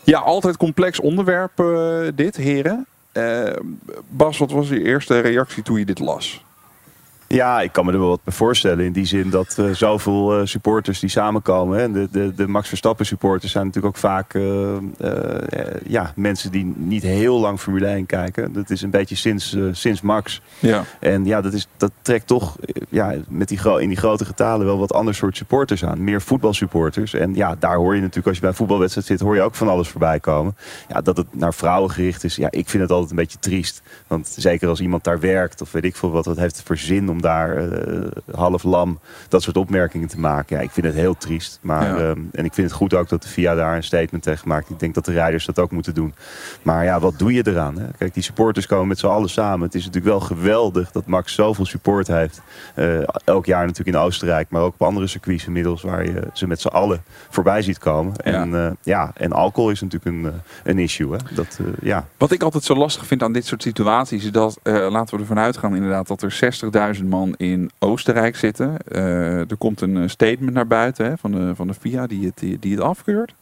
Ja, 0.03 0.19
altijd 0.19 0.57
complex 0.57 0.99
onderwerp 0.99 1.59
eh, 1.59 2.01
dit, 2.15 2.35
heren. 2.35 2.85
Bas, 4.07 4.37
wat 4.37 4.51
was 4.51 4.69
je 4.69 4.83
eerste 4.83 5.19
reactie 5.19 5.63
toen 5.63 5.79
je 5.79 5.85
dit 5.85 5.99
las? 5.99 6.43
Ja, 7.33 7.61
ik 7.61 7.71
kan 7.71 7.85
me 7.85 7.91
er 7.91 7.99
wel 7.99 8.07
wat 8.07 8.23
bij 8.23 8.33
voorstellen. 8.33 8.85
In 8.85 8.91
die 8.91 9.05
zin 9.05 9.29
dat 9.29 9.55
eh, 9.57 9.69
zoveel 9.71 10.39
eh, 10.39 10.45
supporters 10.45 10.99
die 10.99 11.09
samenkomen. 11.09 11.79
Hè. 11.79 11.91
De, 11.91 12.07
de, 12.11 12.33
de 12.35 12.47
Max 12.47 12.67
Verstappen 12.67 13.05
supporters 13.05 13.51
zijn 13.51 13.65
natuurlijk 13.65 13.95
ook 13.95 14.01
vaak 14.01 14.33
eh, 14.33 15.19
ja, 15.85 16.11
mensen 16.15 16.51
die 16.51 16.73
niet 16.75 17.03
heel 17.03 17.39
lang 17.39 17.59
Formule 17.59 17.87
1 17.87 18.05
kijken. 18.05 18.53
Dat 18.53 18.69
is 18.69 18.81
een 18.81 18.89
beetje 18.89 19.15
sinds, 19.15 19.57
sinds 19.71 20.01
Max. 20.01 20.41
Ja. 20.59 20.83
En 20.99 21.25
ja, 21.25 21.41
dat, 21.41 21.53
is, 21.53 21.67
dat 21.77 21.91
trekt 22.01 22.27
toch 22.27 22.57
ja, 22.89 23.13
met 23.27 23.47
die, 23.47 23.79
in 23.79 23.87
die 23.87 23.97
grote 23.97 24.25
getalen 24.25 24.65
wel 24.65 24.77
wat 24.77 24.93
ander 24.93 25.15
soort 25.15 25.37
supporters 25.37 25.85
aan. 25.85 26.03
Meer 26.03 26.21
voetbalsupporters. 26.21 27.13
En 27.13 27.35
ja, 27.35 27.55
daar 27.59 27.75
hoor 27.75 27.95
je 27.95 28.01
natuurlijk 28.01 28.27
als 28.27 28.35
je 28.35 28.41
bij 28.41 28.49
een 28.49 28.55
voetbalwedstrijd 28.55 29.07
zit, 29.07 29.19
hoor 29.19 29.35
je 29.35 29.41
ook 29.41 29.55
van 29.55 29.67
alles 29.67 29.87
voorbij 29.87 30.19
komen. 30.19 30.55
Ja, 30.87 31.01
dat 31.01 31.17
het 31.17 31.27
naar 31.31 31.53
vrouwen 31.53 31.91
gericht 31.91 32.23
is, 32.23 32.35
ja, 32.35 32.47
ik 32.51 32.69
vind 32.69 32.83
het 32.83 32.91
altijd 32.91 33.09
een 33.09 33.15
beetje 33.15 33.39
triest. 33.39 33.81
Want 34.07 34.35
zeker 34.37 34.67
als 34.67 34.81
iemand 34.81 35.03
daar 35.03 35.19
werkt 35.19 35.61
of 35.61 35.71
weet 35.71 35.83
ik 35.83 35.95
veel 35.95 36.11
wat, 36.11 36.25
wat 36.25 36.37
heeft 36.37 36.55
het 36.55 36.65
voor 36.65 36.77
zin 36.77 37.09
om 37.09 37.21
daar 37.23 37.57
eh, 37.57 37.97
half 38.31 38.63
lam 38.63 38.99
dat 39.29 39.41
soort 39.41 39.57
opmerkingen 39.57 40.07
te 40.07 40.19
maken. 40.19 40.57
Ja, 40.57 40.63
ik 40.63 40.71
vind 40.71 40.85
het 40.85 40.95
heel 40.95 41.17
triest. 41.17 41.59
Maar, 41.61 41.87
Ja. 41.87 42.09
ehm, 42.09 42.19
en 42.31 42.45
ik 42.45 42.53
vind 42.53 42.67
het 42.67 42.75
goed 42.75 42.93
ook 42.93 43.09
dat 43.09 43.21
de 43.23 43.29
VIA 43.29 43.55
daar 43.55 43.75
een 43.75 43.83
statement 43.83 44.23
tegen 44.23 44.47
maakt. 44.47 44.69
Ik 44.69 44.79
denk 44.79 44.93
dat 44.93 45.05
de 45.05 45.11
rijders 45.11 45.45
dat 45.45 45.59
ook 45.59 45.71
moeten 45.71 45.93
doen. 45.93 46.13
Maar 46.61 46.83
ja, 46.83 46.99
wat 46.99 47.19
doe 47.19 47.33
je 47.33 47.47
eraan? 47.47 47.77
Hè? 47.77 47.85
Kijk, 47.97 48.13
die 48.13 48.23
supporters 48.23 48.65
komen 48.65 48.87
met 48.87 48.99
z'n 48.99 49.05
allen 49.07 49.29
samen. 49.29 49.65
Het 49.65 49.75
is 49.75 49.85
natuurlijk 49.85 50.11
wel 50.13 50.19
geweldig 50.19 50.91
dat 50.91 51.05
Max 51.05 51.33
zoveel 51.33 51.65
support 51.65 52.07
heeft. 52.07 52.41
Eh, 52.75 52.99
elk 53.25 53.45
jaar 53.45 53.65
natuurlijk 53.65 53.97
in 53.97 54.03
Oostenrijk, 54.03 54.49
maar 54.49 54.61
ook 54.61 54.73
op 54.73 54.81
andere 54.81 55.07
circuits 55.07 55.45
inmiddels 55.45 55.81
waar 55.81 56.05
je 56.05 56.27
ze 56.33 56.47
met 56.47 56.61
z'n 56.61 56.67
allen 56.67 57.03
voorbij 57.29 57.61
ziet 57.61 57.77
komen. 57.77 58.15
En, 58.15 58.55
eh, 58.55 58.71
ja, 58.81 59.11
en 59.15 59.31
alcohol 59.31 59.69
is 59.69 59.81
natuurlijk 59.81 60.15
een, 60.15 60.31
een 60.63 60.79
issue. 60.79 61.11
Hè? 61.11 61.17
Dat, 61.35 61.59
ja. 61.81 62.05
Wat 62.17 62.31
ik 62.31 62.43
altijd 62.43 62.63
zo 62.63 62.75
lastig 62.75 63.05
vind 63.05 63.23
aan 63.23 63.33
dit 63.33 63.45
soort 63.45 63.61
situaties 63.61 64.23
is 64.23 64.31
dat, 64.31 64.59
laten 64.63 65.15
we 65.15 65.21
ervan 65.21 65.39
uitgaan 65.39 65.75
inderdaad, 65.75 66.07
dat 66.07 66.21
er 66.21 66.31
60.000 66.97 67.05
man 67.13 67.33
in 67.37 67.71
Oostenrijk 67.79 68.35
zitten. 68.35 68.77
Eh, 68.87 69.49
er 69.49 69.57
komt 69.57 69.81
een 69.81 69.97
eh, 69.97 70.07
statement 70.07 70.53
naar 70.53 70.67
buiten 70.67 71.05
hè, 71.05 71.17
van, 71.17 71.31
de, 71.31 71.55
van 71.55 71.67
de 71.67 71.73
FIA 71.73 72.07
die 72.07 72.25
het, 72.25 72.61
die, 72.61 72.71
het 72.71 72.81
afkeurt. 72.81 73.33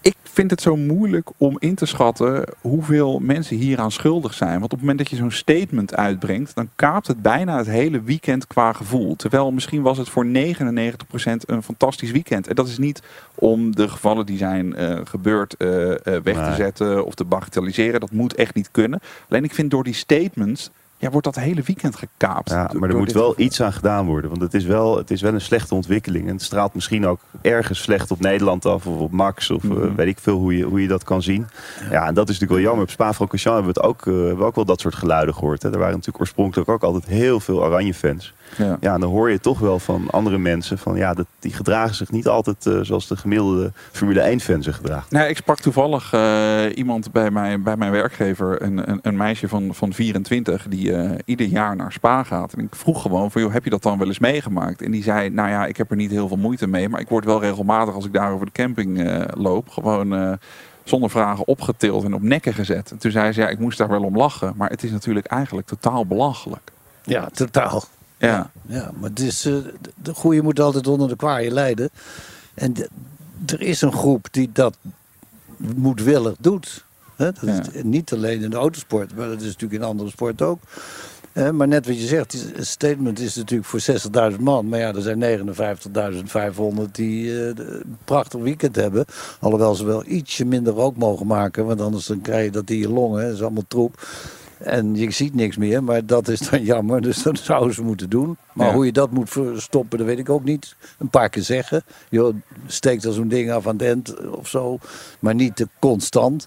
Ik 0.00 0.16
vind 0.22 0.50
het 0.50 0.60
zo 0.60 0.76
moeilijk 0.76 1.30
om 1.36 1.56
in 1.58 1.74
te 1.74 1.86
schatten 1.86 2.44
hoeveel 2.60 3.18
mensen 3.18 3.56
hieraan 3.56 3.92
schuldig 3.92 4.34
zijn. 4.34 4.52
Want 4.52 4.64
op 4.64 4.70
het 4.70 4.80
moment 4.80 4.98
dat 4.98 5.08
je 5.10 5.16
zo'n 5.16 5.30
statement 5.30 5.94
uitbrengt, 5.94 6.54
dan 6.54 6.68
kaapt 6.76 7.06
het 7.06 7.22
bijna 7.22 7.56
het 7.56 7.66
hele 7.66 8.02
weekend 8.02 8.46
qua 8.46 8.72
gevoel. 8.72 9.16
Terwijl 9.16 9.52
misschien 9.52 9.82
was 9.82 9.98
het 9.98 10.08
voor 10.08 10.26
99% 10.26 10.30
een 11.46 11.62
fantastisch 11.62 12.10
weekend. 12.10 12.48
En 12.48 12.54
dat 12.54 12.68
is 12.68 12.78
niet 12.78 13.02
om 13.34 13.74
de 13.74 13.88
gevallen 13.88 14.26
die 14.26 14.38
zijn 14.38 14.74
eh, 14.74 15.00
gebeurd 15.04 15.54
weg 16.22 16.48
te 16.48 16.54
zetten 16.56 17.04
of 17.04 17.14
te 17.14 17.24
bagatelliseren. 17.24 18.00
Dat 18.00 18.10
moet 18.10 18.34
echt 18.34 18.54
niet 18.54 18.70
kunnen. 18.70 19.00
Alleen 19.28 19.44
ik 19.44 19.54
vind 19.54 19.70
door 19.70 19.84
die 19.84 19.94
statements, 19.94 20.70
ja, 20.98 21.10
wordt 21.10 21.24
dat 21.26 21.34
hele 21.34 21.62
weekend 21.62 21.96
gekaapt. 21.96 22.50
Ja, 22.50 22.70
maar 22.72 22.88
er 22.88 22.96
moet 22.96 23.12
wel 23.12 23.34
iets 23.36 23.62
aan 23.62 23.72
gedaan 23.72 24.06
worden. 24.06 24.30
Want 24.30 24.42
het 24.42 24.54
is, 24.54 24.64
wel, 24.64 24.96
het 24.96 25.10
is 25.10 25.22
wel 25.22 25.34
een 25.34 25.40
slechte 25.40 25.74
ontwikkeling. 25.74 26.26
En 26.26 26.32
het 26.32 26.42
straalt 26.42 26.74
misschien 26.74 27.06
ook 27.06 27.20
ergens 27.42 27.82
slecht 27.82 28.10
op 28.10 28.20
Nederland 28.20 28.66
af. 28.66 28.86
Of 28.86 28.98
op 29.00 29.10
Max. 29.10 29.50
Of 29.50 29.64
eh, 29.64 29.70
Mhm. 29.70 29.94
weet 29.94 30.06
ik 30.08 30.18
veel 30.18 30.38
hoe 30.38 30.56
je, 30.56 30.64
hoe 30.64 30.82
je 30.82 30.88
dat 30.88 31.04
kan 31.04 31.22
zien. 31.22 31.46
Ja, 31.90 32.06
en 32.06 32.14
dat 32.14 32.28
is 32.28 32.38
natuurlijk 32.38 32.50
wel 32.50 32.60
jammer. 32.60 32.82
Op 32.82 32.90
Spa-Francorchamps 32.90 33.58
hebben 33.64 33.74
we, 33.74 33.80
het 33.80 33.88
ook, 33.88 34.06
eh, 34.06 34.14
hebben 34.14 34.38
we 34.38 34.44
ook 34.44 34.54
wel 34.54 34.64
dat 34.64 34.80
soort 34.80 34.94
geluiden 34.94 35.34
gehoord. 35.34 35.62
Hè. 35.62 35.68
Er 35.72 35.78
waren 35.78 35.92
natuurlijk 35.94 36.20
oorspronkelijk 36.20 36.68
ook 36.70 36.82
altijd 36.82 37.06
heel 37.06 37.40
veel 37.40 37.64
oranje 37.64 37.94
fans. 37.94 38.34
Ja. 38.56 38.76
Ja, 38.80 38.94
en 38.94 39.00
dan 39.00 39.10
hoor 39.10 39.30
je 39.30 39.40
toch 39.40 39.58
wel 39.58 39.78
van 39.78 40.10
andere 40.10 40.38
mensen. 40.38 40.78
Van, 40.78 40.96
ja, 40.96 41.14
dat, 41.14 41.26
die 41.38 41.52
gedragen 41.52 41.94
zich 41.94 42.10
niet 42.10 42.28
altijd 42.28 42.66
eh, 42.66 42.78
zoals 42.82 43.06
de 43.06 43.16
gemiddelde 43.16 43.72
Formule 43.92 44.38
1-fan 44.38 44.62
zich 44.62 44.76
gedraagt. 44.76 45.10
Nee, 45.10 45.28
ik 45.28 45.36
sprak 45.36 45.60
toevallig 45.60 46.12
eh, 46.12 46.64
iemand 46.74 47.12
bij, 47.12 47.30
mij, 47.30 47.60
bij 47.60 47.76
mijn 47.76 47.92
werkgever, 47.92 48.62
een, 48.62 48.90
een, 48.90 48.98
een 49.02 49.16
meisje 49.16 49.48
van, 49.48 49.74
van 49.74 49.92
24, 49.92 50.66
die 50.68 50.94
eh, 50.94 51.18
ieder 51.24 51.46
jaar 51.46 51.76
naar 51.76 51.92
Spa 51.92 52.22
gaat. 52.22 52.52
En 52.52 52.64
ik 52.64 52.74
vroeg 52.74 53.02
gewoon 53.02 53.30
van, 53.30 53.42
joh, 53.42 53.52
heb 53.52 53.64
je 53.64 53.70
dat 53.70 53.82
dan 53.82 53.98
wel 53.98 54.06
eens 54.06 54.18
meegemaakt? 54.18 54.82
En 54.82 54.90
die 54.90 55.02
zei, 55.02 55.30
nou 55.30 55.48
ja, 55.48 55.66
ik 55.66 55.76
heb 55.76 55.90
er 55.90 55.96
niet 55.96 56.10
heel 56.10 56.28
veel 56.28 56.36
moeite 56.36 56.66
mee, 56.66 56.88
maar 56.88 57.00
ik 57.00 57.08
word 57.08 57.24
wel 57.24 57.40
regelmatig 57.40 57.94
als 57.94 58.04
ik 58.04 58.12
daar 58.12 58.32
over 58.32 58.46
de 58.46 58.52
camping 58.52 59.02
eh, 59.04 59.22
loop, 59.34 59.68
gewoon 59.68 60.14
eh, 60.14 60.32
zonder 60.84 61.10
vragen 61.10 61.46
opgetild 61.46 62.04
en 62.04 62.14
op 62.14 62.22
nekken 62.22 62.54
gezet. 62.54 62.90
En 62.90 62.98
toen 62.98 63.10
zei 63.10 63.32
ze, 63.32 63.40
ja, 63.40 63.48
ik 63.48 63.58
moest 63.58 63.78
daar 63.78 63.88
wel 63.88 64.02
om 64.02 64.16
lachen, 64.16 64.52
maar 64.56 64.70
het 64.70 64.82
is 64.82 64.90
natuurlijk 64.90 65.26
eigenlijk 65.26 65.66
totaal 65.66 66.06
belachelijk. 66.06 66.70
Ja, 67.04 67.28
totaal. 67.32 67.82
Ja. 68.18 68.50
Ja, 68.66 68.90
maar 69.00 69.10
het 69.10 69.20
is, 69.20 69.44
eh, 69.44 69.52
de- 69.52 69.92
de 70.02 70.14
goede 70.14 70.42
moet 70.42 70.60
altijd 70.60 70.86
onder 70.86 71.08
de 71.08 71.16
kwaaie 71.16 71.50
lijden. 71.50 71.90
En 72.54 72.72
de- 72.72 72.88
er 73.46 73.60
is 73.60 73.80
een 73.82 73.92
groep 73.92 74.26
die 74.30 74.50
dat 74.52 74.76
moedwillig 75.56 76.34
doet. 76.40 76.84
Dat 77.16 77.42
is 77.42 77.82
niet 77.82 78.12
alleen 78.12 78.42
in 78.42 78.50
de 78.50 78.56
autosport, 78.56 79.16
maar 79.16 79.28
dat 79.28 79.40
is 79.40 79.46
natuurlijk 79.46 79.72
in 79.82 79.88
andere 79.88 80.10
sporten 80.10 80.46
ook. 80.46 80.58
Maar 81.52 81.68
net 81.68 81.86
wat 81.86 82.00
je 82.00 82.06
zegt, 82.06 82.32
het 82.56 82.66
statement 82.66 83.18
is 83.20 83.34
natuurlijk 83.36 83.68
voor 83.68 83.80
60.000 83.80 84.40
man. 84.40 84.68
Maar 84.68 84.78
ja, 84.78 84.94
er 84.94 85.02
zijn 85.02 85.18
59.500 85.18 86.94
die 86.94 87.40
eh, 87.40 87.46
een 87.46 87.96
prachtig 88.04 88.40
weekend 88.40 88.76
hebben. 88.76 89.04
Alhoewel 89.40 89.74
ze 89.74 89.84
wel 89.84 90.06
ietsje 90.06 90.44
minder 90.44 90.72
rook 90.72 90.96
mogen 90.96 91.26
maken. 91.26 91.66
Want 91.66 91.80
anders 91.80 92.06
dan 92.06 92.20
krijg 92.20 92.44
je 92.44 92.50
dat 92.50 92.70
in 92.70 92.78
je 92.78 92.88
longen. 92.88 93.22
Dat 93.24 93.32
is 93.34 93.42
allemaal 93.42 93.64
troep. 93.68 94.06
En 94.58 94.94
je 94.94 95.10
ziet 95.10 95.34
niks 95.34 95.56
meer, 95.56 95.84
maar 95.84 96.06
dat 96.06 96.28
is 96.28 96.38
dan 96.40 96.62
jammer. 96.74 97.00
Dus 97.00 97.22
dat 97.22 97.38
zouden 97.38 97.74
ze 97.74 97.82
moeten 97.82 98.10
doen. 98.10 98.36
Maar 98.52 98.66
Ja. 98.66 98.74
hoe 98.74 98.86
je 98.86 98.92
dat 98.92 99.10
moet 99.10 99.36
stoppen, 99.56 99.98
dat 99.98 100.06
weet 100.06 100.18
ik 100.18 100.28
ook 100.30 100.44
niet. 100.44 100.76
Een 100.98 101.08
paar 101.08 101.28
keer 101.28 101.42
zeggen. 101.42 101.82
Joh, 102.10 102.34
steek 102.66 103.02
dan 103.02 103.12
zo'n 103.12 103.28
ding 103.28 103.50
af 103.50 103.66
aan 103.66 103.72
het 103.76 103.82
eind 103.86 104.28
of 104.30 104.48
zo. 104.48 104.78
Maar 105.20 105.34
niet 105.34 105.56
te 105.56 105.68
constant. 105.78 106.46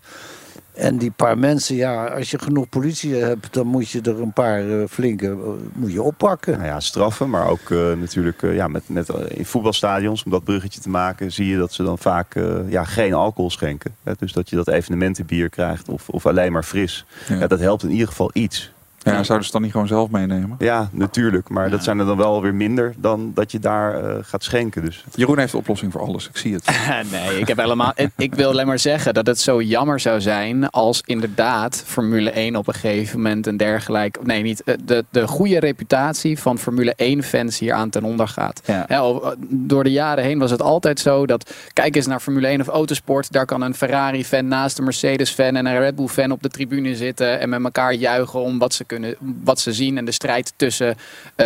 En 0.74 0.98
die 0.98 1.12
paar 1.12 1.38
mensen, 1.38 1.76
ja, 1.76 2.06
als 2.06 2.32
je 2.32 2.40
genoeg 2.40 2.70
politie 2.70 3.16
hebt, 3.16 3.54
dan 3.54 3.68
moet 3.68 3.90
je 3.90 4.02
er 4.02 4.22
een 4.22 4.34
paar 4.34 4.70
eh, 4.70 4.88
flinke 4.90 5.28
eh, 5.28 5.38
moet 5.74 5.92
je 5.92 6.02
oppakken. 6.02 6.54
Nou 6.54 6.66
ja, 6.66 6.80
straffen, 6.80 7.30
maar 7.30 7.48
ook 7.48 7.72
eh, 7.72 7.78
natuurlijk 7.94 8.42
ja, 8.42 8.68
met, 8.68 8.90
met, 8.90 9.10
in 9.28 9.46
voetbalstadions, 9.46 10.24
om 10.24 10.32
dat 10.32 10.44
bruggetje 10.44 10.82
te 10.82 10.90
maken, 10.90 11.32
zie 11.32 11.48
je 11.48 11.58
dat 11.58 11.74
ze 11.74 11.84
dan 11.84 11.98
vaak 11.98 12.40
ja, 12.68 12.84
geen 12.84 13.14
alcohol 13.14 13.50
schenken. 13.50 13.96
Hè, 14.04 14.14
dus 14.18 14.34
dat 14.34 14.50
je 14.50 14.56
dat 14.56 14.68
evenementenbier 14.68 15.50
krijgt 15.50 15.90
of, 15.90 16.10
of 16.10 16.26
alleen 16.26 16.52
maar 16.52 16.64
fris. 16.64 17.06
Ja. 17.28 17.48
dat 17.48 17.60
helpt 17.60 17.84
in 17.84 17.92
ieder 17.92 18.08
geval 18.08 18.30
iets. 18.34 18.72
Ja, 19.04 19.24
zouden 19.24 19.46
ze 19.48 19.52
dan 19.54 19.62
niet 19.62 19.72
gewoon 19.72 19.88
zelf 19.88 20.10
meenemen? 20.10 20.56
Ja, 20.60 20.90
natuurlijk. 20.92 21.50
Maar 21.50 21.70
dat 21.70 21.84
zijn 21.84 22.00
er 22.00 22.06
dan 22.06 22.18
wel 22.18 22.42
weer 22.42 22.54
minder 22.56 22.94
dan 22.98 23.32
dat 23.34 23.52
je 23.52 23.60
daar 23.60 24.04
eh, 24.04 24.16
gaat 24.22 24.44
schenken. 24.44 24.86
Dus. 24.86 25.04
Jeroen 25.16 25.38
heeft 25.40 25.52
de 25.52 25.58
oplossing 25.58 25.92
voor 25.92 26.02
alles, 26.02 26.28
ik 26.28 26.38
zie 26.38 26.54
het. 26.54 26.66
nee, 27.12 27.40
ik, 27.40 27.48
heb 27.48 27.58
helemaal, 27.58 27.94
ik 28.18 28.36
wil 28.36 28.50
alleen 28.50 28.68
maar 28.68 28.80
zeggen 28.80 29.14
dat 29.14 29.28
het 29.28 29.40
zo 29.40 29.62
jammer 29.62 30.00
zou 30.00 30.22
zijn 30.22 30.70
als 30.70 31.02
inderdaad 31.06 31.84
Formule 31.86 32.30
1 32.32 32.56
op 32.56 32.68
een 32.68 32.74
gegeven 32.74 33.22
moment 33.22 33.48
een 33.48 33.58
dergelijk. 33.58 34.18
Nee, 34.24 34.42
niet. 34.42 34.64
eh, 34.64 34.76
De, 34.86 35.06
de 35.10 35.28
goede 35.28 35.60
reputatie 35.60 36.40
van 36.40 36.58
Formule 36.58 36.96
1-fans 37.18 37.60
hier 37.60 37.74
aan 37.74 37.90
ten 37.90 38.04
onder 38.04 38.28
gaat. 38.28 38.62
Al- 38.88 39.34
door 39.50 39.84
de 39.84 39.92
jaren 39.92 40.24
heen 40.24 40.40
was 40.40 40.52
het 40.52 40.62
altijd 40.62 41.00
zo 41.00 41.26
dat. 41.26 41.54
Kijk 41.74 41.96
eens 41.96 42.08
naar 42.08 42.20
Formule 42.20 42.48
1 42.48 42.62
of 42.62 42.68
autosport. 42.68 43.32
Daar 43.32 43.46
kan 43.46 43.62
een 43.62 43.76
Ferrari-fan 43.76 44.48
naast 44.48 44.78
een 44.78 44.84
Mercedes-fan 44.84 45.56
en 45.56 45.66
een 45.66 45.80
Red 45.80 45.96
Bull-fan 45.96 46.32
op 46.32 46.44
de 46.44 46.50
tribune 46.50 46.96
zitten. 46.96 47.40
En 47.40 47.50
met 47.50 47.64
elkaar 47.64 47.94
juichen 47.94 48.40
om 48.42 48.58
wat 48.60 48.74
ze, 48.74 48.86
kunnen, 48.96 49.16
wat 49.44 49.60
ze 49.60 49.74
zien. 49.74 49.98
En 49.98 50.06
de 50.06 50.12
strijd 50.12 50.54
tussen 50.56 50.96
eh, 51.36 51.46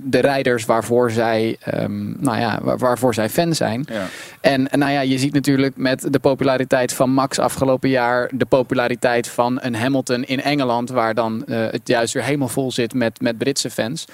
de 0.00 0.18
rijders 0.20 0.64
waarvoor 0.64 1.10
zij, 1.10 1.56
ehm, 1.60 2.22
nou 2.22 2.38
ja, 2.38 2.58
waar- 2.62 2.78
waarvoor 2.78 3.14
zij 3.14 3.28
fan 3.28 3.54
zijn. 3.54 3.84
En, 4.40 4.68
en 4.70 4.78
nou 4.78 4.92
ja, 4.92 5.00
je 5.00 5.18
ziet 5.18 5.32
natuurlijk 5.32 5.76
met 5.76 6.06
de 6.12 6.18
populariteit 6.18 6.92
van 6.92 7.10
Max 7.10 7.38
afgelopen 7.38 7.88
jaar, 7.88 8.30
de 8.34 8.44
populariteit 8.44 9.28
van 9.28 9.58
een 9.62 9.74
Hamilton 9.74 10.24
in 10.24 10.42
Engeland, 10.42 10.90
waar 10.90 11.14
dan 11.14 11.44
eh, 11.46 11.58
het 11.70 11.88
juist 11.88 12.14
weer 12.14 12.24
helemaal 12.24 12.48
vol 12.48 12.72
zit 12.72 12.94
met, 12.94 13.20
met 13.20 13.38
Britse 13.38 13.70
fans. 13.70 14.06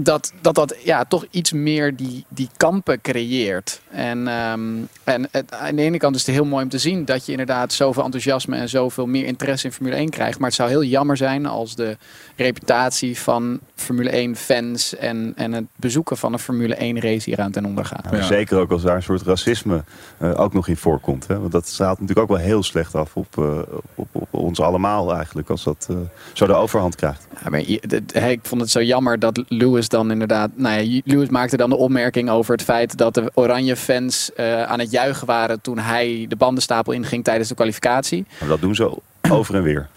Dat 0.00 0.32
dat, 0.40 0.54
dat 0.54 0.76
ja, 0.84 1.04
toch 1.04 1.24
iets 1.30 1.52
meer 1.52 1.96
die, 1.96 2.24
die 2.28 2.48
kampen 2.56 3.00
creëert. 3.00 3.80
En, 3.90 4.28
ehm, 4.28 4.70
en 5.04 5.28
aan 5.48 5.76
de 5.76 5.82
ene 5.82 5.98
kant 5.98 6.14
is 6.16 6.26
het 6.26 6.34
heel 6.34 6.44
mooi 6.44 6.64
om 6.64 6.70
te 6.70 6.78
zien 6.78 7.04
dat 7.04 7.26
je 7.26 7.30
inderdaad 7.30 7.72
zoveel 7.72 8.04
enthousiasme 8.04 8.56
en 8.56 8.68
zoveel 8.68 9.06
meer 9.06 9.24
interesse 9.24 9.66
in 9.66 9.72
Formule 9.72 9.96
1 9.96 10.10
krijgt. 10.10 10.38
Maar 10.38 10.48
het 10.48 10.56
zou 10.56 10.68
heel 10.68 10.82
jammer 10.84 11.16
zijn 11.16 11.46
als 11.46 11.74
de 11.74 11.96
reputatie 12.36 13.18
van 13.18 13.60
Formule 13.82 14.10
1 14.10 14.36
fans 14.36 14.96
en, 14.96 15.32
en 15.36 15.52
het 15.52 15.64
bezoeken 15.76 16.16
van 16.16 16.32
een 16.32 16.38
Formule 16.38 16.74
1 16.74 17.00
race 17.00 17.30
hier 17.30 17.40
aan 17.40 17.50
ten 17.50 17.64
onder 17.64 17.84
gaat. 17.84 18.10
Maar 18.10 18.22
Zeker 18.22 18.58
ook 18.58 18.70
als 18.70 18.82
daar 18.82 18.96
een 18.96 19.02
soort 19.02 19.22
racisme 19.22 19.84
eh, 20.18 20.40
ook 20.40 20.52
nog 20.52 20.68
in 20.68 20.76
voorkomt. 20.76 21.26
Hè? 21.26 21.38
Want 21.38 21.52
dat 21.52 21.66
straalt 21.66 22.00
natuurlijk 22.00 22.30
ook 22.30 22.36
wel 22.36 22.46
heel 22.46 22.62
slecht 22.62 22.94
af 22.94 23.16
op, 23.16 23.38
eh, 23.38 23.58
op, 23.94 24.08
op 24.12 24.28
ons 24.30 24.60
allemaal 24.60 25.14
eigenlijk. 25.14 25.50
Als 25.50 25.64
dat 25.64 25.86
eh, 25.90 25.96
zo 26.32 26.46
de 26.46 26.52
overhand 26.52 26.96
krijgt. 26.96 27.26
Ja, 27.42 27.50
maar 27.50 27.60
ik 28.30 28.40
vond 28.42 28.60
het 28.60 28.70
zo 28.70 28.82
jammer 28.82 29.18
dat 29.18 29.42
Lewis 29.48 29.88
dan 29.88 30.10
inderdaad. 30.10 30.50
Nou 30.54 30.82
ja, 30.82 31.00
Lewis 31.04 31.28
maakte 31.28 31.56
dan 31.56 31.70
de 31.70 31.76
opmerking 31.76 32.30
over 32.30 32.52
het 32.52 32.62
feit 32.62 32.96
dat 32.96 33.14
de 33.14 33.30
Oranje 33.34 33.76
fans 33.76 34.32
eh, 34.32 34.62
aan 34.62 34.78
het 34.78 34.90
juichen 34.90 35.26
waren 35.26 35.60
toen 35.60 35.78
hij 35.78 36.26
de 36.28 36.36
bandenstapel 36.36 36.92
inging 36.92 37.24
tijdens 37.24 37.48
de 37.48 37.54
kwalificatie. 37.54 38.26
Maar 38.40 38.48
dat 38.48 38.60
doen 38.60 38.74
ze 38.74 38.98
over 39.30 39.54
en 39.54 39.62
weer. 39.62 39.88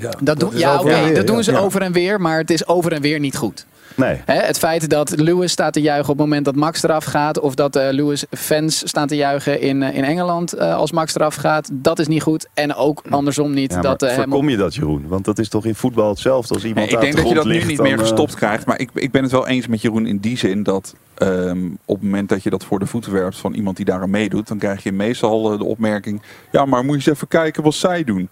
Ja, 0.00 0.10
Dat, 0.20 0.40
doen- 0.40 0.50
ja, 0.56 1.10
dat 1.12 1.26
doen 1.26 1.44
ze 1.44 1.58
over 1.58 1.82
en 1.82 1.92
weer, 1.92 2.20
maar 2.20 2.38
het 2.38 2.50
is 2.50 2.66
over 2.66 2.92
en 2.92 3.00
weer 3.00 3.18
niet 3.18 3.36
goed. 3.36 3.66
Nee. 3.94 4.20
Hè, 4.24 4.34
het 4.34 4.58
feit 4.58 4.88
dat 4.90 5.12
Lewis 5.16 5.52
staat 5.52 5.72
te 5.72 5.80
juichen 5.80 6.10
op 6.12 6.18
het 6.18 6.26
moment 6.26 6.44
dat 6.44 6.54
Max 6.54 6.82
eraf 6.82 7.04
gaat, 7.04 7.40
of 7.40 7.54
dat 7.54 7.76
eh, 7.76 7.86
Lewis 7.90 8.24
fans 8.30 8.88
staan 8.88 9.06
te 9.06 9.16
juichen 9.16 9.60
in, 9.60 9.82
eh, 9.82 9.96
in 9.96 10.04
Engeland 10.04 10.52
eh, 10.52 10.74
als 10.76 10.92
Max 10.92 11.14
eraf 11.14 11.34
gaat, 11.34 11.68
dat 11.72 11.98
is 11.98 12.06
niet 12.08 12.22
goed. 12.22 12.48
En 12.54 12.74
ook 12.74 13.02
andersom 13.10 13.54
niet 13.54 13.72
Ja, 13.72 13.80
dat 13.80 14.02
eh, 14.02 14.14
voorkom 14.14 14.48
je 14.48 14.56
dat, 14.56 14.74
Jeroen? 14.74 15.04
Want 15.08 15.24
dat 15.24 15.38
is 15.38 15.48
toch 15.48 15.64
in 15.64 15.74
voetbal 15.74 16.08
hetzelfde 16.08 16.54
als 16.54 16.64
iemand 16.64 16.86
Nee, 16.86 16.94
ik 16.94 17.00
denk 17.00 17.16
dat 17.16 17.28
je 17.28 17.34
dat 17.34 17.44
nu 17.44 17.64
niet 17.64 17.80
meer 17.80 17.98
gestopt 17.98 18.34
krijgt. 18.34 18.66
Maar 18.66 18.78
ik, 18.80 18.90
ik 18.94 19.10
ben 19.10 19.22
het 19.22 19.32
wel 19.32 19.46
eens 19.46 19.66
met 19.66 19.82
Jeroen 19.82 20.06
in 20.06 20.18
die 20.18 20.38
zin 20.38 20.62
dat 20.62 20.94
ehm, 21.14 21.64
op 21.84 21.94
het 21.96 22.04
moment 22.04 22.28
dat 22.28 22.42
je 22.42 22.50
dat 22.50 22.64
voor 22.64 22.78
de 22.78 22.86
voeten 22.86 23.12
werpt 23.12 23.36
van 23.36 23.54
iemand 23.54 23.76
die 23.76 23.84
daar 23.84 24.02
aan 24.02 24.10
meedoet, 24.10 24.48
dan 24.48 24.58
krijg 24.58 24.82
je 24.82 24.92
meestal 24.92 25.58
de 25.58 25.64
opmerking: 25.64 26.22
ja, 26.52 26.64
maar 26.64 26.84
moet 26.84 27.02
je 27.02 27.08
eens 27.10 27.16
even 27.16 27.28
kijken 27.28 27.62
wat 27.62 27.74
zij 27.74 28.04
doen. 28.04 28.28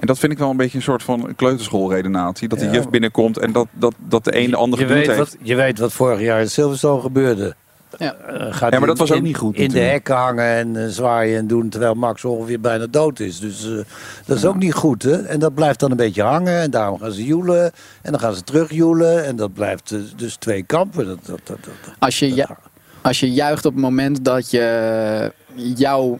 En 0.00 0.06
dat 0.06 0.18
vind 0.18 0.32
ik 0.32 0.38
wel 0.38 0.50
een 0.50 0.56
beetje 0.56 0.76
een 0.76 0.82
soort 0.84 1.02
van 1.02 1.32
kleuterschoolredenatie. 1.36 2.48
Dat 2.48 2.58
de 2.58 2.64
Ja. 2.64 2.72
juf 2.72 2.88
binnenkomt 2.88 3.38
en 3.38 3.52
dat, 3.52 3.66
dat, 3.72 3.94
dat 3.98 4.24
de 4.24 4.36
een 4.38 4.50
de 4.50 4.56
ander 4.56 4.78
je, 4.78 4.84
gedoe 4.86 4.98
weet 5.00 5.06
heeft. 5.16 5.18
wat, 5.18 5.36
je 5.42 5.54
weet 5.54 5.78
wat 5.78 5.92
vorig 5.92 6.20
jaar 6.20 6.40
in 6.40 6.50
Silverstone 6.50 7.00
gebeurde. 7.00 7.54
Ja. 7.98 8.14
Eh, 8.14 8.46
gaat 8.54 8.72
Ja, 8.72 8.78
maar 8.78 8.88
dat 8.88 8.98
in- 8.98 9.02
was 9.02 9.10
ook 9.10 9.16
in- 9.16 9.22
niet 9.22 9.36
goed 9.36 9.56
In 9.56 9.68
de 9.70 9.78
hekken 9.78 10.14
hangen 10.14 10.44
en 10.44 10.76
eh, 10.76 10.86
zwaaien 10.88 11.38
en 11.38 11.46
doen 11.46 11.68
terwijl 11.68 11.94
Max 11.94 12.24
ongeveer 12.24 12.60
bijna 12.60 12.86
dood 12.90 13.20
is. 13.20 13.40
Dus 13.40 13.64
eh, 13.64 13.78
dat 14.26 14.36
is 14.36 14.44
ook 14.44 14.56
niet 14.56 14.74
goed. 14.74 15.02
Hè? 15.02 15.22
En 15.22 15.38
dat 15.38 15.54
blijft 15.54 15.80
dan 15.80 15.90
een 15.90 15.96
beetje 15.96 16.22
hangen 16.22 16.60
en 16.60 16.70
daarom 16.70 16.98
gaan 16.98 17.12
ze 17.12 17.24
joelen. 17.24 17.64
En 18.02 18.10
dan 18.10 18.20
gaan 18.20 18.34
ze 18.34 18.42
terug 18.42 18.72
joelen. 18.72 19.24
En 19.24 19.36
dat 19.36 19.52
blijft 19.54 19.94
dus 20.16 20.36
twee 20.36 20.62
kampen. 20.62 21.06
Dat, 21.06 21.18
dat, 21.26 21.40
dat, 21.44 21.58
dat- 21.64 21.94
Als 21.98 22.18
je, 22.18 22.34
ju- 22.34 22.44
als 23.02 23.20
je 23.20 23.30
juicht 23.32 23.64
op 23.66 23.72
het 23.72 23.82
moment 23.82 24.24
dat 24.24 24.50
je 24.50 25.32
jouw 25.54 26.18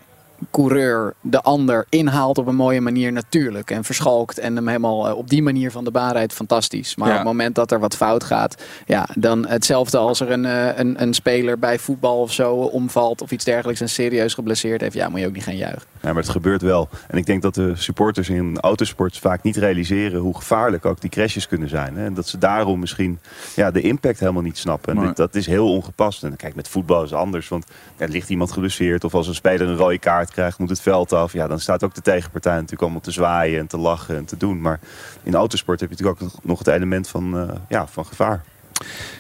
coureur 0.51 1.15
de 1.21 1.41
ander 1.41 1.87
inhaalt 1.89 2.39
op 2.39 2.47
een 2.47 2.55
mooie 2.57 2.81
manier 2.81 3.13
natuurlijk. 3.13 3.71
En 3.71 3.85
verschalkt 3.85 4.39
en 4.39 4.57
hem 4.57 4.67
helemaal 4.67 5.09
eh, 5.09 5.17
op 5.17 5.29
die 5.29 5.43
manier 5.43 5.71
van 5.71 5.85
de 5.85 5.91
baan 5.91 6.13
rijdt, 6.13 6.33
fantastisch. 6.33 6.97
Maar 6.97 7.07
Ja. 7.09 7.13
op 7.13 7.19
het 7.19 7.29
moment 7.29 7.55
dat 7.55 7.71
er 7.71 7.81
wat 7.81 7.97
fout 7.97 8.25
gaat, 8.25 8.63
ja, 8.87 9.09
dan 9.15 9.47
hetzelfde 9.47 9.99
als 9.99 10.21
er 10.21 10.31
een, 10.31 10.45
eh, 10.45 10.79
een, 10.79 11.03
een 11.03 11.15
speler 11.15 11.59
bij 11.59 11.79
voetbal 11.79 12.21
of 12.21 12.33
zo 12.33 12.55
omvalt 12.55 13.23
of 13.23 13.31
iets 13.31 13.45
dergelijks 13.45 13.81
en 13.81 13.89
serieus 13.89 14.35
geblesseerd 14.35 14.81
heeft, 14.81 14.95
ja, 14.95 15.09
moet 15.09 15.21
je 15.21 15.27
ook 15.27 15.33
niet 15.35 15.45
gaan 15.45 15.57
juichen. 15.57 15.89
Ja, 16.03 16.09
maar 16.13 16.23
het 16.23 16.29
gebeurt 16.29 16.63
wel. 16.63 16.89
En 17.09 17.19
ik 17.19 17.27
denk 17.27 17.43
dat 17.43 17.55
de 17.55 17.73
supporters 17.77 18.29
in 18.29 18.59
autosport 18.61 19.19
vaak 19.19 19.43
niet 19.43 19.57
realiseren 19.57 20.21
hoe 20.21 20.37
gevaarlijk 20.37 20.85
ook 20.85 21.01
die 21.01 21.11
crashes 21.11 21.49
kunnen 21.49 21.69
zijn. 21.69 21.97
Hè? 21.97 22.05
En 22.05 22.15
dat 22.15 22.29
ze 22.29 22.39
daarom 22.39 22.79
misschien 22.81 23.19
ja, 23.57 23.71
de 23.71 23.81
impact 23.81 24.21
helemaal 24.21 24.43
niet 24.43 24.59
snappen. 24.59 24.97
En 24.97 25.07
dit- 25.07 25.17
dat 25.17 25.35
is 25.35 25.47
heel 25.47 25.73
ongepast. 25.73 26.23
En 26.23 26.37
kijk, 26.37 26.55
met 26.55 26.69
voetbal 26.69 27.03
is 27.03 27.11
het 27.11 27.19
anders. 27.19 27.49
Want 27.49 27.65
er 27.97 28.09
ligt 28.09 28.29
iemand 28.31 28.53
geblesseerd. 28.53 29.05
Of 29.05 29.15
als 29.15 29.29
een 29.29 29.35
speler 29.35 29.69
een 29.69 29.77
rode 29.77 29.99
kaart 29.99 30.30
krijgt, 30.31 30.59
moet 30.59 30.69
het 30.71 30.81
veld 30.81 31.13
af. 31.13 31.33
Ja, 31.33 31.47
dan 31.49 31.61
staat 31.61 31.85
ook 31.85 31.95
de 31.95 32.01
tegenpartij 32.01 32.53
natuurlijk 32.55 32.83
allemaal 32.83 33.01
te 33.01 33.11
zwaaien 33.11 33.59
en 33.61 33.67
te 33.67 33.77
lachen 33.79 34.17
en 34.17 34.25
te 34.25 34.37
doen. 34.37 34.61
Maar 34.61 34.81
in 35.23 35.35
autosport 35.35 35.81
heb 35.81 35.91
je 35.91 35.97
natuurlijk 35.97 36.23
ook 36.23 36.31
nog 36.43 36.59
het 36.59 36.69
element 36.69 37.09
van, 37.09 37.39
eh, 37.39 37.55
ja, 37.69 37.87
van 37.87 38.07
gevaar. 38.07 38.43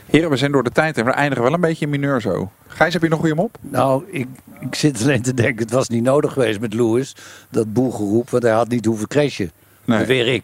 Heren, 0.06 0.30
we 0.30 0.36
zijn 0.36 0.52
door 0.52 0.62
de 0.62 0.70
tijd 0.70 0.98
en 0.98 1.04
we 1.04 1.11
eindigen 1.11 1.44
wel 1.44 1.52
een 1.54 1.61
beetje 1.61 1.84
in 1.84 1.90
mineur 1.90 2.20
zo. 2.20 2.50
Gijs, 2.66 2.92
heb 2.92 3.02
je 3.02 3.08
nog 3.08 3.18
goede 3.18 3.34
mop? 3.34 3.56
Nou, 3.61 4.04
ik, 4.11 4.26
ik 4.61 4.74
zit 4.74 5.02
alleen 5.02 5.22
te 5.22 5.34
denken, 5.34 5.62
het 5.64 5.70
was 5.72 5.88
niet 5.88 6.02
nodig 6.02 6.32
geweest 6.32 6.61
met 6.61 6.74
Lewis. 6.74 7.16
Dat 7.50 7.72
boelgeroep, 7.72 8.30
want 8.30 8.42
hij 8.42 8.52
had 8.52 8.68
niet 8.68 8.84
hoeven 8.84 9.08
crashen. 9.08 9.50
Nee. 9.84 9.98
Dat 9.98 10.06
weer 10.06 10.26
ik. 10.34 10.42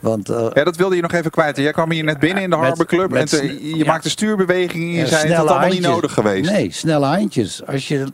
Want, 0.00 0.28
eh, 0.28 0.46
Ja, 0.54 0.64
dat 0.64 0.76
wilde 0.76 0.96
je 0.96 1.02
nog 1.02 1.12
even 1.12 1.30
kwijt. 1.30 1.56
Jij 1.56 1.72
kwam 1.72 1.90
hier 1.90 2.04
net 2.04 2.18
binnen 2.18 2.42
in 2.42 2.50
de 2.50 2.56
Met- 2.56 2.66
Harbor 2.66 2.86
Club 2.86 3.10
met 3.10 3.32
en 3.32 3.38
te- 3.38 3.68
je 3.68 3.76
ja. 3.76 3.84
maakte 3.84 4.10
stuurbewegingen 4.10 4.86
en 4.88 4.92
je 4.94 4.98
Ja, 5.00 5.06
zei 5.06 5.28
het 5.28 5.36
allemaal 5.38 5.58
niet 5.58 5.64
handjes. 5.72 5.86
nodig 5.94 6.12
geweest. 6.12 6.50
Nee, 6.50 6.72
snelle 6.72 7.06
handjes. 7.06 7.66
Als 7.66 7.88
je 7.88 8.06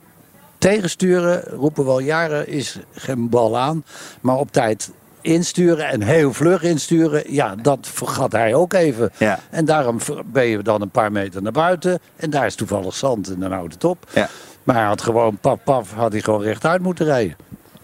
tegensturen, 0.69 1.43
roepen 1.43 1.83
we 1.85 1.89
al 1.91 1.99
jaren, 1.99 2.47
is 2.47 2.79
geen 2.93 3.29
bal 3.29 3.57
aan. 3.57 3.85
Maar 4.21 4.35
op 4.37 4.51
tijd 4.51 4.91
insturen 5.21 5.87
en 5.87 6.01
heel 6.01 6.33
vlug 6.33 6.63
insturen, 6.63 7.33
ja, 7.33 7.55
dat 7.55 7.77
vergat 7.81 8.31
hij 8.31 8.53
ook 8.53 8.73
even. 8.73 9.11
Ja. 9.17 9.39
En 9.49 9.65
daarom 9.65 9.97
ben 10.25 10.45
je 10.45 10.61
dan 10.61 10.81
een 10.81 10.89
paar 10.89 11.11
meter 11.11 11.41
naar 11.41 11.51
buiten. 11.51 11.99
En 12.15 12.29
daar 12.29 12.45
is 12.45 12.55
toevallig 12.55 12.95
zand 12.95 13.29
en 13.33 13.39
dan 13.39 13.51
houdt 13.51 13.73
het 13.73 13.83
op. 13.83 14.05
Ja. 14.13 14.29
Maar 14.63 14.75
hij 14.75 14.85
had 14.85 15.01
gewoon, 15.01 15.37
paf, 15.37 15.59
paf, 15.63 15.93
had 15.93 16.11
hij 16.11 16.21
gewoon 16.21 16.41
rechtuit 16.41 16.81
moeten 16.81 17.05
rijden. 17.05 17.35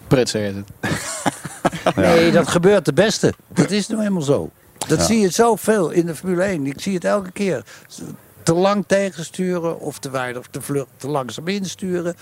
Prutser 0.06 0.42
is 0.44 0.54
het. 0.54 0.66
Nee, 1.96 2.30
dat 2.32 2.48
gebeurt 2.48 2.84
de 2.84 2.92
beste. 2.92 3.32
Dat 3.48 3.70
is 3.70 3.86
nou 3.88 4.00
helemaal 4.00 4.22
zo. 4.22 4.50
Dat 4.88 4.98
Ja. 4.98 5.04
zie 5.04 5.20
je 5.20 5.28
zoveel 5.28 5.90
in 5.90 6.06
de 6.06 6.14
Formule 6.14 6.42
1. 6.42 6.66
Ik 6.66 6.80
zie 6.80 6.94
het 6.94 7.04
elke 7.04 7.30
keer. 7.32 7.64
Te 8.42 8.54
lang 8.54 8.84
tegensturen 8.86 9.80
of 9.80 9.98
te 9.98 10.10
weinig 10.10 10.38
of 10.38 10.46
te 10.50 10.60
vlug, 10.60 10.86
te 10.96 11.08
langzaam 11.08 11.48
insturen. 11.48 12.14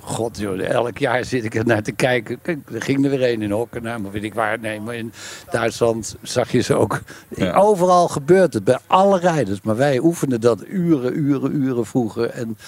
God 0.00 0.38
joh, 0.38 0.60
elk 0.60 0.98
jaar 0.98 1.24
zit 1.24 1.44
ik 1.44 1.54
er 1.54 1.66
naar 1.66 1.82
te 1.82 1.92
kijken. 1.92 2.40
Kijk, 2.42 2.58
er 2.72 2.82
ging 2.82 3.04
er 3.04 3.10
weer 3.10 3.32
een 3.32 3.42
in 3.42 3.50
Hockenheim, 3.50 4.06
of 4.06 4.12
weet 4.12 4.24
ik 4.24 4.34
waar. 4.34 4.58
Nee, 4.58 4.80
maar 4.80 4.94
in 4.94 5.12
Duitsland 5.50 6.16
zag 6.22 6.52
je 6.52 6.60
ze 6.60 6.74
ook. 6.74 7.00
Ja. 7.28 7.52
Overal 7.52 8.08
gebeurt 8.08 8.54
het, 8.54 8.64
bij 8.64 8.78
alle 8.86 9.18
rijders. 9.18 9.60
Maar 9.62 9.76
wij 9.76 9.98
oefenden 9.98 10.40
dat 10.40 10.64
uren, 10.66 11.18
uren, 11.18 11.54
uren 11.54 11.86
vroeger. 11.86 12.30
En 12.30 12.58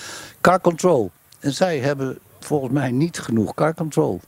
car 0.41 0.61
control. 0.61 1.11
En 1.41 1.53
zij 1.53 1.79
hebben 1.79 2.19
volgens 2.41 2.73
mij 2.73 2.91
niet 2.91 3.19
genoeg 3.19 3.55
car 3.55 3.75
control. 3.75 4.21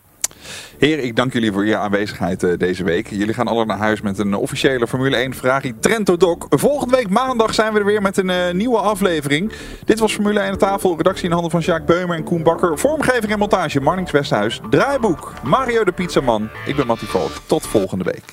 Heren, 0.78 1.04
ik 1.04 1.16
dank 1.16 1.32
jullie 1.32 1.52
voor 1.52 1.66
je 1.66 1.76
aanwezigheid 1.76 2.42
eh, 2.42 2.58
deze 2.58 2.84
week. 2.84 3.08
Jullie 3.10 3.34
gaan 3.34 3.48
alle 3.48 3.64
naar 3.64 3.78
huis 3.78 4.00
met 4.00 4.18
een 4.18 4.34
officiële 4.34 4.86
Formule 4.86 5.16
1 5.16 5.34
Ferrari 5.34 5.74
Trento 5.80 6.16
Doc. 6.16 6.46
Volgende 6.48 6.96
week 6.96 7.10
maandag 7.10 7.54
zijn 7.54 7.72
we 7.72 7.78
er 7.78 7.84
weer 7.84 8.02
met 8.02 8.16
een 8.16 8.30
eh, 8.30 8.50
nieuwe 8.52 8.78
aflevering. 8.78 9.52
Dit 9.84 9.98
was 9.98 10.12
Formule 10.12 10.40
1 10.40 10.50
aan 10.50 10.58
tafel. 10.58 10.96
Redactie 10.96 11.24
in 11.24 11.32
handen 11.32 11.50
van 11.50 11.60
Jacques 11.60 11.96
Beumer 11.96 12.16
en 12.16 12.24
Koen 12.24 12.42
Bakker. 12.42 12.78
Vormgeving 12.78 13.32
en 13.32 13.38
montage 13.38 13.80
Marnix 13.80 14.10
Westhuis. 14.10 14.60
Draaiboek 14.70 15.32
Mario 15.42 15.84
de 15.84 15.92
Pizzaman. 15.92 16.48
Ik 16.66 16.76
ben 16.76 16.86
Mattie 16.86 17.08
Valk. 17.08 17.32
Tot 17.46 17.66
volgende 17.66 18.04
week. 18.04 18.24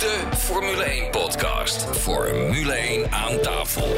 De 0.00 0.36
Formule 0.36 0.82
1 0.82 1.10
podcast. 1.10 1.86
Formule 1.96 2.72
1 2.72 3.12
aan 3.12 3.40
tafel. 3.40 3.88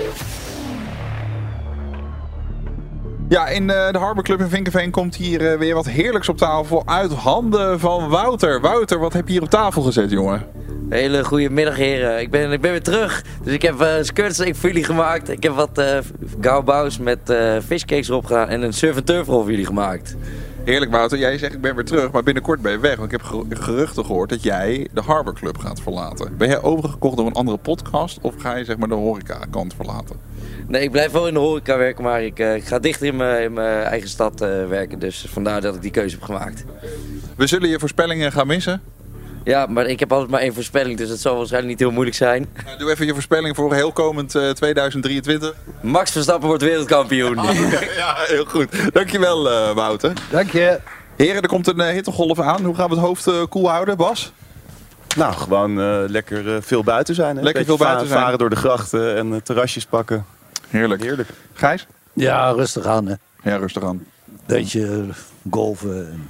Ja, 3.33 3.49
in 3.49 3.71
eh, 3.71 3.93
de 3.93 3.99
Harbor 3.99 4.23
Club 4.23 4.41
in 4.41 4.49
Vinkenveen 4.49 4.91
komt 4.91 5.17
hier 5.17 5.53
eh, 5.53 5.59
weer 5.59 5.75
wat 5.75 5.87
heerlijks 5.87 6.29
op 6.29 6.37
tafel 6.37 6.83
uit 6.87 7.13
handen 7.13 7.81
van 7.81 8.09
Wouter. 8.09 8.61
Wouter, 8.61 8.99
wat 8.99 9.13
heb 9.13 9.27
je 9.27 9.33
hier 9.33 9.43
op 9.43 9.51
tafel 9.51 9.83
gezet, 9.83 10.11
jongen? 10.11 10.47
Hele 10.89 11.25
goede 11.25 11.51
middag 11.51 11.77
heren. 11.77 12.21
Ik 12.21 12.31
ben, 12.31 12.53
ik 12.53 12.61
ben 12.61 12.71
weer 12.71 12.83
terug. 12.83 13.25
Dus 13.43 13.53
ik 13.53 13.63
heb 13.63 13.81
uh, 13.81 13.89
skirts 14.01 14.39
voor 14.39 14.69
jullie 14.69 14.85
gemaakt. 14.85 15.29
Ik 15.29 15.43
heb 15.43 15.55
wat 15.55 15.79
uh, 15.79 15.99
gauwbaus 16.41 16.99
met 16.99 17.31
uh, 17.31 17.57
fishcakes 17.67 18.09
erop 18.09 18.25
gedaan 18.25 18.49
en 18.49 18.63
een 18.63 18.73
surf 18.73 19.01
voor 19.25 19.51
jullie 19.51 19.67
gemaakt. 19.67 20.17
Heerlijk 20.65 20.91
Wouter, 20.91 21.19
jij 21.19 21.39
zegt 21.39 21.55
ik 21.55 21.61
ben 21.61 21.75
weer 21.75 21.85
terug, 21.85 22.11
maar 22.11 22.23
binnenkort 22.23 22.63
ben 22.63 22.73
je 22.73 22.79
weg. 22.79 22.97
Want 22.97 23.13
ik 23.13 23.21
heb 23.21 23.59
geruchten 23.61 24.05
gehoord 24.05 24.29
dat 24.29 24.43
jij 24.43 24.89
de 24.93 25.01
Harbor 25.01 25.35
Club 25.35 25.59
gaat 25.59 25.81
verlaten. 25.81 26.37
Ben 26.37 26.49
jij 26.49 26.63
overgekocht 26.63 27.17
door 27.17 27.27
een 27.27 27.33
andere 27.33 27.59
podcast 27.59 28.19
of 28.21 28.35
ga 28.39 28.57
je 28.57 28.65
zeg 28.65 28.77
maar 28.77 28.89
de 28.89 28.95
horeca 28.95 29.39
kant 29.51 29.75
verlaten? 29.75 30.32
Nee, 30.73 30.83
ik 30.83 30.91
blijf 30.91 31.13
wel 31.13 31.27
in 31.27 31.35
de 31.35 31.41
horeca 31.41 31.77
werken, 31.77 32.05
maar 32.05 32.23
ik, 32.23 32.39
uh, 32.39 32.55
ik 32.55 32.65
ga 32.65 32.79
dichter 32.79 33.07
in 33.07 33.17
mijn, 33.17 33.43
in 33.43 33.53
mijn 33.53 33.85
eigen 33.85 34.09
stad 34.09 34.43
uh, 34.43 34.49
werken. 34.69 34.99
Dus 34.99 35.27
vandaar 35.29 35.61
dat 35.61 35.75
ik 35.75 35.83
die 35.83 35.91
keuze 35.91 36.15
heb 36.15 36.25
gemaakt. 36.25 36.65
We 37.37 37.47
zullen 37.47 37.69
je 37.69 37.79
voorspellingen 37.79 38.33
gaan 38.33 38.47
missen. 38.47 38.83
Ja, 39.45 39.67
maar 39.67 39.87
ik 39.87 40.01
heb 40.01 40.13
altijd 40.13 40.31
maar 40.31 40.41
één 40.41 40.55
voorspelling, 40.55 40.99
dus 40.99 41.09
het 41.09 41.21
zal 41.21 41.37
waarschijnlijk 41.37 41.71
niet 41.73 41.81
heel 41.81 41.91
moeilijk 41.91 42.17
zijn. 42.17 42.49
Nou, 42.65 42.79
doe 42.79 42.91
even 42.91 43.07
je 43.07 43.13
voorspelling 43.13 43.57
voor 43.57 43.75
heel 43.75 43.93
komend 43.93 44.35
uh, 44.35 44.51
2023. 44.51 45.55
Max 45.81 46.11
Verstappen 46.11 46.49
wordt 46.49 46.63
wereldkampioen. 46.63 47.35
ja, 48.03 48.15
heel 48.17 48.45
goed. 48.45 48.93
Dankjewel 48.93 49.53
uh, 49.53 49.71
Wouter. 49.71 50.13
Dank 50.31 50.51
je. 50.51 50.81
Heren, 51.17 51.43
er 51.43 51.49
komt 51.49 51.67
een 51.67 51.81
uh, 51.81 51.87
hittegolf 51.87 52.41
aan. 52.41 52.65
Hoe 52.65 52.75
gaan 52.75 52.89
we 52.89 52.95
het 52.95 53.05
hoofd 53.05 53.25
koel 53.25 53.49
cool 53.49 53.71
houden, 53.71 53.97
Bas? 53.97 54.33
Nou, 55.17 55.35
gewoon 55.35 56.07
lekker 56.09 56.63
veel 56.63 56.85
buiten 56.85 57.15
zijn. 57.15 57.37
Hè? 57.37 57.43
Lekker 57.43 57.65
veel 57.65 57.77
buiten 57.77 58.07
zijn. 58.07 58.21
Varen 58.21 58.39
door 58.39 58.51
de 58.51 58.57
grachten 58.57 59.17
en 59.17 59.43
terrasjes 59.43 59.85
pakken. 59.87 60.25
Heerlijk. 60.73 61.03
Heerlijk. 61.03 61.29
Gijs? 61.53 61.87
Ja, 62.13 62.51
rustig 62.51 62.87
aan 62.87 63.07
hè. 63.07 63.15
Ja, 63.43 63.57
rustig 63.57 63.83
aan. 63.83 64.07
Beetje 64.47 65.09
golven. 65.51 66.07
En, 66.11 66.27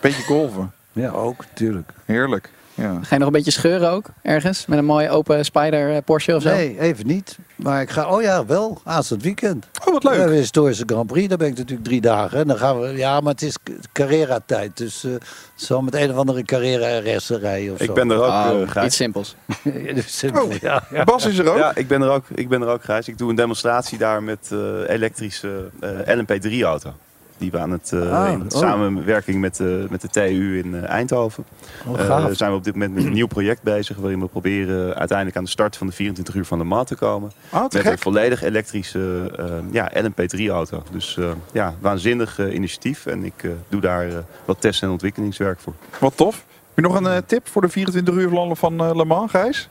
Beetje 0.00 0.22
golven? 0.22 0.72
Ja, 0.92 1.10
ook, 1.10 1.44
tuurlijk. 1.54 1.92
Heerlijk. 2.04 2.50
Ja. 2.74 2.98
Ga 3.02 3.08
je 3.10 3.16
nog 3.16 3.26
een 3.26 3.32
beetje 3.32 3.50
scheuren 3.50 3.90
ook, 3.90 4.06
ergens? 4.22 4.66
Met 4.66 4.78
een 4.78 4.84
mooie 4.84 5.10
open 5.10 5.44
Spider 5.44 6.02
Porsche 6.02 6.34
of 6.34 6.42
zo? 6.42 6.48
Nee, 6.48 6.80
even 6.80 7.06
niet. 7.06 7.38
Maar 7.56 7.82
ik 7.82 7.90
ga, 7.90 8.08
oh 8.08 8.22
ja, 8.22 8.46
wel, 8.46 8.80
aanstaand 8.84 9.22
weekend. 9.22 9.66
Oh, 9.84 9.92
wat 9.92 10.02
leuk. 10.02 10.12
We 10.12 10.18
hebben 10.18 10.36
een 10.36 10.42
historische 10.42 10.82
Grand 10.86 11.06
Prix, 11.06 11.28
daar 11.28 11.38
ben 11.38 11.48
ik 11.48 11.56
natuurlijk 11.56 11.86
drie 11.86 12.00
dagen. 12.00 12.38
En 12.38 12.46
dan 12.46 12.56
gaan 12.56 12.80
we, 12.80 12.96
ja, 12.96 13.20
maar 13.20 13.32
het 13.32 13.42
is 13.42 13.56
Carrera-tijd. 13.92 14.76
Dus 14.76 15.04
uh, 15.04 15.12
het 15.12 15.24
zal 15.54 15.82
met 15.82 15.94
een 15.94 16.10
of 16.10 16.16
andere 16.16 16.42
Carrera-RS 16.42 17.28
rijden 17.28 17.72
of 17.72 17.80
ik 17.80 17.86
zo. 17.86 17.92
ben 17.92 18.10
er 18.10 18.22
ook, 18.22 18.26
oh, 18.26 18.76
uh. 18.76 18.84
Iets 18.84 18.96
simpels. 18.96 19.36
simpel, 20.06 20.44
oh, 20.44 20.52
ja, 20.52 20.84
ja. 20.90 21.04
Bas 21.04 21.26
is 21.26 21.38
er 21.38 21.50
ook? 21.50 21.58
Ja, 21.58 21.74
ik 21.74 21.88
ben 21.88 22.02
er 22.02 22.10
ook, 22.10 22.24
ik 22.34 22.48
ben 22.48 22.62
er 22.62 22.68
ook, 22.68 22.84
Gijs. 22.84 23.08
Ik 23.08 23.18
doe 23.18 23.30
een 23.30 23.36
demonstratie 23.36 23.98
daar 23.98 24.22
met 24.22 24.50
uh, 24.52 24.88
elektrische 24.88 25.70
LMP3-auto. 26.06 26.92
Die 27.38 27.50
we 27.50 27.58
aan 27.58 27.70
het, 27.70 27.90
uh, 27.94 28.12
Ah, 28.24 28.32
in 28.32 28.40
oh. 28.42 28.46
samenwerking 28.48 29.40
met, 29.40 29.58
uh, 29.60 29.88
met 29.88 30.00
de 30.00 30.08
TU 30.08 30.58
in 30.64 30.74
uh, 30.74 30.88
Eindhoven. 30.88 31.44
Oh, 31.86 31.98
Uh, 32.00 32.26
zijn 32.30 32.50
we 32.50 32.56
op 32.56 32.64
dit 32.64 32.72
moment 32.72 32.94
met 32.94 33.04
een 33.04 33.12
nieuw 33.12 33.26
project 33.26 33.62
bezig. 33.62 33.96
Waarin 33.96 34.20
we 34.20 34.26
proberen 34.26 34.94
uiteindelijk 34.94 35.36
aan 35.36 35.44
de 35.44 35.50
start 35.50 35.76
van 35.76 35.86
de 35.86 35.92
24 35.92 36.34
uur 36.34 36.44
van 36.44 36.58
de 36.58 36.64
maand 36.64 36.86
te 36.86 36.94
komen. 36.96 37.32
Oh, 37.52 37.62
met 37.62 37.76
gek. 37.76 37.84
een 37.92 37.98
volledig 37.98 38.42
elektrische 38.42 39.30
uh, 39.40 39.44
ja, 39.70 39.92
LMP3 40.02 40.46
auto. 40.50 40.82
Dus 40.90 41.16
uh, 41.16 41.30
ja, 41.52 41.74
waanzinnig 41.80 42.38
uh, 42.38 42.54
initiatief. 42.54 43.06
En 43.06 43.24
ik 43.24 43.42
uh, 43.42 43.52
doe 43.68 43.80
daar 43.80 44.08
uh, 44.08 44.14
wat 44.44 44.60
test- 44.60 44.82
en 44.82 44.90
ontwikkelingswerk 44.90 45.60
voor. 45.60 45.72
Wat 46.00 46.16
tof. 46.16 46.34
Heb 46.74 46.84
je 46.84 46.92
nog 46.92 46.94
een 47.00 47.04
uh, 47.16 47.16
tip 47.26 47.48
voor 47.48 47.62
de 47.62 47.68
24 47.68 48.14
uur 48.14 48.30
landen 48.30 48.56
van 48.56 48.82
uh, 48.82 48.94
Le 48.94 49.04
Mans, 49.04 49.30
Gijs? 49.30 49.68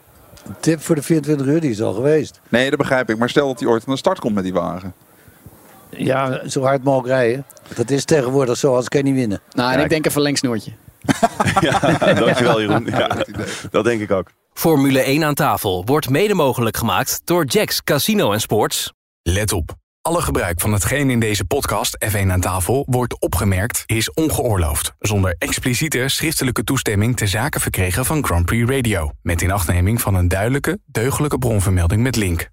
Een 0.47 0.55
tip 0.59 0.81
voor 0.81 0.95
de 0.95 1.01
24 1.01 1.47
uur, 1.47 1.61
die 1.61 1.69
is 1.69 1.81
al 1.81 1.93
geweest. 1.93 2.39
Nee, 2.49 2.69
dat 2.69 2.79
begrijp 2.79 3.09
ik. 3.09 3.17
Maar 3.17 3.29
stel 3.29 3.47
dat 3.47 3.59
hij 3.59 3.69
ooit 3.69 3.83
aan 3.87 3.93
de 3.93 3.99
start 3.99 4.19
komt 4.19 4.35
met 4.35 4.43
die 4.43 4.53
wagen. 4.53 4.93
Ja, 5.97 6.47
zo 6.47 6.61
hard 6.61 6.83
mogelijk 6.83 7.13
rijden. 7.13 7.45
Dat 7.75 7.89
is 7.89 8.05
tegenwoordig 8.05 8.57
zo, 8.57 8.75
als 8.75 8.89
kan 8.89 8.99
je 8.99 9.05
niet 9.05 9.15
winnen. 9.15 9.41
Nou, 9.51 9.71
en 9.71 9.77
Ja, 9.77 9.83
ik 9.83 9.89
denk 9.89 10.05
een 10.05 10.11
verlengsnoertje. 10.11 10.71
ja, 11.59 11.79
dankjewel 12.13 12.61
Jeroen. 12.61 12.85
Ja, 12.85 13.17
dat 13.71 13.83
denk 13.83 14.01
ik 14.01 14.11
ook. 14.11 14.31
Formule 14.53 14.99
1 14.99 15.23
aan 15.23 15.33
tafel 15.33 15.85
wordt 15.85 16.09
mede 16.09 16.33
mogelijk 16.33 16.77
gemaakt 16.77 17.21
door 17.23 17.45
Jacks 17.45 17.83
Casino 17.83 18.31
en 18.31 18.41
Sports. 18.41 18.93
Let 19.21 19.51
op. 19.51 19.75
Alle 20.01 20.21
gebruik 20.21 20.61
van 20.61 20.73
hetgeen 20.73 21.09
in 21.09 21.19
deze 21.19 21.45
podcast 21.45 21.97
F1 22.11 22.27
aan 22.27 22.41
tafel 22.41 22.85
wordt 22.89 23.21
opgemerkt 23.21 23.83
is 23.85 24.13
ongeoorloofd. 24.13 24.93
Zonder 24.99 25.35
expliciete 25.37 26.03
schriftelijke 26.07 26.63
toestemming 26.63 27.17
te 27.17 27.27
zaken 27.27 27.61
verkregen 27.61 28.05
van 28.05 28.25
Grand 28.25 28.45
Prix 28.45 28.69
Radio. 28.69 29.11
Met 29.21 29.41
inachtneming 29.41 30.01
van 30.01 30.15
een 30.15 30.27
duidelijke, 30.27 30.79
deugdelijke 30.85 31.37
bronvermelding 31.37 32.01
met 32.01 32.15
link. 32.15 32.49